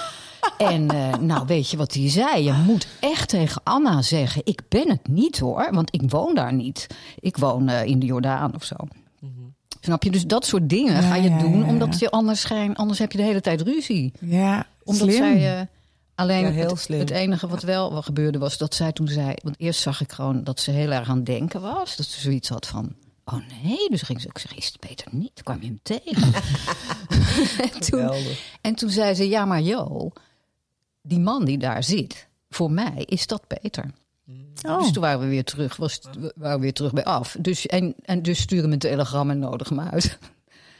En 0.58 0.90
eh, 0.90 1.14
nou, 1.14 1.46
weet 1.46 1.70
je 1.70 1.76
wat 1.76 1.94
hij 1.94 2.10
zei? 2.10 2.44
Je 2.44 2.52
moet 2.52 2.86
echt 3.00 3.28
tegen 3.28 3.60
Anna 3.64 4.02
zeggen: 4.02 4.42
Ik 4.44 4.62
ben 4.68 4.88
het 4.88 5.08
niet 5.08 5.38
hoor, 5.38 5.68
want 5.72 5.94
ik 5.94 6.10
woon 6.10 6.34
daar 6.34 6.52
niet. 6.52 6.86
Ik 7.18 7.36
woon 7.36 7.70
in 7.70 7.98
de 7.98 8.06
Jordaan 8.06 8.54
of 8.54 8.64
zo. 8.64 8.76
Snap 9.80 10.02
je? 10.02 10.10
Dus 10.10 10.26
dat 10.26 10.46
soort 10.46 10.68
dingen 10.68 10.92
Ja, 10.94 11.00
ga 11.00 11.14
je 11.14 11.28
ja, 11.28 11.38
doen, 11.38 11.58
ja, 11.58 11.66
omdat 11.66 11.98
je 11.98 12.10
anders, 12.10 12.44
geen, 12.44 12.76
anders 12.76 12.98
heb 12.98 13.12
je 13.12 13.18
de 13.18 13.24
hele 13.24 13.40
tijd 13.40 13.60
ruzie. 13.60 14.12
Ja, 14.20 14.66
Omdat 14.84 15.08
slim. 15.08 15.38
zij. 15.38 15.68
alleen 16.14 16.54
het, 16.54 17.10
enige 17.10 17.48
wat 17.48 17.62
wel 17.62 17.92
wat 17.92 18.04
gebeurde 18.04 18.38
was 18.38 18.58
dat 18.58 18.74
zij 18.74 18.92
toen 18.92 19.08
zei. 19.08 19.34
Want 19.42 19.56
eerst 19.58 19.80
zag 19.80 20.00
ik 20.00 20.12
gewoon 20.12 20.44
dat 20.44 20.60
ze 20.60 20.70
heel 20.70 20.90
erg 20.90 21.08
aan 21.08 21.24
denken 21.24 21.60
was. 21.60 21.96
Dat 21.96 22.06
ze 22.06 22.20
zoiets 22.20 22.48
had 22.48 22.66
van. 22.66 22.94
Oh 23.32 23.40
nee, 23.62 23.88
dus 23.90 24.02
ging 24.02 24.20
ze 24.20 24.28
ook 24.28 24.38
zeggen: 24.38 24.58
Is 24.58 24.66
het 24.66 24.80
beter 24.88 25.06
niet? 25.10 25.42
Kwam 25.42 25.60
je 25.60 25.66
hem 25.66 25.80
tegen? 25.82 26.32
en, 27.64 27.70
toen, 27.70 27.82
Geweldig. 28.00 28.56
en 28.60 28.74
toen 28.74 28.90
zei 28.90 29.14
ze: 29.14 29.28
Ja, 29.28 29.44
maar 29.44 29.60
Jo, 29.60 30.10
die 31.02 31.20
man 31.20 31.44
die 31.44 31.58
daar 31.58 31.84
zit, 31.84 32.28
voor 32.50 32.70
mij 32.70 33.02
is 33.06 33.26
dat 33.26 33.42
beter. 33.62 33.84
Oh. 34.62 34.78
Dus 34.78 34.92
toen 34.92 35.02
waren 35.02 35.20
we 35.20 35.26
weer 35.26 35.44
terug, 35.44 35.76
was, 35.76 35.94
het- 35.94 36.16
we 36.16 36.32
waren 36.36 36.60
weer 36.60 36.72
terug 36.72 36.92
bij 36.92 37.04
af. 37.04 37.36
Dus, 37.40 37.66
en, 37.66 37.94
en 38.02 38.22
dus 38.22 38.40
sturen 38.40 38.66
me 38.66 38.72
een 38.72 38.78
telegram 38.78 39.30
en 39.30 39.38
nodig 39.38 39.68
hem 39.68 39.80
uit. 39.80 40.18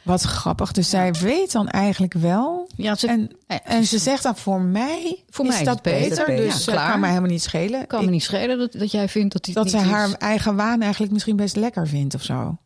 Wat 0.01 0.21
grappig. 0.21 0.71
Dus 0.71 0.89
zij 0.89 1.11
weet 1.13 1.51
dan 1.51 1.67
eigenlijk 1.69 2.13
wel. 2.13 2.69
Ja, 2.75 2.95
ze, 2.95 3.07
En, 3.07 3.31
ja, 3.47 3.63
en 3.63 3.85
ze 3.85 3.97
zegt 3.97 4.23
dan 4.23 4.35
voor 4.37 4.61
mij 4.61 5.23
Voor 5.29 5.45
is 5.45 5.53
mij 5.53 5.63
dat 5.63 5.81
beter. 5.81 6.25
Dus 6.25 6.37
Ja, 6.45 6.53
het 6.53 6.63
klaar. 6.63 6.91
kan 6.91 6.99
mij 6.99 7.09
helemaal 7.09 7.29
niet 7.31 7.43
schelen. 7.43 7.87
kan 7.87 7.99
Ik- 7.99 8.05
me 8.05 8.11
niet 8.11 8.23
schelen 8.23 8.57
dat, 8.57 8.71
dat 8.71 8.91
jij 8.91 9.09
vindt 9.09 9.33
dat 9.33 9.45
hij 9.45 9.53
dat 9.55 9.69
ze 9.69 9.77
haar 9.77 10.11
eigen 10.11 10.55
waan 10.55 10.81
eigenlijk 10.81 11.11
misschien 11.13 11.35
best 11.35 11.55
lekker 11.55 11.87
vindt 11.87 12.15
of 12.15 12.23
zo. 12.23 12.57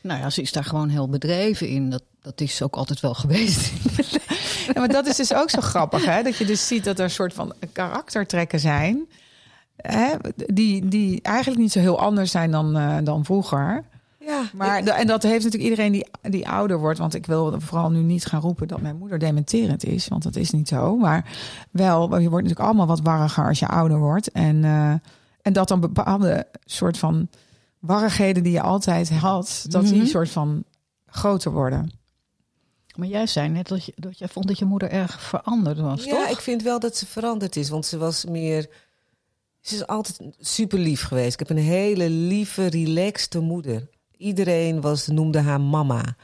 Nou 0.00 0.20
ja, 0.20 0.30
ze 0.30 0.42
is 0.42 0.52
daar 0.52 0.64
gewoon 0.64 0.88
heel 0.88 1.08
bedreven 1.08 1.68
in. 1.68 1.90
Dat, 1.90 2.02
dat 2.22 2.40
is 2.40 2.62
ook 2.62 2.76
altijd 2.76 3.00
wel 3.00 3.14
geweest. 3.24 3.70
Ja, 4.74 4.80
maar 4.80 4.88
dat 4.88 5.06
is 5.06 5.16
dus 5.16 5.34
ook 5.34 5.50
zo 5.50 5.60
grappig, 5.60 6.04
hè? 6.04 6.22
Dat 6.22 6.36
je 6.36 6.44
dus 6.44 6.66
ziet 6.66 6.84
dat 6.84 6.98
er 6.98 7.04
een 7.04 7.10
soort 7.10 7.32
van 7.32 7.52
karaktertrekken 7.72 8.60
zijn. 8.60 9.06
Hè? 9.76 10.12
Die, 10.36 10.88
die 10.88 11.22
eigenlijk 11.22 11.60
niet 11.60 11.72
zo 11.72 11.78
heel 11.80 11.98
anders 12.00 12.30
zijn 12.30 12.50
dan, 12.50 12.76
eh, 12.76 12.96
dan 13.02 13.24
vroeger. 13.24 13.84
Ja, 14.28 14.50
Maar, 14.54 14.82
en 14.84 15.06
dat 15.06 15.22
heeft 15.22 15.44
natuurlijk 15.44 15.70
iedereen 15.70 15.92
die, 15.92 16.06
die 16.30 16.48
ouder 16.48 16.78
wordt. 16.78 16.98
Want 16.98 17.14
ik 17.14 17.26
wil 17.26 17.60
vooral 17.60 17.90
nu 17.90 18.02
niet 18.02 18.26
gaan 18.26 18.40
roepen 18.40 18.68
dat 18.68 18.80
mijn 18.80 18.96
moeder 18.96 19.18
dementerend 19.18 19.84
is. 19.84 20.08
Want 20.08 20.22
dat 20.22 20.36
is 20.36 20.50
niet 20.50 20.68
zo. 20.68 20.96
Maar 20.96 21.24
wel, 21.70 22.00
je 22.02 22.08
wordt 22.28 22.44
natuurlijk 22.44 22.60
allemaal 22.60 22.86
wat 22.86 23.00
warriger 23.00 23.46
als 23.46 23.58
je 23.58 23.66
ouder 23.68 23.98
wordt. 23.98 24.30
En, 24.30 24.64
eh, 24.64 24.90
en 25.42 25.52
dat 25.52 25.68
dan 25.68 25.80
bepaalde 25.80 26.46
soort 26.64 26.98
van 26.98 27.28
warrigheden 27.78 28.42
die 28.42 28.52
je 28.52 28.60
altijd 28.62 29.10
had... 29.10 29.64
dat 29.68 29.84
die 29.86 29.96
Mhm. 29.96 30.06
soort 30.06 30.30
van 30.30 30.64
groter 31.06 31.52
worden. 31.52 31.90
Maar 32.96 33.08
jij 33.08 33.26
zei 33.26 33.48
net 33.48 33.68
dat, 33.68 33.84
je, 33.84 33.92
dat 33.96 34.18
jij 34.18 34.28
vond 34.28 34.46
dat 34.46 34.58
je 34.58 34.64
moeder 34.64 34.90
erg 34.90 35.22
veranderd 35.22 35.78
was, 35.78 36.04
ja, 36.04 36.10
toch? 36.10 36.28
ik 36.30 36.40
vind 36.40 36.62
wel 36.62 36.80
dat 36.80 36.96
ze 36.96 37.06
veranderd 37.06 37.56
is. 37.56 37.68
Want 37.68 37.86
ze 37.86 37.98
was 37.98 38.24
meer... 38.24 38.68
Ze 39.60 39.74
is 39.74 39.86
altijd 39.86 40.18
super 40.38 40.78
lief 40.78 41.02
geweest. 41.02 41.32
Ik 41.40 41.48
heb 41.48 41.56
een 41.56 41.62
hele 41.64 42.10
lieve, 42.10 42.66
relaxte 42.66 43.40
moeder. 43.40 43.88
Iedereen 44.18 44.80
was, 44.80 45.06
noemde 45.06 45.40
haar 45.40 45.60
mama. 45.60 46.16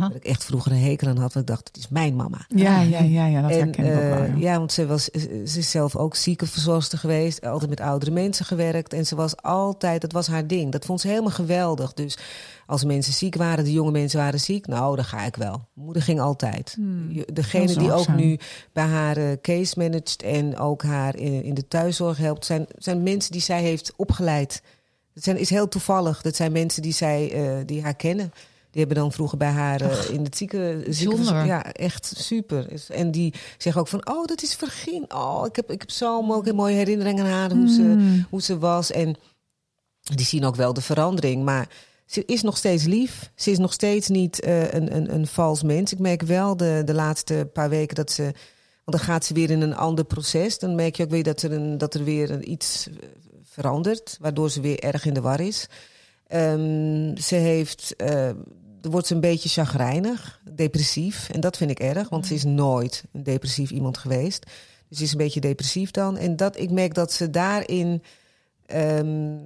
Dat 0.00 0.14
ik 0.14 0.24
echt 0.24 0.44
vroeger 0.44 0.72
een 0.72 0.78
hekel 0.78 1.08
aan 1.08 1.16
had. 1.16 1.32
Want 1.32 1.48
ik 1.48 1.54
dacht, 1.54 1.68
het 1.68 1.76
is 1.76 1.88
mijn 1.88 2.16
mama. 2.16 2.44
Ja, 2.48 2.80
ja, 2.80 3.00
ja, 3.00 3.26
ja 3.26 3.42
dat 3.42 3.50
en, 3.50 3.58
herken 3.58 3.84
ik 3.84 3.92
ook 3.94 4.00
wel. 4.00 4.12
eh, 4.12 4.28
ja. 4.28 4.34
ja, 4.52 4.58
want 4.58 4.72
ze, 4.72 4.86
was, 4.86 5.04
ze 5.04 5.58
is 5.58 5.70
zelf 5.70 5.96
ook 5.96 6.16
ziekenverzorgster 6.16 6.98
geweest. 6.98 7.46
Altijd 7.46 7.70
met 7.70 7.80
oudere 7.80 8.10
mensen 8.10 8.44
gewerkt. 8.44 8.92
En 8.92 9.06
ze 9.06 9.14
was 9.16 9.36
altijd, 9.36 10.00
dat 10.00 10.12
was 10.12 10.26
haar 10.26 10.46
ding. 10.46 10.72
Dat 10.72 10.84
vond 10.84 11.00
ze 11.00 11.08
helemaal 11.08 11.30
geweldig. 11.30 11.92
Dus 11.92 12.18
als 12.66 12.84
mensen 12.84 13.12
ziek 13.12 13.34
waren, 13.34 13.64
de 13.64 13.72
jonge 13.72 13.90
mensen 13.90 14.18
waren 14.18 14.40
ziek. 14.40 14.66
Nou, 14.66 14.96
dan 14.96 15.04
ga 15.04 15.24
ik 15.24 15.36
wel. 15.36 15.68
Moeder 15.74 16.02
ging 16.02 16.20
altijd. 16.20 16.72
Hmm. 16.76 17.24
Degene 17.32 17.74
die 17.74 17.92
ook 17.92 18.14
nu 18.14 18.38
bij 18.72 18.86
haar 18.86 19.16
eh, 19.16 19.32
case 19.42 19.78
managt 19.78 20.22
en 20.22 20.58
ook 20.58 20.82
haar 20.82 21.16
in, 21.16 21.42
in 21.44 21.54
de 21.54 21.68
thuiszorg 21.68 22.18
helpt, 22.18 22.44
zijn, 22.44 22.66
zijn 22.78 23.02
mensen 23.02 23.32
die 23.32 23.40
zij 23.40 23.62
heeft 23.62 23.92
opgeleid. 23.96 24.62
Dat 25.14 25.24
zijn, 25.24 25.36
is 25.36 25.50
heel 25.50 25.68
toevallig. 25.68 26.22
Dat 26.22 26.36
zijn 26.36 26.52
mensen 26.52 26.82
die, 26.82 26.92
zij, 26.92 27.32
eh, 27.32 27.66
die 27.66 27.82
haar 27.82 27.94
kennen. 27.96 28.32
Die 28.70 28.80
hebben 28.84 29.02
dan 29.02 29.12
vroeger 29.12 29.38
bij 29.38 29.48
haar 29.50 29.80
eh, 29.80 30.10
in 30.10 30.24
het 30.24 30.36
zieken, 30.36 30.94
zieken 30.94 31.46
Ja, 31.46 31.72
echt 31.72 32.12
super. 32.16 32.72
Is- 32.72 32.90
En 32.90 33.10
die 33.10 33.34
zeggen 33.58 33.80
ook 33.82 33.88
van, 33.88 34.06
oh, 34.08 34.24
dat 34.26 34.42
is 34.42 34.54
Vergien. 34.54 35.04
Oh, 35.14 35.42
ik 35.48 35.56
heb, 35.56 35.70
ik 35.70 35.80
heb 35.80 35.90
zo'n 35.90 36.48
een 36.48 36.54
mooie 36.54 36.74
herinnering 36.74 37.20
aan 37.20 37.26
haar, 37.26 37.52
hoe, 37.52 37.68
ze, 37.68 37.82
Hmm. 37.82 38.26
hoe 38.30 38.42
ze 38.42 38.58
was. 38.58 38.90
En 38.90 39.16
die 40.02 40.26
zien 40.26 40.44
ook 40.44 40.56
wel 40.56 40.72
de 40.72 40.80
verandering. 40.80 41.44
Maar 41.44 41.68
ze 42.06 42.24
is 42.26 42.42
nog 42.42 42.56
steeds 42.56 42.84
lief. 42.84 43.30
Ze 43.34 43.50
is 43.50 43.58
nog 43.58 43.72
steeds 43.72 44.08
niet 44.08 44.40
eh, 44.40 44.72
een, 44.72 44.96
een, 44.96 45.14
een 45.14 45.26
vals 45.26 45.62
mens. 45.62 45.92
Ik 45.92 45.98
merk 45.98 46.22
wel 46.22 46.56
de, 46.56 46.82
de 46.84 46.94
laatste 46.94 47.50
paar 47.52 47.68
weken 47.68 47.94
dat 47.94 48.10
ze... 48.10 48.22
Want 48.84 49.04
dan 49.04 49.14
gaat 49.14 49.24
ze 49.24 49.34
weer 49.34 49.50
in 49.50 49.60
een 49.60 49.76
ander 49.76 50.04
proces. 50.04 50.58
Dan 50.58 50.74
merk 50.74 50.96
je 50.96 51.02
ook 51.02 51.10
weer 51.10 51.22
dat 51.22 51.42
er, 51.42 51.52
een, 51.52 51.78
dat 51.78 51.94
er 51.94 52.04
weer 52.04 52.30
een, 52.30 52.50
iets 52.50 52.88
verandert. 53.50 54.16
Waardoor 54.20 54.50
ze 54.50 54.60
weer 54.60 54.78
erg 54.78 55.04
in 55.04 55.14
de 55.14 55.20
war 55.20 55.40
is. 55.40 55.68
Ehm, 56.26 57.16
ze 57.16 57.34
heeft... 57.34 57.94
er 57.96 58.90
wordt 58.90 59.06
ze 59.06 59.14
een 59.14 59.20
beetje 59.20 59.48
chagrijnig, 59.48 60.40
depressief. 60.52 61.28
En 61.28 61.40
dat 61.40 61.56
vind 61.56 61.70
ik 61.70 61.80
erg, 61.80 62.08
want 62.08 62.26
ze 62.26 62.34
is 62.34 62.44
nooit 62.44 63.04
een 63.12 63.22
depressief 63.22 63.70
iemand 63.70 63.98
geweest. 63.98 64.46
Dus 64.88 64.98
ze 64.98 65.04
is 65.04 65.12
een 65.12 65.18
beetje 65.18 65.40
depressief 65.40 65.90
dan. 65.90 66.16
En 66.16 66.36
dat, 66.36 66.58
ik 66.58 66.70
merk 66.70 66.94
dat 66.94 67.12
ze 67.12 67.30
daarin 67.30 68.02
ehm, 68.66 69.38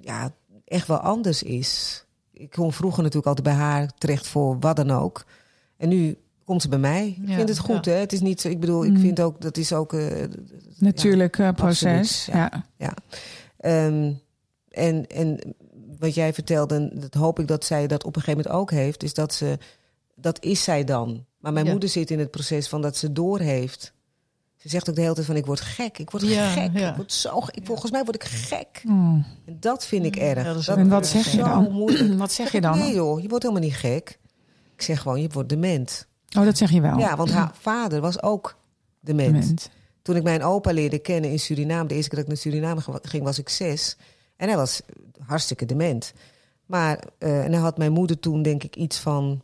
ja, 0.00 0.34
echt 0.64 0.86
wel 0.86 0.98
anders 0.98 1.42
is. 1.42 2.04
Ik 2.32 2.50
kon 2.50 2.72
vroeger 2.72 3.02
natuurlijk 3.02 3.26
altijd 3.28 3.56
bij 3.56 3.64
haar 3.64 3.94
terecht 3.98 4.26
voor 4.26 4.58
wat 4.58 4.76
dan 4.76 4.90
ook. 4.90 5.24
En 5.76 5.88
nu 5.88 6.16
komt 6.44 6.62
ze 6.62 6.68
bij 6.68 6.78
mij. 6.78 7.06
Ik 7.22 7.28
Ja, 7.28 7.34
vind 7.36 7.48
het 7.48 7.58
goed, 7.58 7.84
ja. 7.84 7.92
hè? 7.92 7.98
Het 7.98 8.12
is 8.12 8.20
niet 8.20 8.40
zo, 8.40 8.48
ik 8.48 8.60
bedoel, 8.60 8.84
ik 8.84 8.90
Mm. 8.92 8.98
vind 8.98 9.20
ook, 9.20 9.40
dat 9.40 9.56
is 9.56 9.72
ook... 9.72 9.92
eh, 9.92 10.24
Natuurlijk 10.78 11.38
eh, 11.38 11.52
proces. 11.52 12.28
absoluut, 12.28 12.28
ja. 12.32 12.64
ja. 12.76 12.94
Ehm, 13.56 14.12
en, 14.70 15.06
en 15.06 15.54
wat 15.98 16.14
jij 16.14 16.32
vertelde, 16.32 16.74
en 16.74 16.90
dat 16.94 17.14
hoop 17.14 17.38
ik 17.38 17.48
dat 17.48 17.64
zij 17.64 17.86
dat 17.86 18.04
op 18.04 18.16
een 18.16 18.22
gegeven 18.22 18.42
moment 18.46 18.62
ook 18.62 18.70
heeft, 18.70 19.02
is 19.02 19.14
dat 19.14 19.34
ze, 19.34 19.58
dat 20.16 20.44
is 20.44 20.62
zij 20.64 20.84
dan. 20.84 21.24
Maar 21.38 21.52
mijn 21.52 21.66
moeder 21.66 21.88
zit 21.88 22.10
in 22.10 22.18
het 22.18 22.30
proces 22.30 22.68
van 22.68 22.82
dat 22.82 22.96
ze 22.96 23.12
doorheeft. 23.12 23.92
Ze 24.56 24.68
zegt 24.68 24.88
ook 24.88 24.94
de 24.94 25.00
hele 25.00 25.14
tijd 25.14 25.26
van 25.26 25.36
ik 25.36 25.46
word 25.46 25.60
gek, 25.60 25.98
ik 25.98 26.10
word 26.10 26.22
gek, 26.24 26.72
ik 26.72 26.94
word 26.96 27.12
zo, 27.12 27.40
gek. 27.40 27.58
volgens 27.64 27.90
mij 27.90 28.02
word 28.04 28.14
ik 28.14 28.24
gek. 28.24 28.80
Hmm. 28.82 29.24
En 29.46 29.56
dat 29.60 29.86
vind 29.86 30.04
ik 30.04 30.16
erg. 30.16 30.44
Ja, 30.44 30.52
dat 30.52 30.68
En 30.68 30.88
wat 30.88 31.06
zeg 31.06 31.30
je 31.30 31.36
dan? 31.36 32.16
Wat 32.18 32.32
zeg 32.32 32.52
je 32.52 32.60
dan? 32.60 32.78
Nee 32.78 32.94
joh, 32.94 33.20
je 33.22 33.28
wordt 33.28 33.44
helemaal 33.44 33.64
niet 33.68 33.76
gek. 33.76 34.18
Ik 34.76 34.82
zeg 34.82 35.00
gewoon, 35.00 35.20
je 35.20 35.28
wordt 35.32 35.48
dement. 35.48 36.06
Oh, 36.36 36.44
dat 36.44 36.56
zeg 36.56 36.70
je 36.70 36.80
wel. 36.80 36.98
Ja, 36.98 37.16
want 37.16 37.30
haar 37.30 37.50
vader 37.60 38.00
was 38.00 38.22
ook 38.22 38.56
dement. 39.00 39.70
Toen 40.02 40.16
ik 40.16 40.22
mijn 40.22 40.42
opa 40.42 40.72
leerde 40.72 40.98
kennen 40.98 41.30
in 41.30 41.38
Suriname, 41.38 41.88
de 41.88 41.94
eerste 41.94 42.10
keer 42.10 42.18
dat 42.18 42.28
ik 42.28 42.34
naar 42.34 42.52
Suriname 42.52 43.00
ging, 43.02 43.22
was 43.22 43.38
ik 43.38 43.48
zes. 43.48 43.96
En 44.36 44.48
hij 44.48 44.56
was 44.56 44.82
hartstikke 45.26 45.64
dement. 45.64 46.12
Maar, 46.66 47.04
eh, 47.18 47.44
en 47.44 47.52
hij 47.52 47.60
had 47.60 47.78
mijn 47.78 47.92
moeder 47.92 48.18
toen, 48.18 48.42
denk 48.42 48.62
ik, 48.62 48.76
iets 48.76 48.98
van, 48.98 49.42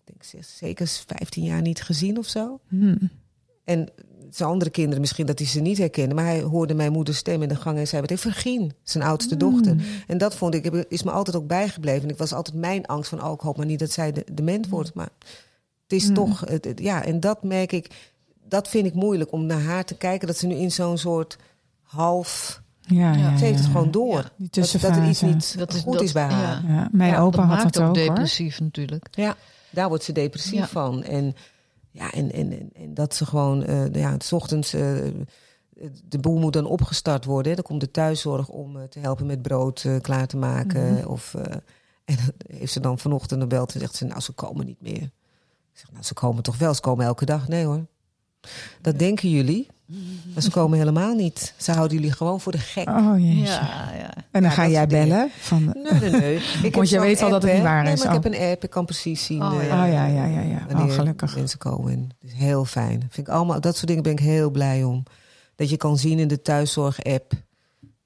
ik 0.00 0.04
denk 0.04 0.22
zes, 0.22 0.56
zeker 0.56 0.86
15 0.86 1.44
jaar 1.44 1.62
niet 1.62 1.82
gezien 1.82 2.18
of 2.18 2.26
zo. 2.26 2.60
Hmm. 2.68 3.10
En 3.64 3.88
zijn 4.30 4.48
andere 4.48 4.70
kinderen 4.70 5.00
misschien 5.00 5.26
dat 5.26 5.38
hij 5.38 5.48
ze 5.48 5.60
niet 5.60 5.78
herkende. 5.78 6.14
Maar 6.14 6.24
hij 6.24 6.40
hoorde 6.40 6.74
mijn 6.74 6.92
moeder 6.92 7.14
stem 7.14 7.42
in 7.42 7.48
de 7.48 7.56
gang 7.56 7.78
en 7.78 7.86
zei 7.86 8.00
meteen 8.00 8.18
Vergien, 8.18 8.72
zijn 8.82 9.04
oudste 9.04 9.36
dochter. 9.36 9.76
En 10.06 10.18
dat 10.18 10.34
vond 10.34 10.54
ik, 10.54 10.66
is 10.88 11.02
me 11.02 11.10
altijd 11.10 11.36
ook 11.36 11.46
bijgebleven. 11.46 12.02
En 12.02 12.08
ik 12.08 12.18
was 12.18 12.32
altijd 12.32 12.56
mijn 12.56 12.86
angst 12.86 13.08
van, 13.08 13.24
oh, 13.24 13.32
ik 13.32 13.40
hoop 13.40 13.56
maar 13.56 13.66
niet 13.66 13.78
dat 13.78 13.90
zij 13.90 14.12
de, 14.12 14.24
dement 14.32 14.68
wordt. 14.68 14.94
Maar 14.94 15.08
het 15.92 16.02
is 16.02 16.08
Mm. 16.08 16.14
toch, 16.14 16.40
het, 16.40 16.64
het- 16.64 16.80
ja, 16.80 17.04
en 17.04 17.20
dat 17.20 17.42
merk 17.42 17.72
ik, 17.72 18.10
dat 18.48 18.68
vind 18.68 18.86
ik 18.86 18.94
moeilijk 18.94 19.32
om 19.32 19.46
naar 19.46 19.60
haar 19.60 19.84
te 19.84 19.94
kijken. 19.96 20.26
Dat 20.26 20.36
ze 20.36 20.46
nu 20.46 20.54
in 20.54 20.70
zo'n 20.70 20.98
soort 20.98 21.36
half, 21.82 22.62
Ja, 22.80 23.12
ja, 23.14 23.36
ze 23.36 23.44
heeft 23.44 23.56
het 23.58 23.66
ja. 23.66 23.72
gewoon 23.72 23.90
door. 23.90 24.14
Ja. 24.18 24.30
Die 24.36 24.48
Dat, 24.50 24.76
dat 24.80 24.96
er 24.96 25.08
iets 25.08 25.20
niet 25.20 25.58
Dat 25.58 25.74
is- 25.74 25.80
goed 25.80 25.92
dat- 25.92 26.02
is 26.02 26.12
bij 26.12 26.22
haar. 26.22 26.62
ja. 26.68 26.74
Ja, 26.74 26.88
mijn 26.92 27.10
Ja, 27.12 27.20
opa 27.20 27.38
had 27.38 27.46
maakt 27.56 27.74
dat 27.74 27.82
ook 27.82 27.96
hoor. 27.96 28.06
depressief 28.06 28.60
natuurlijk. 28.60 29.06
Ja, 29.10 29.36
daar 29.70 29.88
wordt 29.88 30.04
ze 30.04 30.12
depressief 30.12 30.58
Ja. 30.58 30.66
van. 30.68 31.02
En, 31.02 31.34
ja, 31.90 32.12
en, 32.12 32.32
en, 32.32 32.52
en, 32.52 32.70
en 32.74 32.94
dat 32.94 33.14
ze 33.14 33.26
gewoon, 33.26 33.64
eh 33.64 33.92
ja, 33.92 34.14
s 34.18 34.32
ochtends, 34.32 34.72
eh, 34.74 34.96
de 36.08 36.18
boel 36.18 36.38
moet 36.38 36.52
dan 36.52 36.66
opgestart 36.66 37.24
worden. 37.24 37.54
Dan 37.54 37.64
komt 37.64 37.80
de 37.80 37.90
thuiszorg 37.90 38.48
om 38.48 38.76
eh, 38.76 38.82
te 38.82 38.98
helpen 38.98 39.26
met 39.26 39.42
brood 39.42 39.86
klaar 40.00 40.26
te 40.26 40.36
maken. 40.36 40.92
Mhm. 40.94 41.06
Of, 41.06 41.34
eh, 41.34 41.42
en 42.04 42.16
dan 42.16 42.56
heeft 42.56 42.72
ze 42.72 42.80
dan 42.80 42.98
vanochtend 42.98 43.42
een 43.42 43.48
belt 43.48 43.74
en 43.74 43.80
zegt 43.80 43.94
ze, 43.94 44.04
nou, 44.04 44.20
ze 44.20 44.32
komen 44.32 44.66
niet 44.66 44.80
meer. 44.80 45.10
Ik 45.72 45.78
zeg, 45.78 45.90
nou, 45.92 46.04
ze 46.04 46.14
komen 46.14 46.42
toch 46.42 46.58
wel, 46.58 46.74
ze 46.74 46.80
komen 46.80 47.04
elke 47.06 47.24
dag. 47.24 47.48
Nee 47.48 47.64
hoor. 47.64 47.86
Dat 48.80 48.98
denken 48.98 49.30
jullie, 49.30 49.66
maar 50.34 50.42
ze 50.42 50.50
komen 50.50 50.78
helemaal 50.78 51.14
niet. 51.14 51.54
Ze 51.56 51.72
houden 51.72 51.96
jullie 51.96 52.12
gewoon 52.12 52.40
voor 52.40 52.52
de 52.52 52.58
gek. 52.58 52.88
Oh. 52.88 53.14
Ja, 53.18 53.90
ja. 53.98 54.14
En 54.30 54.42
dan 54.42 54.42
Ja, 54.42 54.50
ga 54.50 54.68
jij 54.68 54.86
bellen? 54.86 55.30
Van, 55.38 55.64
Nee, 55.64 56.00
nee, 56.00 56.10
nee. 56.20 56.36
Ik 56.56 56.62
heb 56.62 56.74
Want 56.74 56.88
je 56.88 57.00
weet 57.00 57.22
al 57.22 57.30
dat 57.30 57.42
het 57.42 57.52
niet 57.52 57.62
waar 57.62 57.82
nee, 57.82 57.92
is, 57.92 57.98
maar 58.04 58.14
ik 58.14 58.18
oh. 58.18 58.24
heb 58.24 58.32
een 58.40 58.50
app, 58.50 58.64
ik 58.64 58.70
kan 58.70 58.84
precies 58.84 59.24
zien. 59.24 59.42
Oh, 59.42 59.60
eh, 59.60 59.66
ja. 59.66 59.84
Oh 59.84 59.92
ja, 59.92 60.06
ja, 60.06 60.24
ja, 60.24 60.40
ja. 60.40 60.64
wanneer 60.68 60.86
Oh, 60.86 60.92
gelukkig. 60.94 61.36
mensen 61.36 61.58
komen. 61.58 62.08
Is 62.20 62.32
heel 62.32 62.64
fijn. 62.64 63.00
Vind 63.10 63.26
ik 63.28 63.34
allemaal, 63.34 63.60
dat 63.60 63.74
soort 63.74 63.86
dingen 63.86 64.02
ben 64.02 64.12
ik 64.12 64.18
heel 64.20 64.50
blij 64.50 64.84
om. 64.84 65.02
Dat 65.56 65.70
je 65.70 65.76
kan 65.76 65.98
zien 65.98 66.18
in 66.18 66.28
de 66.28 66.42
thuiszorg-app 66.42 67.32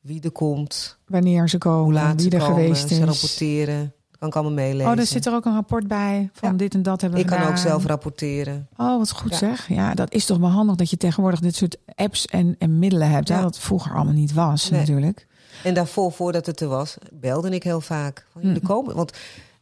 wie 0.01 0.21
er 0.23 0.31
komt, 0.31 0.99
Wanneer 1.07 1.49
ze 1.49 1.57
hoe 1.61 1.71
komen, 1.73 1.95
laat 1.95 2.21
wie 2.23 2.31
ze 2.31 2.37
er 2.37 2.43
komen, 2.43 2.63
geweest 2.63 2.89
ze 2.89 2.95
is. 2.95 3.01
rapporteren. 3.05 3.93
Kan 4.19 4.29
ik 4.29 4.35
allemaal 4.35 4.53
meelezen. 4.53 4.93
Oh, 4.93 4.99
er 4.99 5.07
zit 5.07 5.27
er 5.27 5.35
ook 5.35 5.45
een 5.45 5.55
rapport 5.55 5.89
bij 5.89 6.31
van 6.33 6.51
Ja. 6.51 6.57
dit 6.57 6.75
en 6.75 6.83
dat 6.83 7.01
hebben 7.01 7.19
we 7.19 7.25
ik 7.25 7.31
kan 7.39 7.49
ook 7.49 7.57
zelf 7.57 7.85
rapporteren. 7.85 8.69
Oh, 8.77 8.99
wat 8.99 9.11
goed 9.11 9.31
Ja. 9.31 9.37
zeg. 9.37 9.69
Ja, 9.69 9.95
dat 9.95 10.13
is 10.13 10.25
toch 10.25 10.39
wel 10.39 10.49
handig 10.49 10.77
dat 10.77 10.91
je 10.91 10.97
tegenwoordig 10.97 11.41
dit 11.41 11.55
soort 11.57 11.77
apps 11.95 12.27
en, 12.27 12.57
en 12.59 12.79
middelen 12.79 13.11
hebt. 13.11 13.29
Hè? 13.29 13.35
Ja. 13.35 13.43
Dat 13.43 13.59
vroeger 13.59 13.95
allemaal 13.95 14.13
niet 14.15 14.33
was 14.33 14.71
Nee. 14.71 14.81
natuurlijk. 14.81 15.27
En 15.65 15.75
daarvoor, 15.75 16.13
voordat 16.13 16.47
het 16.47 16.61
er 16.61 16.69
was, 16.69 16.97
belde 17.13 17.51
ik 17.51 17.63
heel 17.63 17.81
vaak. 17.81 18.27
Van, 18.33 18.43
jullie 18.43 18.61
komen. 18.63 18.95
Want 18.95 19.13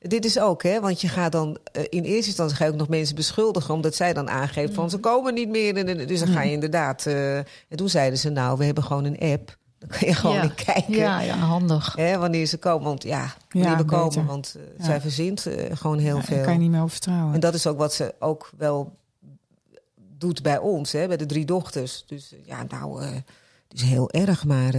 dit 0.01 0.25
is 0.25 0.39
ook, 0.39 0.63
hè? 0.63 0.81
Want 0.81 1.01
je 1.01 1.09
gaat 1.09 1.33
dan 1.33 1.59
eh, 1.73 1.83
in 1.89 2.03
eerste 2.03 2.27
instantie 2.27 2.57
ga 2.57 2.65
je 2.65 2.71
ook 2.71 2.77
nog 2.79 2.89
mensen 2.89 3.15
beschuldigen, 3.15 3.75
omdat 3.75 3.95
zij 3.95 4.13
dan 4.13 4.31
aangeeft 4.31 4.75
van 4.75 4.91
ze 4.91 4.99
komen 4.99 5.35
niet 5.35 5.49
meer. 5.49 6.07
Dus 6.07 6.19
dan 6.19 6.29
ga 6.29 6.43
je 6.43 6.53
inderdaad. 6.53 7.07
eh, 7.07 7.37
en 7.39 7.47
toen 7.77 7.89
zeiden 7.89 8.19
ze, 8.19 8.31
nou, 8.31 8.59
we 8.59 8.65
hebben 8.65 8.85
gewoon 8.85 9.05
een 9.05 9.19
app. 9.33 9.57
Dan 9.89 9.99
kan 9.99 10.09
je 10.09 10.15
gewoon 10.15 10.37
Ja. 10.37 10.49
kijken. 10.65 10.95
Ja, 10.95 11.21
ja, 11.21 11.37
handig. 11.37 11.95
Hè, 11.97 12.19
wanneer 12.19 12.47
ze 12.47 12.57
komen. 12.59 12.85
Want 12.89 13.03
ja, 13.03 13.35
wanneer 13.51 13.71
Ja, 13.71 13.77
we 13.77 13.85
komen. 13.85 14.09
beter. 14.09 14.25
Want 14.25 14.57
eh, 14.79 14.85
zij 14.85 15.01
verzint 15.01 15.47
eh, 15.47 15.77
gewoon 15.77 15.99
heel 15.99 16.21
veel. 16.21 16.37
Daar 16.37 16.45
kan 16.45 16.53
je 16.55 16.59
niet 16.61 16.71
meer 16.71 16.79
over 16.81 16.91
vertrouwen. 16.91 17.35
En 17.35 17.41
dat 17.41 17.55
is 17.55 17.67
ook 17.67 17.79
wat 17.79 17.95
ze 17.95 18.15
ook 18.19 18.51
wel 18.57 18.97
doet 20.19 20.43
bij 20.43 20.59
ons, 20.59 20.93
hè, 20.93 21.07
bij 21.07 21.17
de 21.17 21.27
drie 21.27 21.45
dochters. 21.45 22.05
Dus 22.07 22.33
eh, 22.33 22.39
ja, 22.47 22.65
nou, 22.69 23.03
eh, 23.03 23.09
het 23.69 23.81
is 23.81 23.83
heel 23.83 24.11
erg, 24.11 24.45
maar 24.45 24.73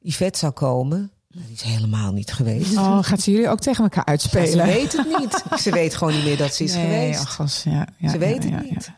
Yvette 0.00 0.38
zou 0.38 0.52
komen. 0.52 1.10
Dat 1.28 1.42
is 1.52 1.62
helemaal 1.62 2.12
niet 2.12 2.32
geweest. 2.32 2.76
Oh, 2.76 2.98
gaat 3.02 3.20
ze 3.20 3.30
jullie 3.30 3.48
ook 3.48 3.60
tegen 3.60 3.82
elkaar 3.84 4.02
Ja, 4.06 4.10
uitspelen? 4.12 4.48
ze 4.48 4.62
weet 4.62 4.92
het 4.96 5.18
niet. 5.18 5.44
Ze 5.62 5.70
weet 5.70 5.94
gewoon 5.96 6.14
niet 6.14 6.24
meer 6.24 6.36
dat 6.36 6.54
ze 6.54 6.64
is 6.64 6.74
nee, 6.74 6.84
geweest. 6.84 7.38
ach, 7.38 7.62
ja, 7.64 7.86
ja, 7.98 8.10
ze 8.10 8.18
weet 8.18 8.44
het 8.44 8.70
niet. 8.70 8.90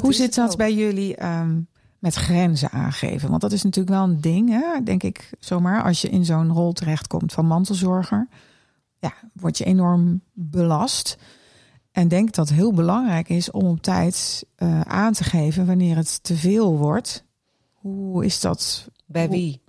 Hoe 0.00 0.12
zit 0.14 0.34
dat 0.34 0.50
ook. 0.50 0.56
bij 0.56 0.74
jullie 0.74 1.16
ehm, 1.16 1.58
met 2.00 2.14
grenzen 2.14 2.70
aangeven? 2.70 3.28
Want 3.28 3.40
dat 3.40 3.52
is 3.52 3.62
natuurlijk 3.62 3.94
wel 3.96 4.04
een 4.04 4.20
ding, 4.20 4.48
hè? 4.50 4.82
denk 4.84 5.02
ik 5.02 5.30
zomaar. 5.38 5.82
Als 5.82 6.00
je 6.00 6.08
in 6.08 6.24
zo'n 6.24 6.52
rol 6.52 6.72
terechtkomt 6.72 7.32
van 7.32 7.46
mantelzorger, 7.46 8.28
ja, 8.98 9.12
word 9.32 9.58
je 9.58 9.64
enorm 9.64 10.20
belast. 10.32 11.16
En 11.92 12.08
denk 12.08 12.32
dat 12.34 12.48
het 12.48 12.58
heel 12.58 12.72
belangrijk 12.72 13.28
is 13.28 13.50
om 13.50 13.66
op 13.66 13.82
tijd 13.82 14.44
eh, 14.56 14.80
aan 14.80 15.12
te 15.12 15.24
geven 15.24 15.66
wanneer 15.66 15.96
het 15.96 16.22
te 16.22 16.34
veel 16.36 16.76
wordt. 16.78 17.24
Hoe 17.72 18.24
is 18.24 18.40
dat 18.40 18.88
Bij 19.06 19.28
wie? 19.28 19.60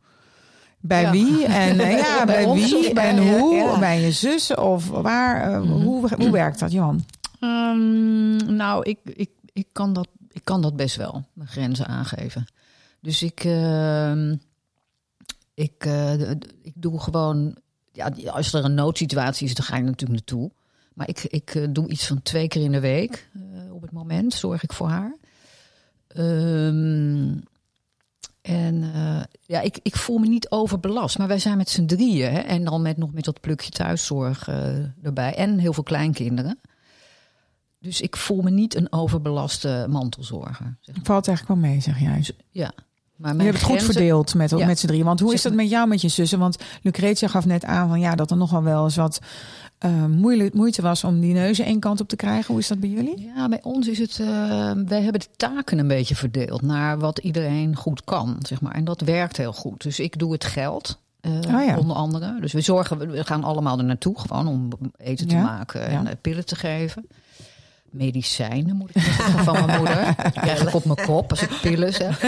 bij 0.80 1.02
Ja. 1.02 1.12
wie? 1.12 1.46
En 1.46 1.80
eh, 1.80 1.98
ja, 1.98 2.26
bij 2.36 2.50
wie? 2.54 2.94
bij- 2.94 3.10
En 3.18 3.28
hoe? 3.40 3.56
ja. 3.56 3.80
Bij 3.80 4.02
je 4.02 4.12
zus? 4.12 4.56
Of 4.56 4.88
waar? 4.90 5.52
eh, 5.54 5.62
hoe, 5.62 6.10
hoe 6.16 6.32
werkt 6.32 6.60
dat, 6.60 6.72
Jan? 6.72 7.06
Ehm, 7.40 8.56
nou, 8.56 8.84
ik, 8.90 9.00
ik, 9.04 9.30
ik, 9.54 9.68
kan 9.72 9.94
dat, 9.94 10.08
ik 10.32 10.44
kan 10.44 10.62
dat 10.62 10.76
best 10.76 10.96
wel, 10.96 11.26
mijn 11.34 11.50
grenzen 11.50 11.88
aangeven. 11.88 12.46
Dus 13.02 13.24
ik, 13.24 13.44
ehm, 13.44 14.36
ik, 15.54 15.86
eh, 15.86 16.32
ik 16.62 16.74
doe 16.74 17.00
gewoon, 17.00 17.56
ja, 17.92 18.12
als 18.32 18.54
er 18.54 18.66
een 18.66 18.74
noodsituatie 18.74 19.48
is, 19.48 19.54
dan 19.54 19.66
ga 19.66 19.76
ik 19.76 19.84
natuurlijk 19.84 20.12
naartoe. 20.12 20.52
Maar 20.94 21.10
ik, 21.10 21.24
ik 21.24 21.56
eh, 21.56 21.68
doe 21.70 21.88
iets 21.88 22.08
van 22.08 22.22
twee 22.22 22.48
keer 22.48 22.64
in 22.64 22.72
de 22.72 22.80
week 22.80 23.30
eh, 23.34 23.74
op 23.74 23.82
het 23.82 23.92
moment, 23.92 24.34
zorg 24.34 24.64
ik 24.64 24.74
voor 24.74 24.88
haar. 24.88 25.16
Ehm, 26.08 27.38
en 28.42 28.84
ja, 29.46 29.62
ik, 29.62 29.80
ik 29.82 29.96
voel 29.96 30.18
me 30.18 30.28
niet 30.28 30.50
overbelast. 30.50 31.18
Maar 31.18 31.28
wij 31.28 31.40
zijn 31.40 31.58
met 31.58 31.70
z'n 31.70 31.86
drieën. 31.86 32.32
Hè, 32.32 32.40
en 32.40 32.64
dan 32.64 32.82
met 32.82 32.98
nog 32.98 33.14
met 33.14 33.24
dat 33.24 33.40
plukje 33.40 33.72
thuiszorg 33.72 34.48
erbij. 35.04 35.36
En 35.36 35.58
heel 35.58 35.74
veel 35.74 35.84
kleinkinderen. 35.84 36.60
Dus 37.82 38.02
ik 38.02 38.18
voel 38.18 38.42
me 38.42 38.50
niet 38.50 38.76
een 38.76 38.92
overbelaste 38.92 39.86
mantelzorger. 39.90 40.78
Zeg 40.82 40.96
maar. 40.96 41.06
Valt 41.06 41.28
eigenlijk 41.28 41.60
wel 41.62 41.70
mee, 41.72 41.82
zeg 41.82 42.00
jij. 42.00 42.16
Dus, 42.18 42.32
ja. 42.50 42.72
Maar 43.16 43.36
Je 43.36 43.42
hebt 43.44 43.56
het 43.56 43.64
goed 43.66 43.84
verdeeld 43.84 44.34
met, 44.36 44.50
Ja. 44.50 44.66
met 44.66 44.80
z'n 44.80 44.88
drieën. 44.88 45.06
Want 45.06 45.20
hoe 45.20 45.34
is 45.34 45.42
dat 45.42 45.54
met 45.54 45.70
jou 45.70 45.88
met 45.88 46.02
je 46.02 46.08
zussen? 46.08 46.40
Want 46.40 46.58
Lucretia 46.82 47.28
gaf 47.28 47.46
net 47.46 47.66
aan 47.66 47.88
van 47.88 48.00
ja, 48.00 48.16
dat 48.16 48.32
er 48.32 48.38
nogal 48.38 48.64
wel 48.64 48.84
eens 48.84 48.96
wat 48.96 49.20
moeilijk, 50.08 50.54
moeite 50.54 50.82
was 50.82 51.04
om 51.04 51.20
die 51.20 51.34
neuzen 51.34 51.66
één 51.66 51.80
kant 51.80 52.02
op 52.02 52.08
te 52.08 52.16
krijgen. 52.16 52.46
Hoe 52.52 52.60
is 52.60 52.68
dat 52.68 52.80
bij 52.80 52.90
jullie? 52.90 53.32
Ja, 53.36 53.50
bij 53.50 53.60
ons 53.64 53.88
is 53.88 53.98
het. 54.00 54.20
eh, 54.20 54.28
wij 54.86 55.02
hebben 55.02 55.20
de 55.22 55.28
taken 55.38 55.78
een 55.80 55.88
beetje 55.88 56.16
verdeeld 56.16 56.62
naar 56.62 57.00
wat 57.00 57.18
iedereen 57.20 57.76
goed 57.76 58.04
kan, 58.04 58.36
zeg 58.48 58.62
maar. 58.62 58.74
En 58.74 58.84
dat 58.84 59.02
werkt 59.02 59.38
heel 59.38 59.54
goed. 59.54 59.82
Dus 59.82 60.00
ik 60.00 60.20
doe 60.20 60.32
het 60.32 60.44
geld. 60.44 61.00
eh, 61.22 61.32
Oh 61.32 61.66
ja. 61.66 61.78
Onder 61.78 61.96
andere. 61.96 62.38
Dus 62.42 62.54
we 62.54 62.62
zorgen, 62.62 63.10
we 63.12 63.24
gaan 63.26 63.44
allemaal 63.44 63.78
er 63.78 63.84
naartoe 63.84 64.20
gewoon 64.20 64.48
om 64.48 64.70
eten 64.98 65.28
te 65.28 65.36
maken 65.36 65.86
en 65.88 66.18
pillen 66.22 66.46
te 66.46 66.56
geven. 66.56 67.08
Medicijnen 67.92 68.76
moet 68.76 68.96
ik 68.96 69.02
zeggen 69.02 69.44
van 69.44 69.66
mijn 69.66 69.78
moeder. 69.78 70.16
Die 70.34 70.42
krijg 70.42 70.62
ik 70.68 70.74
op 70.76 70.86
mijn 70.86 71.06
kop 71.08 71.30
als 71.30 71.42
ik 71.42 71.60
pillen 71.62 71.94
zeg. 71.94 72.20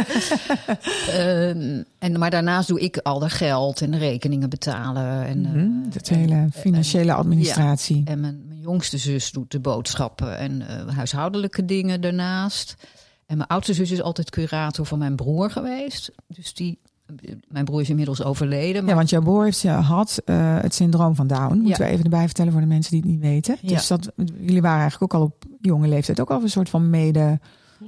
Ehm, 1.09 1.81
en, 1.99 2.19
maar 2.19 2.29
daarnaast 2.29 2.67
doe 2.67 2.79
ik 2.79 2.97
al 2.97 3.19
de 3.19 3.29
geld 3.29 3.81
en 3.81 3.91
de 3.91 3.97
rekeningen 3.97 4.49
betalen. 4.49 5.25
En, 5.25 5.45
eh, 5.45 5.93
Dat 5.93 6.07
hele 6.07 6.47
financiële 6.53 7.13
administratie. 7.13 8.01
en 8.05 8.19
mijn, 8.19 8.41
mijn 8.47 8.59
jongste 8.59 8.97
zus 8.97 9.31
doet 9.31 9.51
de 9.51 9.59
boodschappen 9.59 10.37
en 10.37 10.67
eh, 10.67 10.95
huishoudelijke 10.95 11.65
dingen 11.65 12.01
daarnaast. 12.01 12.75
En 13.25 13.37
mijn 13.37 13.49
oudste 13.49 13.73
zus 13.73 13.91
is 13.91 14.01
altijd 14.01 14.29
curator 14.29 14.85
van 14.85 14.99
mijn 14.99 15.15
broer 15.15 15.51
geweest. 15.51 16.11
Dus 16.27 16.53
die, 16.53 16.79
mijn 17.47 17.65
broer 17.65 17.81
is 17.81 17.89
inmiddels 17.89 18.23
overleden. 18.23 18.85
Ja, 18.85 18.95
want 18.95 19.09
jouw 19.09 19.21
broer 19.21 19.43
heeft, 19.43 19.59
ja, 19.61 19.79
had 19.81 20.21
eh, 20.25 20.57
het 20.61 20.73
syndroom 20.73 21.15
van 21.15 21.27
Down. 21.27 21.53
Moeten 21.57 21.69
Ja. 21.69 21.77
we 21.77 21.85
even 21.85 22.03
erbij 22.03 22.25
vertellen 22.25 22.51
voor 22.51 22.61
de 22.61 22.67
mensen 22.67 22.91
die 22.91 23.01
het 23.01 23.09
niet 23.09 23.19
weten. 23.19 23.57
Ja. 23.61 23.67
Dus 23.69 23.87
dat, 23.87 24.11
jullie 24.39 24.61
waren 24.61 24.79
eigenlijk 24.81 25.13
ook 25.13 25.19
al 25.21 25.25
op 25.27 25.42
jonge 25.65 25.87
leeftijd 25.87 26.19
ook 26.19 26.31
al 26.31 26.41
een 26.41 26.49
soort 26.49 26.69
van 26.69 26.89
mede 26.89 27.39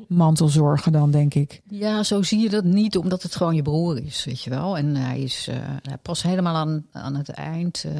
mantelzorgen 0.07 0.91
dan, 0.91 1.11
denk 1.11 1.33
ik. 1.33 1.61
ja, 1.69 2.03
zo 2.03 2.21
zie 2.21 2.39
je 2.39 2.49
dat 2.49 2.63
niet, 2.63 2.97
omdat 2.97 3.23
het 3.23 3.35
gewoon 3.35 3.55
je 3.55 3.61
broer 3.61 3.97
is, 4.03 4.25
weet 4.25 4.41
je 4.41 4.49
wel. 4.49 4.77
En 4.77 4.95
hij 4.95 5.19
is 5.19 5.47
eh, 5.47 5.57
hij 5.81 5.97
pas 6.01 6.23
helemaal 6.23 6.55
aan, 6.55 6.85
aan 6.91 7.15
het 7.15 7.29
eind, 7.29 7.83
eh, 7.83 7.91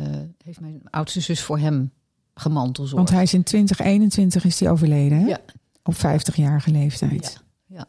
heeft 0.44 0.60
mijn 0.60 0.82
oudste 0.90 1.20
zus 1.20 1.42
voor 1.42 1.58
hem 1.58 1.92
gemantelzorgd. 2.34 2.96
Want 2.96 3.10
hij 3.10 3.24
is 3.24 3.34
in 3.34 3.44
2021 3.44 4.46
is 4.46 4.60
hij 4.60 4.70
overleden, 4.70 5.20
hè? 5.20 5.28
Ja. 5.28 5.40
Op 5.84 5.96
50-jarige 5.96 6.72
leeftijd. 6.72 7.42
Ja, 7.68 7.76
ja. 7.78 7.88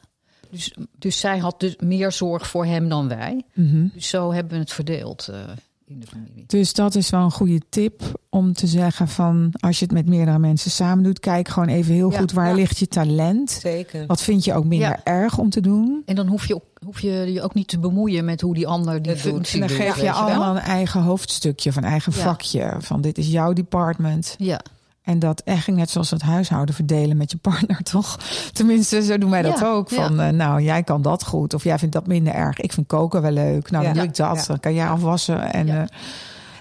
Dus, 0.50 0.76
dus 0.98 1.20
zij 1.20 1.38
had 1.38 1.60
dus 1.60 1.76
meer 1.76 2.12
zorg 2.12 2.46
voor 2.46 2.66
hem 2.66 2.88
dan 2.88 3.08
wij. 3.08 3.42
Mhm. 3.54 3.86
Dus 3.92 4.08
zo 4.08 4.32
hebben 4.32 4.52
we 4.52 4.58
het 4.58 4.72
verdeeld 4.72 5.28
eh, 5.28 5.40
in 5.88 6.00
de 6.00 6.06
familie. 6.06 6.44
Dus 6.46 6.72
dat 6.72 6.94
is 6.94 7.10
wel 7.10 7.20
een 7.20 7.30
goede 7.30 7.60
tip 7.68 8.20
om 8.30 8.52
te 8.52 8.66
zeggen 8.66 9.08
van 9.08 9.52
als 9.60 9.78
je 9.78 9.84
het 9.84 9.94
met 9.94 10.06
meerdere 10.06 10.38
mensen 10.38 10.70
samen 10.70 11.04
doet, 11.04 11.20
kijk 11.20 11.48
gewoon 11.48 11.68
even 11.68 11.94
heel 11.94 12.10
Ja, 12.12 12.18
goed 12.18 12.32
waar 12.32 12.48
ja. 12.48 12.54
ligt 12.54 12.78
je 12.78 12.88
talent. 12.88 13.50
Zeker. 13.50 14.06
Wat 14.06 14.22
vind 14.22 14.44
je 14.44 14.54
ook 14.54 14.64
minder 14.64 14.88
Ja. 14.88 15.00
erg 15.04 15.38
om 15.38 15.50
te 15.50 15.60
doen? 15.60 16.02
En 16.06 16.14
dan 16.14 16.26
hoef 16.26 16.46
je, 16.46 16.54
ook, 16.54 16.64
hoef 16.84 17.00
je 17.00 17.10
je 17.32 17.42
ook 17.42 17.54
niet 17.54 17.68
te 17.68 17.78
bemoeien 17.78 18.24
met 18.24 18.40
hoe 18.40 18.54
die 18.54 18.66
ander 18.66 19.02
die 19.02 19.12
Het 19.12 19.22
doet. 19.22 19.32
functie 19.32 19.60
En 19.62 19.68
dan 19.68 19.76
doet, 19.76 19.86
geef 19.86 20.00
je 20.02 20.12
allemaal 20.12 20.56
een 20.56 20.62
eigen 20.62 21.02
hoofdstukje, 21.02 21.72
van 21.72 21.84
eigen 21.84 22.12
Ja. 22.16 22.22
vakje. 22.22 22.74
Van 22.78 23.00
dit 23.00 23.18
is 23.18 23.28
jouw 23.28 23.52
department. 23.52 24.34
Ja, 24.38 24.60
En 25.06 25.18
dat 25.18 25.40
echt 25.44 25.66
net 25.66 25.90
zoals 25.90 26.10
het 26.10 26.22
huishouden 26.22 26.74
verdelen 26.74 27.16
met 27.16 27.30
je 27.30 27.36
partner, 27.36 27.82
toch? 27.92 28.18
Tenminste, 28.52 29.02
zo 29.02 29.18
doen 29.18 29.30
wij 29.30 29.42
dat 29.42 29.58
Ja, 29.58 29.70
ook. 29.70 29.90
ja. 29.90 30.06
Van, 30.06 30.20
eh, 30.20 30.28
nou, 30.28 30.62
jij 30.62 30.82
kan 30.82 31.02
dat 31.02 31.24
goed. 31.24 31.54
Of 31.54 31.64
jij 31.64 31.78
vindt 31.78 31.94
dat 31.94 32.06
minder 32.06 32.34
erg. 32.34 32.58
Ik 32.60 32.72
vind 32.72 32.86
koken 32.86 33.22
wel 33.22 33.30
leuk. 33.30 33.70
Nou, 33.70 33.84
dan 33.84 33.92
doe 33.92 34.02
ik 34.02 34.16
dat. 34.16 34.44
Dan 34.46 34.60
kan 34.60 34.74
jij 34.74 34.86
afwassen. 34.88 35.52
En, 35.52 35.68
eh, 35.68 35.82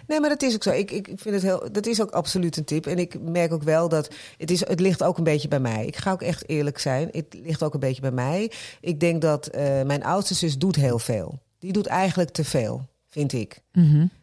Nee, 0.08 0.20
maar 0.20 0.30
dat 0.30 0.42
is 0.42 0.54
ook 0.54 0.64
zo. 0.64 0.72
Ik, 0.72 0.92
ik 0.92 1.06
vind 1.16 1.36
het 1.36 1.44
heel, 1.44 1.68
dat 1.72 1.86
is 1.86 2.02
ook 2.02 2.12
absoluut 2.12 2.58
een 2.58 2.64
tip. 2.64 2.86
En 2.86 2.98
ik 2.98 3.22
merk 3.22 3.54
ook 3.54 3.64
wel 3.64 3.90
dat 3.90 4.10
het, 4.38 4.52
is, 4.52 4.68
het 4.68 4.80
ligt 4.80 5.04
ook 5.04 5.18
een 5.18 5.24
beetje 5.24 5.48
bij 5.48 5.60
mij. 5.60 5.86
Ik 5.86 5.96
ga 5.96 6.12
ook 6.12 6.22
echt 6.22 6.50
eerlijk 6.50 6.80
zijn. 6.80 7.10
Het 7.12 7.26
ligt 7.44 7.64
ook 7.64 7.74
een 7.74 7.80
beetje 7.80 8.02
bij 8.02 8.12
mij. 8.12 8.52
Ik 8.82 9.00
denk 9.00 9.22
dat 9.22 9.48
eh, 9.48 9.64
mijn 9.86 10.04
oudste 10.04 10.34
zus 10.34 10.58
doet 10.58 10.76
heel 10.76 11.00
veel. 11.00 11.40
Die 11.60 11.72
doet 11.74 11.86
eigenlijk 11.86 12.30
te 12.30 12.44
veel, 12.44 12.82
vind 13.16 13.34
ik. 13.34 13.62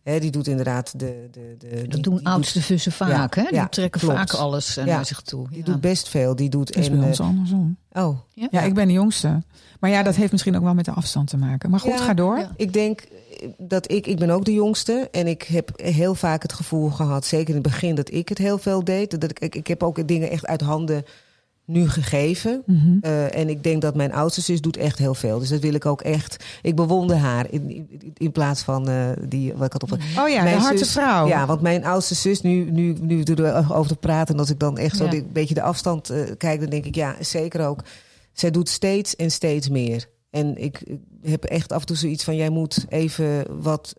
Hè, 0.03 0.19
die 0.21 0.31
doet 0.31 0.47
inderdaad 0.47 0.99
de. 0.99 1.29
de, 1.31 1.55
de 1.59 1.67
die- 1.69 1.89
dat 1.89 2.03
doen 2.03 2.17
die 2.17 2.27
oudste 2.27 2.59
doet- 2.59 2.67
zussen 2.67 2.93
vaak, 2.93 3.35
Ja, 3.35 3.43
hè? 3.43 3.49
Die 3.49 3.59
ja, 3.59 3.69
trekken 3.69 4.01
klopt. 4.01 4.17
vaak 4.17 4.33
alles 4.33 4.77
eh, 4.77 4.87
Ja, 4.87 4.95
naar 4.95 5.07
zich 5.07 5.21
toe. 5.21 5.47
Die 5.51 5.63
doet 5.63 5.81
best 5.81 6.09
veel. 6.09 6.37
Die 6.37 6.49
doet. 6.49 6.67
Dat 6.67 6.77
is 6.83 6.89
en, 6.89 6.99
bij 6.99 7.09
ons 7.09 7.19
eh, 7.19 7.27
andersom. 7.27 7.77
oh, 7.93 8.19
Ja? 8.33 8.49
Ja, 8.51 8.61
ik 8.61 8.75
ben 8.75 8.87
de 8.87 8.93
jongste. 8.93 9.43
Maar 9.81 9.91
ja, 9.91 10.03
dat 10.03 10.15
heeft 10.17 10.33
misschien 10.33 10.57
ook 10.57 10.63
wel 10.63 10.75
met 10.75 10.85
de 10.85 10.91
afstand 10.91 11.29
te 11.29 11.37
maken. 11.37 11.71
Maar 11.71 11.81
goed, 11.81 11.91
Ja, 11.91 11.97
ga 12.05 12.15
door. 12.15 12.39
ja. 12.39 12.51
Ik 12.57 12.73
denk 12.73 13.01
eh, 13.01 13.49
dat 13.59 13.91
ik, 13.93 14.07
ik 14.07 14.19
ben 14.19 14.31
ook 14.31 14.45
de 14.45 14.53
jongste. 14.53 15.09
En 15.13 15.27
ik 15.27 15.43
heb 15.43 15.71
heel 15.77 16.15
vaak 16.15 16.43
het 16.43 16.53
gevoel 16.53 16.91
gehad, 16.91 17.25
zeker 17.25 17.49
in 17.49 17.55
het 17.55 17.63
begin, 17.63 17.95
dat 17.95 18.13
ik 18.13 18.29
het 18.29 18.39
heel 18.39 18.59
veel 18.59 18.85
deed. 18.85 19.21
Dat 19.21 19.31
ik, 19.31 19.39
ik, 19.41 19.55
ik 19.55 19.67
heb 19.67 19.83
ook 19.83 20.09
dingen 20.09 20.31
echt 20.31 20.47
uit 20.47 20.61
handen 20.61 21.05
nu 21.73 21.89
gegeven. 21.89 22.63
Mhm. 22.67 22.97
Eh, 23.01 23.37
en 23.39 23.49
ik 23.49 23.63
denk 23.63 23.83
dat 23.83 23.95
mijn 23.95 24.13
oudste 24.13 24.41
zus 24.41 24.61
doet 24.61 24.77
echt 24.77 24.99
heel 24.99 25.15
veel. 25.15 25.39
Dus 25.39 25.49
dat 25.49 25.61
wil 25.61 25.75
ik 25.75 25.87
ook 25.87 26.01
echt. 26.01 26.45
Ik 26.63 26.77
bewonder 26.77 27.17
haar 27.17 27.47
in, 27.51 27.71
in, 27.71 28.13
in 28.17 28.33
plaats 28.33 28.63
van 28.63 28.89
eh, 28.89 29.09
die 29.29 29.53
wat 29.55 29.67
ik 29.67 29.73
had 29.73 29.83
op. 29.83 29.93
Oh 29.93 30.29
ja, 30.29 30.43
Mijn 30.43 30.57
de 30.57 30.63
harte 30.63 30.79
zus- 30.79 30.93
vrouw. 30.93 31.27
Ja, 31.27 31.47
want 31.47 31.61
mijn 31.61 31.85
oudste 31.85 32.15
zus, 32.15 32.41
nu, 32.41 32.71
nu, 32.71 32.97
nu 33.01 33.23
we 33.25 33.47
erover 33.47 33.89
te 33.89 33.97
praten, 33.97 34.35
en 34.35 34.41
als 34.41 34.51
ik 34.51 34.59
dan 34.59 34.79
echt 34.79 34.97
zo 34.97 35.05
Ja. 35.05 35.13
een 35.13 35.31
beetje 35.33 35.55
de 35.55 35.63
afstand 35.63 36.11
eh, 36.11 36.21
kijk, 36.39 36.61
dan 36.61 36.71
denk 36.71 36.85
ik, 36.85 36.95
ja, 36.95 37.15
zeker 37.21 37.67
ook. 37.67 37.81
Zij 38.33 38.51
doet 38.51 38.69
steeds 38.69 39.17
en 39.17 39.31
steeds 39.31 39.69
meer. 39.69 40.07
En 40.31 40.63
ik, 40.63 40.81
ik 40.81 40.99
heb 41.23 41.45
echt 41.45 41.73
af 41.73 41.81
en 41.81 41.87
toe 41.87 41.97
zoiets 41.97 42.25
van, 42.25 42.37
jij 42.37 42.51
moet 42.51 42.85
even 42.89 43.45
wat, 43.63 43.95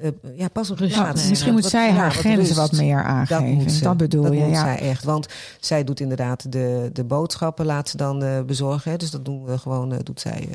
eh, 0.00 0.10
ja, 0.34 0.48
pas 0.48 0.70
op. 0.70 0.80
Misschien 0.80 1.52
moet 1.52 1.62
Wat- 1.62 1.70
zij 1.70 1.88
ja, 1.88 1.94
haar 1.94 2.08
wat 2.08 2.16
grenzen 2.16 2.56
wat 2.56 2.72
meer 2.72 3.04
aangeven. 3.04 3.70
ze. 3.70 3.82
Dat 3.82 3.96
bedoel 3.96 4.22
dat 4.22 4.32
je, 4.32 4.38
ja. 4.38 4.54
zij 4.64 4.78
echt. 4.78 5.04
Want 5.04 5.26
zij 5.60 5.84
doet 5.84 6.00
inderdaad 6.00 6.52
de, 6.52 6.90
de 6.92 7.04
boodschappen, 7.04 7.66
laat 7.66 7.88
ze 7.88 7.96
dan 7.96 8.22
eh, 8.22 8.42
bezorgen. 8.42 8.90
Hè. 8.90 8.96
Dus 8.96 9.10
dat 9.10 9.24
doen 9.24 9.44
we 9.44 9.58
gewoon, 9.58 9.92
eh, 9.92 9.98
doet 10.02 10.20
zij. 10.20 10.48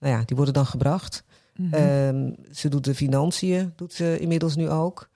nou 0.00 0.14
ja, 0.14 0.22
die 0.24 0.36
worden 0.36 0.54
dan 0.54 0.66
gebracht. 0.66 1.24
Mhm. 1.56 1.74
Ehm, 1.74 2.30
ze 2.52 2.68
doet 2.68 2.84
de 2.84 2.94
financiën, 2.94 3.72
doet 3.76 3.92
ze 3.92 4.18
inmiddels 4.18 4.56
nu 4.56 4.70
ook. 4.70 5.08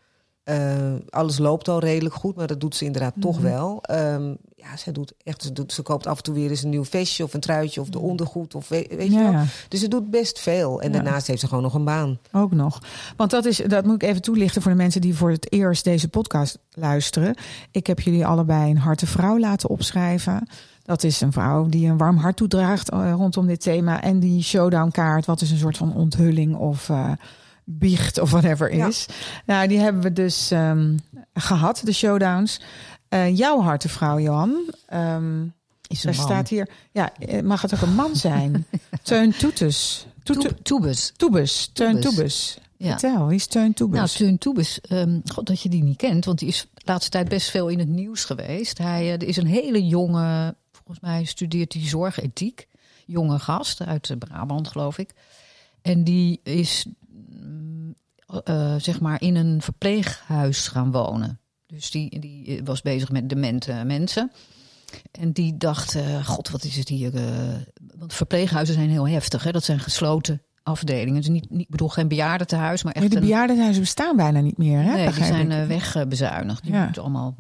Eh, 0.48 0.76
alles 1.10 1.38
loopt 1.38 1.68
al 1.68 1.78
redelijk 1.80 2.14
goed, 2.14 2.36
maar 2.36 2.46
dat 2.46 2.60
doet 2.60 2.74
ze 2.76 2.84
inderdaad 2.84 3.14
toch 3.20 3.34
Mhm. 3.38 3.42
wel. 3.44 3.78
Ehm, 3.82 4.34
ja, 4.56 4.76
ze 4.76 4.92
doet 4.92 5.12
echt, 5.24 5.42
ze, 5.42 5.52
doet, 5.52 5.72
ze 5.72 5.82
koopt 5.82 6.06
af 6.06 6.16
en 6.16 6.22
toe 6.22 6.34
weer 6.34 6.50
eens 6.50 6.62
een 6.62 6.70
nieuw 6.70 6.84
vestje 6.84 7.24
of 7.24 7.34
een 7.34 7.40
truitje 7.40 7.80
of 7.80 7.88
de 7.88 7.98
ondergoed 7.98 8.54
of 8.54 8.68
weet, 8.68 8.94
weet 8.96 9.12
je 9.12 9.18
wel. 9.32 9.42
Dus 9.68 9.80
ze 9.80 9.88
doet 9.88 10.10
best 10.10 10.38
veel. 10.40 10.80
En 10.80 10.86
Ja. 10.92 10.94
daarnaast 10.94 11.26
heeft 11.26 11.40
ze 11.40 11.46
gewoon 11.48 11.62
nog 11.62 11.74
een 11.74 11.84
baan. 11.84 12.18
ook 12.32 12.52
nog. 12.52 12.82
Want 13.16 13.30
dat, 13.30 13.44
is, 13.44 13.56
dat 13.66 13.84
moet 13.84 14.02
ik 14.02 14.08
even 14.08 14.22
toelichten 14.22 14.62
voor 14.62 14.70
de 14.70 14.76
mensen 14.76 15.00
die 15.00 15.14
voor 15.14 15.30
het 15.30 15.52
eerst 15.52 15.84
deze 15.84 16.08
podcast 16.08 16.58
luisteren. 16.74 17.34
Ik 17.70 17.86
heb 17.86 18.00
jullie 18.00 18.26
allebei 18.26 18.70
een 18.70 18.78
harte 18.78 19.06
vrouw 19.06 19.38
laten 19.38 19.68
opschrijven. 19.68 20.48
Dat 20.82 21.02
is 21.02 21.20
een 21.20 21.32
vrouw 21.32 21.66
die 21.66 21.88
een 21.88 21.96
warm 21.96 22.16
hart 22.16 22.36
toedraagt 22.36 22.90
eh, 22.90 23.12
rondom 23.16 23.46
dit 23.46 23.60
thema. 23.60 24.02
En 24.02 24.20
die 24.20 24.42
showdown 24.42 24.90
kaart, 24.90 25.26
wat 25.26 25.40
is 25.40 25.50
een 25.50 25.58
soort 25.58 25.76
van 25.76 25.94
onthulling 25.94 26.56
of 26.56 26.88
eh, 26.88 27.10
biecht 27.70 28.18
of 28.20 28.30
whatever 28.30 28.74
Ja. 28.74 28.86
is. 28.86 29.06
Nou, 29.46 29.68
die 29.68 29.78
hebben 29.78 30.02
we 30.02 30.12
dus 30.12 30.50
ehm, 30.50 30.96
gehad, 31.34 31.80
de 31.84 31.92
showdowns. 31.92 32.60
Eh, 33.08 33.36
jouw 33.36 33.60
harte 33.60 33.88
vrouw, 33.88 34.18
Johan. 34.20 34.56
ehm, 34.86 35.42
Is 35.86 36.04
een 36.04 36.10
daar 36.12 36.20
man. 36.20 36.24
staat 36.30 36.48
hier, 36.48 36.68
ja, 36.92 37.12
eh, 37.18 37.42
mag 37.42 37.62
het 37.62 37.74
ook 37.74 37.80
een 37.80 37.94
man 37.94 38.16
zijn? 38.16 38.66
Teun 39.02 39.32
Toetes. 39.32 40.06
Toete- 40.22 40.48
Toeb- 40.48 40.64
Toebus. 40.64 41.12
Toebus, 41.16 41.70
Teun 41.72 42.00
Toebus. 42.00 42.58
Ja. 42.76 42.88
Vertel, 42.98 43.26
wie 43.26 43.36
is 43.36 43.46
Teun 43.46 43.72
Toebus? 43.74 43.98
Nou, 43.98 44.08
Teun 44.10 44.38
Toebus, 44.38 44.80
ehm, 44.80 45.20
god 45.24 45.46
dat 45.46 45.60
je 45.60 45.68
die 45.68 45.82
niet 45.82 45.96
kent, 45.96 46.24
want 46.24 46.38
die 46.38 46.48
is 46.48 46.66
de 46.74 46.82
laatste 46.84 47.10
tijd 47.10 47.28
best 47.28 47.50
veel 47.50 47.68
in 47.68 47.78
het 47.78 47.88
nieuws 47.88 48.24
geweest. 48.24 48.78
Hij 48.78 49.02
eh, 49.02 49.12
er 49.12 49.22
is 49.22 49.36
een 49.36 49.46
hele 49.46 49.86
jonge, 49.86 50.54
volgens 50.72 51.00
mij 51.00 51.24
studeert 51.24 51.72
hij 51.72 51.82
zorgethiek, 51.82 52.66
jonge 53.06 53.38
gast 53.38 53.80
uit 53.80 54.14
Brabant, 54.18 54.68
geloof 54.68 54.98
ik. 54.98 55.10
En 55.82 56.04
die 56.04 56.40
is, 56.42 56.86
eh, 58.44 58.74
zeg 58.78 59.00
maar, 59.00 59.20
in 59.22 59.36
een 59.36 59.62
verpleeghuis 59.62 60.68
gaan 60.68 60.90
wonen. 60.92 61.40
Dus 61.66 61.90
die, 61.90 62.18
die 62.20 62.60
was 62.64 62.82
bezig 62.82 63.10
met 63.10 63.28
demente 63.28 63.82
mensen. 63.86 64.32
En 65.10 65.32
die 65.32 65.56
dacht, 65.56 65.94
eh, 65.94 66.26
god, 66.26 66.48
wat 66.50 66.64
is 66.64 66.76
het 66.76 66.88
hier? 66.88 67.14
eh, 67.14 67.22
want 67.98 68.14
verpleeghuizen 68.14 68.74
zijn 68.74 68.90
heel 68.90 69.08
heftig, 69.08 69.42
hè? 69.44 69.50
dat 69.50 69.64
zijn 69.64 69.80
gesloten 69.80 70.42
afdelingen. 70.62 71.14
Dus 71.20 71.28
niet, 71.28 71.50
niet, 71.50 71.60
ik 71.60 71.68
bedoel 71.70 71.88
geen 71.88 72.08
bejaardentehuis, 72.08 72.82
maar 72.82 72.92
echt 72.92 73.04
Ja, 73.04 73.10
de 73.10 73.20
bejaardenhuizen 73.20 73.82
bestaan 73.82 74.16
bijna 74.16 74.40
niet 74.40 74.58
meer, 74.58 74.82
hè? 74.82 74.92
Nee, 74.94 75.12
die 75.12 75.24
zijn 75.24 75.50
eh, 75.52 75.66
wegbezuinigd. 75.66 76.62
Die 76.62 76.72
Ja. 76.72 76.84
moeten 76.84 77.02
allemaal. 77.02 77.36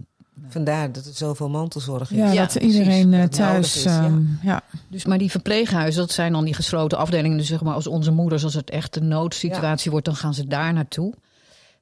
Vandaar 0.48 0.92
dat 0.92 1.06
er 1.06 1.12
zoveel 1.14 1.48
mantelzorg 1.48 2.10
is. 2.10 2.16
ja, 2.16 2.32
Ja, 2.32 2.40
dat 2.46 2.52
precies. 2.58 2.76
iedereen 2.76 3.12
eh, 3.14 3.20
Dat 3.20 3.32
thuis... 3.32 3.76
is, 3.76 3.82
ja. 3.82 4.04
ehm, 4.04 4.22
ja. 4.42 4.62
Dus, 4.88 5.04
maar 5.04 5.18
die 5.18 5.30
verpleeghuizen, 5.30 6.00
dat 6.00 6.10
zijn 6.12 6.32
dan 6.32 6.44
die 6.44 6.54
gesloten 6.54 6.98
afdelingen. 6.98 7.36
Dus 7.38 7.46
zeg 7.46 7.62
maar, 7.62 7.74
als 7.74 7.86
onze 7.86 8.10
moeders, 8.10 8.44
als 8.44 8.54
het 8.54 8.70
echt 8.70 8.96
een 8.96 9.08
noodsituatie 9.08 9.90
wordt, 9.90 10.06
dan 10.06 10.16
gaan 10.16 10.34
ze 10.34 10.46
daar 10.46 10.72
naartoe. 10.72 11.14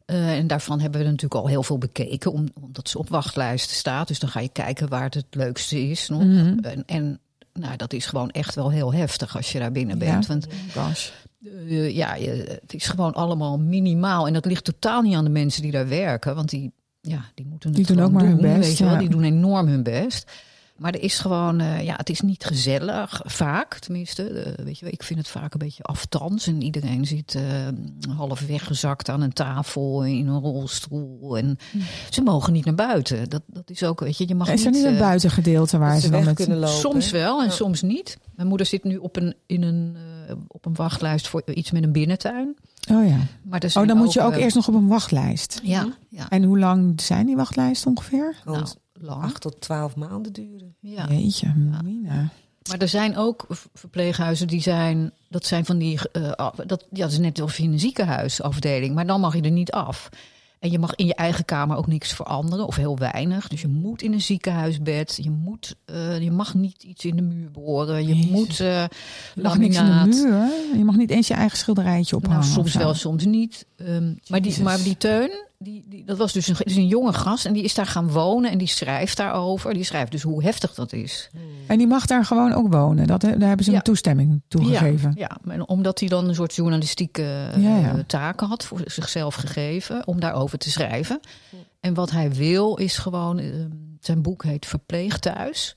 Eh, 0.04 0.36
en 0.38 0.46
daarvan 0.46 0.80
hebben 0.80 1.00
we 1.00 1.06
natuurlijk 1.06 1.34
al 1.40 1.46
heel 1.46 1.62
veel 1.62 1.78
bekeken, 1.78 2.32
om- 2.32 2.48
omdat 2.60 2.88
ze 2.88 2.98
op 2.98 3.08
wachtlijsten 3.08 3.76
staat. 3.76 4.08
Dus 4.08 4.18
dan 4.18 4.28
ga 4.28 4.40
je 4.40 4.48
kijken 4.48 4.88
waar 4.88 5.02
het 5.04 5.14
het 5.14 5.26
leukste 5.30 5.80
is 5.90 6.08
nog. 6.08 6.22
Mhm. 6.24 6.58
En, 6.62 6.82
en 6.86 7.20
nou, 7.52 7.76
dat 7.76 7.92
is 7.92 8.06
gewoon 8.06 8.30
echt 8.30 8.54
wel 8.54 8.70
heel 8.70 8.92
heftig 8.94 9.36
als 9.36 9.52
je 9.52 9.58
daar 9.58 9.72
binnen 9.72 9.98
Ja. 9.98 10.04
bent. 10.12 10.26
Want 10.26 10.46
Gosh. 10.76 11.08
eh, 11.68 11.96
ja, 11.96 12.14
je, 12.14 12.58
het 12.62 12.74
is 12.74 12.86
gewoon 12.86 13.12
allemaal 13.14 13.58
minimaal. 13.58 14.26
En 14.26 14.32
dat 14.32 14.44
ligt 14.44 14.64
totaal 14.64 15.02
niet 15.02 15.14
aan 15.14 15.24
de 15.24 15.30
mensen 15.30 15.62
die 15.62 15.70
daar 15.70 15.88
werken. 15.88 16.34
Want 16.34 16.48
die, 16.50 16.72
ja, 17.06 17.24
die 17.34 17.46
moeten 17.46 17.68
het 17.68 17.78
Die 17.78 17.86
doen 17.86 18.04
ook 18.04 18.12
maar 18.12 18.24
hun 18.24 18.40
best, 18.40 18.68
Weet 18.68 18.78
je 18.78 18.84
wel. 18.84 18.92
ja. 18.92 18.98
Die 18.98 19.08
doen 19.08 19.22
enorm 19.24 19.66
hun 19.68 19.82
best. 19.82 20.30
Maar 20.76 20.92
er 20.94 21.02
is 21.02 21.18
gewoon, 21.18 21.60
eh, 21.60 21.82
ja, 21.82 21.94
het 21.96 22.10
is 22.10 22.20
niet 22.20 22.44
gezellig, 22.44 23.20
vaak 23.24 23.78
tenminste. 23.78 24.28
Eh, 24.28 24.64
weet 24.64 24.78
je 24.78 24.84
wel, 24.84 24.94
ik 24.94 25.02
vind 25.02 25.18
het 25.18 25.28
vaak 25.28 25.52
een 25.52 25.58
beetje 25.58 25.82
aftans. 25.82 26.46
En 26.46 26.62
iedereen 26.62 27.06
zit 27.06 27.34
eh, 27.34 27.42
half 28.16 28.40
weggezakt 28.46 29.08
aan 29.08 29.20
een 29.20 29.32
tafel 29.32 30.04
in 30.04 30.26
een 30.26 30.40
rolstoel. 30.40 31.36
En 31.38 31.58
ze 32.10 32.22
mogen 32.22 32.52
niet 32.52 32.64
naar 32.64 32.74
buiten. 32.74 33.28
Dat, 33.28 33.42
dat 33.46 33.70
is 33.70 33.82
ook, 33.82 34.00
weet 34.00 34.18
je, 34.18 34.28
je 34.28 34.34
mag 34.34 34.48
Is 34.52 34.64
er 34.64 34.70
niet 34.70 34.84
een 34.84 34.98
buitengedeelte 34.98 35.78
waar 35.78 36.00
ze 36.00 36.10
dan 36.10 36.24
weg 36.24 36.34
kunnen 36.34 36.58
lopen. 36.58 36.76
Soms 36.78 37.10
wel 37.10 37.40
en 37.40 37.46
Ja. 37.46 37.52
soms 37.52 37.82
niet. 37.82 38.18
Mijn 38.34 38.48
moeder 38.48 38.66
zit 38.66 38.84
nu 38.84 38.96
op 38.96 39.16
een, 39.16 39.34
in 39.46 39.62
een, 39.62 39.96
eh, 40.28 40.34
op 40.48 40.66
een 40.66 40.74
wachtlijst 40.74 41.28
voor 41.28 41.42
iets 41.54 41.70
met 41.70 41.82
een 41.82 41.92
binnentuin. 41.92 42.56
Oh 42.90 43.08
ja. 43.08 43.18
Maar 43.42 43.62
Oh, 43.76 43.86
dan 43.86 43.96
moet 43.96 44.12
je 44.12 44.20
ook 44.20 44.34
eerst 44.34 44.56
nog 44.56 44.68
op 44.68 44.74
een 44.74 44.86
wachtlijst. 44.86 45.60
Ja, 45.62 45.88
ja. 46.08 46.28
En 46.28 46.42
hoe 46.42 46.58
lang 46.58 47.00
zijn 47.00 47.26
die 47.26 47.36
wachtlijsten 47.36 47.90
ongeveer? 47.90 48.36
Nou, 48.44 48.66
lang. 49.00 49.22
acht 49.22 49.40
tot 49.40 49.60
twaalf 49.60 49.96
maanden 49.96 50.32
duren. 50.32 50.74
Ja. 50.80 51.06
Jeetje, 51.10 51.52
mina. 51.84 52.30
Maar 52.68 52.78
er 52.78 52.88
zijn 52.88 53.16
ook 53.16 53.46
verpleeghuizen 53.74 54.46
die 54.46 54.60
zijn, 54.60 55.12
dat 55.28 55.46
zijn 55.46 55.64
van 55.64 55.78
die, 55.78 55.98
eh, 56.12 56.48
dat, 56.66 56.86
ja, 56.90 57.02
dat 57.02 57.10
is 57.12 57.18
net 57.18 57.40
of 57.40 57.56
je 57.56 57.62
in 57.62 57.72
een 57.72 57.80
ziekenhuisafdeling, 57.80 58.94
maar 58.94 59.06
dan 59.06 59.20
mag 59.20 59.34
je 59.34 59.42
er 59.42 59.50
niet 59.50 59.72
af. 59.72 60.08
En 60.58 60.70
je 60.70 60.78
mag 60.78 60.94
in 60.94 61.06
je 61.06 61.14
eigen 61.14 61.44
kamer 61.44 61.76
ook 61.76 61.86
niks 61.86 62.12
veranderen, 62.12 62.66
of 62.66 62.76
heel 62.76 62.98
weinig. 62.98 63.48
Dus 63.48 63.60
je 63.60 63.68
moet 63.68 64.02
in 64.02 64.12
een 64.12 64.20
ziekenhuisbed, 64.20 65.18
je, 65.22 65.30
moet, 65.30 65.74
eh, 65.84 66.20
je 66.22 66.30
mag 66.30 66.54
niet 66.54 66.82
iets 66.82 67.04
in 67.04 67.16
de 67.16 67.22
muur 67.22 67.50
boren, 67.50 68.06
je 68.06 68.14
Jezus. 68.16 68.30
moet 68.30 68.60
eh 68.60 68.84
Je 69.34 69.42
mag 69.42 69.58
niks 69.58 69.76
in 69.76 69.84
de 69.84 69.90
laminaat. 69.90 70.24
muur. 70.70 70.78
Je 70.78 70.84
mag 70.84 70.96
niet 70.96 71.10
eens 71.10 71.28
je 71.28 71.34
eigen 71.34 71.58
schilderijtje 71.58 72.16
ophangen. 72.16 72.38
Nou, 72.38 72.50
soms 72.52 72.66
of 72.66 72.72
zo. 72.72 72.78
wel, 72.78 72.94
soms 72.94 73.24
niet. 73.24 73.66
Ehm, 73.76 74.14
maar, 74.28 74.42
die, 74.42 74.62
maar 74.62 74.82
die 74.82 74.96
Teun, 74.96 75.44
die, 75.58 75.84
die, 75.88 76.04
dat 76.04 76.18
was 76.18 76.32
dus 76.32 76.46
een, 76.48 76.56
is 76.58 76.76
een 76.76 76.86
jonge 76.86 77.12
gast 77.12 77.46
en 77.46 77.52
die 77.52 77.62
is 77.62 77.74
daar 77.74 77.86
gaan 77.86 78.10
wonen 78.10 78.50
en 78.50 78.58
die 78.58 78.66
schrijft 78.68 79.16
daarover. 79.16 79.74
Die 79.74 79.84
schrijft 79.84 80.10
dus 80.12 80.22
hoe 80.22 80.42
heftig 80.42 80.74
dat 80.74 80.92
is. 80.92 81.30
En 81.66 81.78
die 81.78 81.86
mag 81.86 82.06
daar 82.06 82.24
gewoon 82.24 82.52
ook 82.52 82.72
wonen. 82.72 83.06
Dat, 83.06 83.20
daar 83.20 83.38
hebben 83.40 83.64
ze 83.64 83.70
Ja. 83.70 83.76
een 83.76 83.82
toestemming 83.82 84.42
toegegeven. 84.48 85.12
Ja, 85.16 85.38
ja, 85.44 85.52
en 85.52 85.68
omdat 85.68 86.00
hij 86.00 86.08
dan 86.08 86.28
een 86.28 86.34
soort 86.34 86.54
journalistieke 86.54 87.48
eh, 87.54 87.62
Ja, 87.62 88.02
taken 88.06 88.46
had 88.46 88.64
voor 88.64 88.80
zichzelf 88.84 89.34
gegeven 89.34 90.06
om 90.06 90.20
daarover 90.20 90.58
te 90.58 90.70
schrijven. 90.70 91.20
En 91.80 91.94
wat 91.94 92.10
hij 92.10 92.32
wil 92.32 92.76
is 92.76 92.98
gewoon, 92.98 93.38
eh, 93.38 93.46
zijn 94.00 94.22
boek 94.22 94.42
heet 94.44 94.66
Verpleeg 94.66 95.18
thuis. 95.18 95.76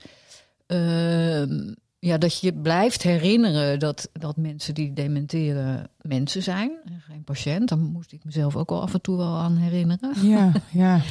Ja, 1.99 2.17
dat 2.17 2.39
je 2.39 2.53
blijft 2.53 3.03
herinneren 3.03 3.79
dat, 3.79 4.09
dat 4.13 4.37
mensen 4.37 4.73
die 4.73 4.93
dementeren 4.93 5.89
mensen 6.01 6.43
zijn 6.43 6.71
en 6.85 7.01
geen 7.07 7.23
patiënt. 7.23 7.69
Daar 7.69 7.77
moest 7.77 8.11
ik 8.11 8.23
mezelf 8.23 8.55
ook 8.55 8.69
wel 8.69 8.81
af 8.81 8.93
en 8.93 9.01
toe 9.01 9.17
wel 9.17 9.37
aan 9.37 9.55
herinneren. 9.57 10.27
Ja, 10.27 10.51
ja. 10.71 11.01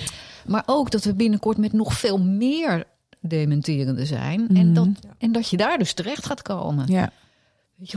Maar 0.47 0.63
ook 0.67 0.91
dat 0.91 1.05
we 1.05 1.15
binnenkort 1.15 1.57
met 1.57 1.73
nog 1.73 1.93
veel 1.93 2.19
meer 2.19 2.85
dementerende 3.21 4.07
zijn. 4.07 4.41
Mhm. 4.41 4.57
En, 4.57 4.75
dat, 4.75 4.89
en 5.19 5.33
dat 5.33 5.49
je 5.49 5.57
daar 5.57 5.79
dus 5.79 5.93
terecht 5.93 6.27
gaat 6.27 6.43
komen. 6.43 6.87
ja. 6.87 7.13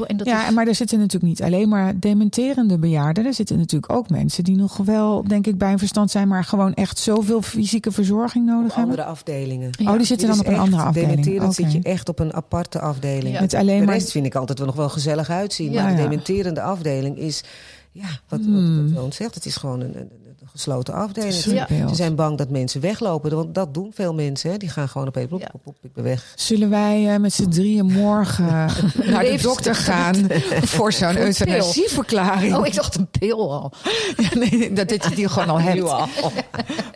En 0.08 0.18
dat 0.18 0.28
ja, 0.28 0.48
is, 0.48 0.54
maar 0.54 0.68
er 0.68 0.76
zitten 0.76 0.98
natuurlijk 1.00 1.32
niet 1.32 1.44
alleen 1.44 1.70
maar 1.70 2.00
dementerende 2.00 2.78
bejaarden. 2.78 3.26
Er 3.26 3.34
zitten 3.34 3.58
natuurlijk 3.58 3.92
ook 3.94 4.10
mensen 4.10 4.44
die 4.44 4.56
nog 4.56 4.78
wel, 4.78 5.24
denk 5.28 5.48
ik, 5.48 5.58
bij 5.58 5.72
een 5.72 5.80
verstand 5.80 6.12
zijn, 6.12 6.28
maar 6.28 6.44
gewoon 6.44 6.74
echt 6.74 6.98
zoveel 7.00 7.42
fysieke 7.42 7.92
verzorging 7.92 8.46
nodig 8.46 8.70
Op 8.70 8.76
hebben. 8.76 8.84
andere 8.94 9.04
afdelingen. 9.04 9.70
Oh, 9.86 9.96
die 9.98 10.06
zitten 10.06 10.28
dan 10.28 10.40
op 10.40 10.48
een 10.48 10.56
andere 10.56 10.82
afdeling. 10.84 11.12
Dementerend 11.24 11.56
zit 11.56 11.72
je 11.72 11.80
echt 11.82 12.10
op 12.10 12.20
een 12.20 12.34
aparte 12.34 12.80
afdeling. 12.80 13.34
Ja. 13.36 13.42
Met 13.42 13.54
alleen 13.54 13.80
De 13.80 13.86
maar. 13.86 13.94
rest 13.94 14.12
vind 14.12 14.26
ik 14.26 14.36
altijd 14.36 14.58
wel 14.58 14.68
nog 14.68 14.76
wel 14.76 14.90
gezellig 14.90 15.30
uitzien. 15.30 15.72
Ja, 15.72 15.84
maar 15.84 15.96
de 15.96 16.02
dementerende 16.02 16.62
afdeling 16.62 17.18
is, 17.18 17.44
ja, 17.92 18.08
wat, 18.28 18.40
Hmm. 18.40 18.94
wat 18.94 19.14
zegt, 19.14 19.36
het 19.36 19.46
is 19.46 19.56
gewoon 19.56 19.82
een 19.82 20.10
gesloten 20.52 20.94
afdeling. 20.94 21.34
Ja. 21.44 21.68
Ze 21.88 21.96
zijn 21.96 22.16
bang 22.16 22.38
dat 22.38 22.50
mensen 22.50 22.82
weglopen, 22.82 23.36
want 23.36 23.56
dat 23.56 23.74
doen 23.74 23.92
veel 23.94 24.14
mensen. 24.14 24.52
Hè. 24.52 24.58
Die 24.58 24.70
gaan 24.70 24.90
gewoon 24.90 25.08
op 25.08 25.16
een 25.16 25.28
Ja. 25.38 25.50
op, 25.54 25.62
op, 25.64 25.76
ik 25.82 25.94
ben 25.94 26.04
weg. 26.04 26.34
Zullen 26.36 26.70
wij 26.70 27.14
eh, 27.14 27.20
met 27.20 27.34
z'n 27.34 27.50
drieën 27.50 27.86
morgen 27.86 28.46
naar 29.12 29.24
de 29.24 29.40
dokter 29.42 29.76
gaan 29.76 30.16
voor 30.50 30.94
zo'n 30.94 31.10
een 31.10 31.18
euthanasieverklaring? 31.18 32.56
Oh, 32.56 32.66
ik 32.68 32.76
dacht 32.76 32.96
een 32.98 33.08
pil 33.08 33.52
al. 33.54 33.72
Ja, 34.18 34.38
nee, 34.38 34.74
dat 34.74 34.90
dit 34.90 35.04
je 35.10 35.16
die 35.16 35.28
gewoon 35.30 35.50
al 35.50 35.60
hebt. 35.60 35.82
Al. 35.82 36.08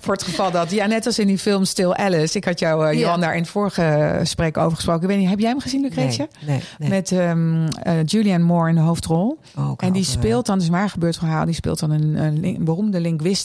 Voor 0.01 0.13
het 0.13 0.23
geval 0.23 0.51
dat, 0.51 0.71
ja, 0.71 0.85
net 0.85 1.05
als 1.05 1.19
in 1.19 1.27
die 1.27 1.37
film 1.37 1.65
Still 1.65 1.91
Alice. 1.91 2.37
Ik 2.37 2.45
had 2.45 2.59
jou, 2.59 2.87
eh, 2.87 2.93
Ja. 2.93 2.99
Johan, 2.99 3.19
daar 3.19 3.35
in 3.35 3.41
het 3.41 3.49
vorige 3.49 4.15
gesprek 4.19 4.57
over 4.57 4.75
gesproken. 4.75 5.01
Ik 5.01 5.07
weet 5.07 5.17
niet, 5.17 5.29
heb 5.29 5.39
jij 5.39 5.49
hem 5.49 5.59
gezien, 5.59 5.81
Lucretia? 5.81 6.27
Nee, 6.45 6.55
nee, 6.55 6.61
nee. 6.77 6.89
Met 6.89 7.11
ehm 7.11 7.65
eh, 7.83 7.93
Julianne 8.05 8.45
Moore 8.45 8.69
in 8.69 8.75
de 8.75 8.81
hoofdrol. 8.81 9.39
Oh, 9.57 9.71
En 9.77 9.91
die 9.93 10.03
speelt 10.03 10.45
dan, 10.45 10.59
dus 10.59 10.67
waar 10.69 10.89
gebeurd 10.89 11.17
verhaal, 11.17 11.45
die 11.45 11.53
speelt 11.53 11.79
dan 11.79 11.91
een, 11.91 12.15
een 12.15 12.39
lin- 12.39 12.63
beroemde 12.63 12.99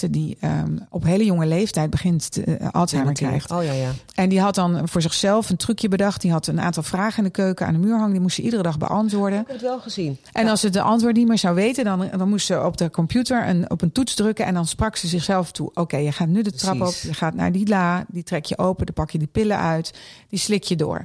die 0.08 0.36
ehm, 0.40 0.76
op 0.88 1.04
hele 1.04 1.24
jonge 1.24 1.46
leeftijd 1.46 1.90
begint 1.90 2.32
te, 2.32 2.42
eh, 2.44 2.68
Alzheimer 2.70 3.12
krijgt. 3.14 3.50
Oh 3.50 3.64
ja, 3.64 3.72
ja. 3.72 3.90
En 4.14 4.28
die 4.28 4.40
had 4.40 4.54
dan 4.54 4.88
voor 4.88 5.02
zichzelf 5.02 5.50
een 5.50 5.56
trucje 5.56 5.88
bedacht. 5.88 6.20
Die 6.20 6.30
had 6.30 6.46
een 6.46 6.60
aantal 6.60 6.82
vragen 6.82 7.18
in 7.18 7.24
de 7.24 7.30
keuken 7.30 7.66
aan 7.66 7.72
de 7.72 7.78
muur 7.78 7.94
hangen. 7.96 8.12
Die 8.12 8.20
moest 8.20 8.34
ze 8.36 8.42
iedere 8.42 8.62
dag 8.62 8.78
beantwoorden. 8.78 9.40
Ik 9.40 9.46
heb 9.46 9.56
het 9.56 9.64
wel 9.64 9.80
gezien. 9.80 10.18
En 10.32 10.48
als 10.48 10.60
ze 10.60 10.70
de 10.70 10.82
antwoord 10.82 11.16
niet 11.16 11.28
meer 11.28 11.38
zou 11.38 11.54
weten, 11.54 11.84
dan, 11.84 12.08
dan 12.16 12.28
moest 12.28 12.46
ze 12.46 12.64
op 12.64 12.76
de 12.76 12.90
computer 12.90 13.48
een, 13.48 13.70
op 13.70 13.82
een 13.82 13.92
toets 13.92 14.14
drukken. 14.14 14.46
En 14.46 14.54
dan 14.54 14.66
sprak 14.66 14.96
ze 14.96 15.06
zichzelf 15.08 15.52
toe. 15.52 15.70
Oké, 15.74 15.96
je 15.96 16.12
gaat 16.12 16.28
nu 16.28 16.42
de 16.42 16.52
trap 16.52 16.80
op. 16.80 16.94
Je 17.02 17.14
gaat 17.14 17.34
naar 17.34 17.52
die 17.52 17.68
la. 17.68 18.04
Die 18.08 18.22
trek 18.22 18.44
je 18.44 18.58
open. 18.58 18.86
Dan 18.86 18.94
pak 18.94 19.10
je 19.10 19.18
die 19.18 19.28
pillen 19.28 19.58
uit. 19.58 19.98
Die 20.28 20.38
slik 20.38 20.62
je 20.62 20.76
door. 20.76 21.04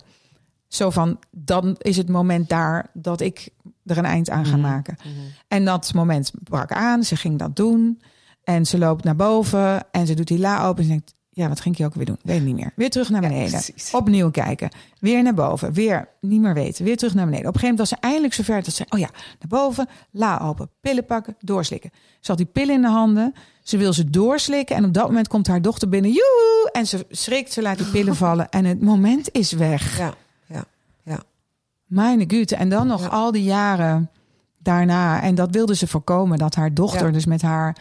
Zo 0.67 0.89
van, 0.89 1.19
dan 1.31 1.75
is 1.77 1.97
het 1.97 2.09
moment 2.09 2.49
daar 2.49 2.89
dat 2.93 3.21
ik 3.21 3.49
er 3.85 3.97
een 3.97 4.05
eind 4.05 4.29
aan 4.29 4.45
ga 4.45 4.51
Mhm. 4.57 4.61
maken. 4.61 4.95
En 5.47 5.65
dat 5.65 5.93
moment 5.93 6.31
brak 6.43 6.71
aan. 6.71 7.03
Ze 7.03 7.15
ging 7.15 7.39
dat 7.39 7.55
doen. 7.55 8.01
En 8.45 8.65
ze 8.65 8.77
loopt 8.77 9.03
naar 9.03 9.15
boven. 9.15 9.91
En 9.91 10.07
ze 10.07 10.13
doet 10.13 10.27
die 10.27 10.39
la 10.39 10.65
open. 10.65 10.77
En 10.77 10.83
ze 10.83 10.89
denkt, 10.89 11.13
Ja, 11.29 11.47
wat 11.47 11.59
ging 11.59 11.77
je 11.77 11.85
ook 11.85 11.93
weer 11.93 12.05
doen? 12.05 12.17
Weet 12.23 12.37
ik 12.37 12.43
niet 12.43 12.55
meer. 12.55 12.71
Weer 12.75 12.89
terug 12.89 13.09
naar 13.09 13.21
beneden. 13.21 13.61
Opnieuw 13.91 14.31
kijken. 14.31 14.69
Weer 14.99 15.23
naar 15.23 15.33
boven. 15.33 15.73
Weer 15.73 16.07
niet 16.21 16.41
meer 16.41 16.53
weten. 16.53 16.85
Weer 16.85 16.97
terug 16.97 17.13
naar 17.13 17.25
beneden. 17.25 17.47
Op 17.47 17.53
een 17.53 17.59
gegeven 17.59 17.75
moment 17.77 17.89
was 17.89 17.99
ze 17.99 18.07
eindelijk 18.07 18.33
zover 18.33 18.63
dat 18.63 18.73
ze... 18.73 18.85
Oh 18.89 18.99
ja, 18.99 19.09
naar 19.13 19.47
boven. 19.47 19.87
La 20.11 20.39
open. 20.39 20.69
Pillen 20.81 21.05
pakken. 21.05 21.35
Doorslikken. 21.39 21.91
Ze 22.19 22.27
had 22.31 22.37
die 22.37 22.45
pillen 22.45 22.75
in 22.75 22.81
de 22.81 22.87
handen. 22.87 23.33
Ze 23.63 23.77
wil 23.77 23.93
ze 23.93 24.09
doorslikken. 24.09 24.75
En 24.75 24.85
op 24.85 24.93
dat 24.93 25.07
moment 25.07 25.27
komt 25.27 25.47
haar 25.47 25.61
dochter 25.61 25.89
binnen. 25.89 26.11
Joehoe! 26.11 26.69
En 26.71 26.87
ze 26.87 27.05
schrikt. 27.09 27.53
Ze 27.53 27.61
laat 27.61 27.77
die 27.77 27.87
pillen 27.87 28.15
vallen. 28.25 28.49
En 28.49 28.65
het 28.65 28.81
moment 28.81 29.29
is 29.31 29.51
weg. 29.51 29.97
Ja, 29.97 30.13
ja, 30.45 30.63
ja. 31.03 31.19
Mijn 31.85 32.23
güte. 32.27 32.55
En 32.55 32.69
dan 32.69 32.87
nog 32.87 33.01
Ja. 33.01 33.07
al 33.07 33.31
die 33.31 33.43
jaren 33.43 34.09
daarna. 34.59 35.21
En 35.21 35.35
dat 35.35 35.51
wilde 35.51 35.75
ze 35.75 35.87
voorkomen. 35.87 36.37
Dat 36.37 36.55
haar 36.55 36.73
dochter 36.73 37.05
Ja. 37.05 37.11
dus 37.11 37.25
met 37.25 37.41
haar 37.41 37.77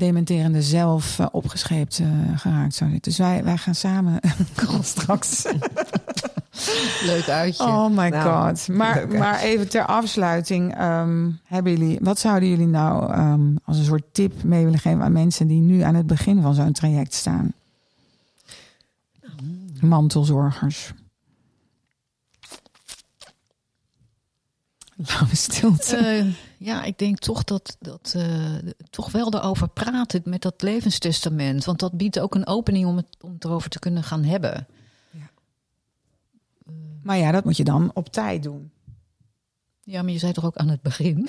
dementerende 0.00 0.62
zelf 0.62 1.18
eh, 1.18 1.26
opgescheept 1.32 1.98
eh, 1.98 2.06
geraakt 2.36 2.74
zou 2.74 2.90
zitten. 2.90 3.10
Dus 3.10 3.20
wij, 3.20 3.44
wij 3.44 3.56
gaan 3.56 3.74
samen 3.74 4.20
straks. 4.82 5.44
Leuk 7.04 7.28
uitje. 7.28 7.64
Oh 7.64 7.88
my 7.88 8.08
Nou, 8.08 8.48
god. 8.48 8.68
Maar, 8.68 9.08
maar 9.08 9.40
even 9.40 9.68
ter 9.68 9.86
afsluiting. 9.86 10.74
ehm, 10.76 11.30
hebben 11.44 11.72
jullie, 11.78 11.98
wat 12.02 12.18
zouden 12.18 12.48
jullie 12.48 12.66
nou 12.66 13.12
ehm, 13.12 13.56
als 13.64 13.78
een 13.78 13.84
soort 13.84 14.04
tip 14.12 14.42
mee 14.42 14.64
willen 14.64 14.78
geven 14.78 15.02
aan 15.02 15.12
mensen 15.12 15.46
die 15.46 15.60
nu 15.60 15.80
aan 15.80 15.94
het 15.94 16.06
begin 16.06 16.42
van 16.42 16.54
zo'n 16.54 16.72
traject 16.72 17.14
staan? 17.14 17.52
Mantelzorgers. 19.80 20.92
Lange 25.12 25.36
stilte. 25.36 25.96
Eh, 25.96 26.26
ja, 26.58 26.84
ik 26.84 26.98
denk 26.98 27.18
toch 27.18 27.44
dat, 27.44 27.76
dat 27.80 28.12
eh, 28.16 28.72
toch 28.90 29.10
wel 29.10 29.34
erover 29.34 29.68
praten 29.68 30.22
met 30.24 30.42
dat 30.42 30.62
levenstestament. 30.62 31.64
Want 31.64 31.78
dat 31.78 31.92
biedt 31.92 32.20
ook 32.20 32.34
een 32.34 32.46
opening 32.46 32.86
om 32.86 32.96
het, 32.96 33.06
om 33.20 33.32
het 33.32 33.44
erover 33.44 33.70
te 33.70 33.78
kunnen 33.78 34.02
gaan 34.02 34.24
hebben. 34.24 34.66
Maar 37.02 37.16
ja, 37.16 37.30
dat 37.30 37.44
moet 37.44 37.56
je 37.56 37.64
dan 37.64 37.90
op 37.94 38.08
tijd 38.08 38.42
doen. 38.42 38.70
Ja, 39.90 40.02
maar 40.02 40.12
je 40.12 40.18
zei 40.18 40.32
toch 40.32 40.44
ook 40.44 40.56
aan 40.56 40.68
het 40.68 40.82
begin? 40.82 41.28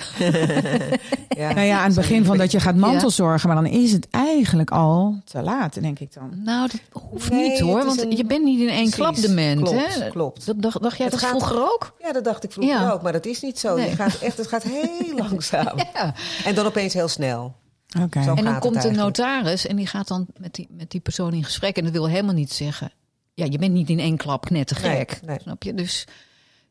ja. 1.28 1.52
Nou 1.52 1.60
ja, 1.66 1.78
aan 1.78 1.86
het 1.86 1.94
begin 1.94 2.24
van 2.24 2.38
dat 2.38 2.50
je 2.50 2.60
gaat 2.60 2.74
mantelzorgen, 2.76 3.48
maar 3.48 3.62
dan 3.62 3.72
is 3.72 3.92
het 3.92 4.06
eigenlijk 4.10 4.70
al 4.70 5.20
te 5.24 5.42
laat, 5.42 5.80
denk 5.82 5.98
ik 5.98 6.12
dan. 6.14 6.30
Nou, 6.44 6.68
dat 6.70 7.02
hoeft 7.02 7.30
Nee, 7.30 7.50
niet 7.50 7.60
hoor. 7.60 7.84
Want 7.84 8.02
een- 8.02 8.16
je 8.16 8.24
bent 8.24 8.44
niet 8.44 8.60
in 8.60 8.68
één 8.68 8.74
Precies, 8.90 8.94
klap 8.94 9.16
dement. 9.16 9.60
klopt, 9.62 9.94
hè? 9.98 10.10
klopt. 10.10 10.46
Dat 10.46 10.62
dacht, 10.62 10.82
dacht 10.82 10.96
jij 10.96 11.06
Het 11.06 11.14
dat 11.14 11.24
gaat- 11.24 11.30
vroeger 11.30 11.62
ook? 11.72 11.94
Ja, 12.00 12.12
dat 12.12 12.24
dacht 12.24 12.44
ik 12.44 12.52
vroeger 12.52 12.74
Ja. 12.74 12.90
ook, 12.90 13.02
maar 13.02 13.12
dat 13.12 13.26
is 13.26 13.40
niet 13.42 13.58
zo. 13.58 13.76
Nee. 13.76 13.88
Je 13.90 13.96
gaat 13.96 14.18
echt, 14.18 14.36
het 14.36 14.46
gaat 14.46 14.62
heel 14.62 15.16
langzaam. 15.28 15.78
Ja. 15.94 16.14
En 16.44 16.54
dan 16.54 16.66
opeens 16.66 16.94
heel 16.94 17.08
snel. 17.08 17.54
Oké. 18.02 18.18
En 18.34 18.44
dan 18.44 18.58
komt 18.58 18.82
de 18.82 18.90
notaris 18.90 19.66
en 19.66 19.76
die 19.76 19.86
gaat 19.86 20.08
dan 20.08 20.26
met 20.36 20.54
die, 20.54 20.66
met 20.70 20.90
die 20.90 21.00
persoon 21.00 21.32
in 21.32 21.44
gesprek. 21.44 21.76
En 21.76 21.84
dat 21.84 21.92
wil 21.92 22.08
helemaal 22.08 22.34
niet 22.34 22.52
zeggen. 22.52 22.92
Ja, 23.34 23.46
je 23.50 23.58
bent 23.58 23.72
niet 23.72 23.88
in 23.90 23.98
één 23.98 24.16
klap 24.16 24.50
net 24.50 24.66
te 24.66 24.74
Nee, 24.82 24.96
gek. 24.96 25.20
nee. 25.26 25.38
Snap 25.42 25.62
je? 25.62 25.74
Dus, 25.74 26.06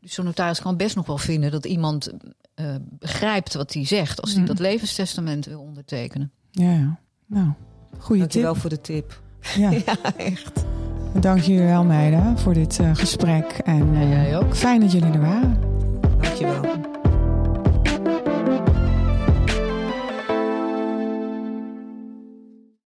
dus 0.01 0.13
zo'n 0.13 0.25
notaris 0.25 0.61
kan 0.61 0.77
best 0.77 0.95
nog 0.95 1.05
wel 1.05 1.17
vinden 1.17 1.51
dat 1.51 1.65
iemand 1.65 2.11
eh, 2.53 2.75
begrijpt 2.81 3.53
wat 3.53 3.73
hij 3.73 3.85
zegt. 3.85 4.21
Als 4.21 4.31
hij 4.31 4.39
Mm. 4.41 4.47
dat 4.47 4.59
levenstestament 4.59 5.45
wil 5.45 5.61
ondertekenen. 5.61 6.31
Ja, 6.51 6.71
ja. 6.71 6.99
Nou, 7.25 7.49
goede 7.97 8.19
Dankjewel 8.19 8.51
tip. 8.53 8.61
voor 8.61 8.69
de 8.69 8.81
tip. 8.81 9.21
Ja. 9.55 9.69
Ja, 9.85 9.95
echt. 10.17 10.63
Dank 11.19 11.39
jullie 11.41 11.63
wel, 11.65 11.83
meiden, 11.83 12.37
voor 12.39 12.53
dit 12.53 12.79
eh, 12.79 12.89
gesprek. 12.95 13.45
En 13.65 13.93
eh, 13.95 14.01
Ja, 14.01 14.07
jij 14.07 14.37
ook. 14.37 14.55
fijn 14.55 14.79
dat 14.81 14.91
jullie 14.91 15.11
er 15.11 15.21
waren. 15.21 15.59
Dankjewel. 16.21 16.90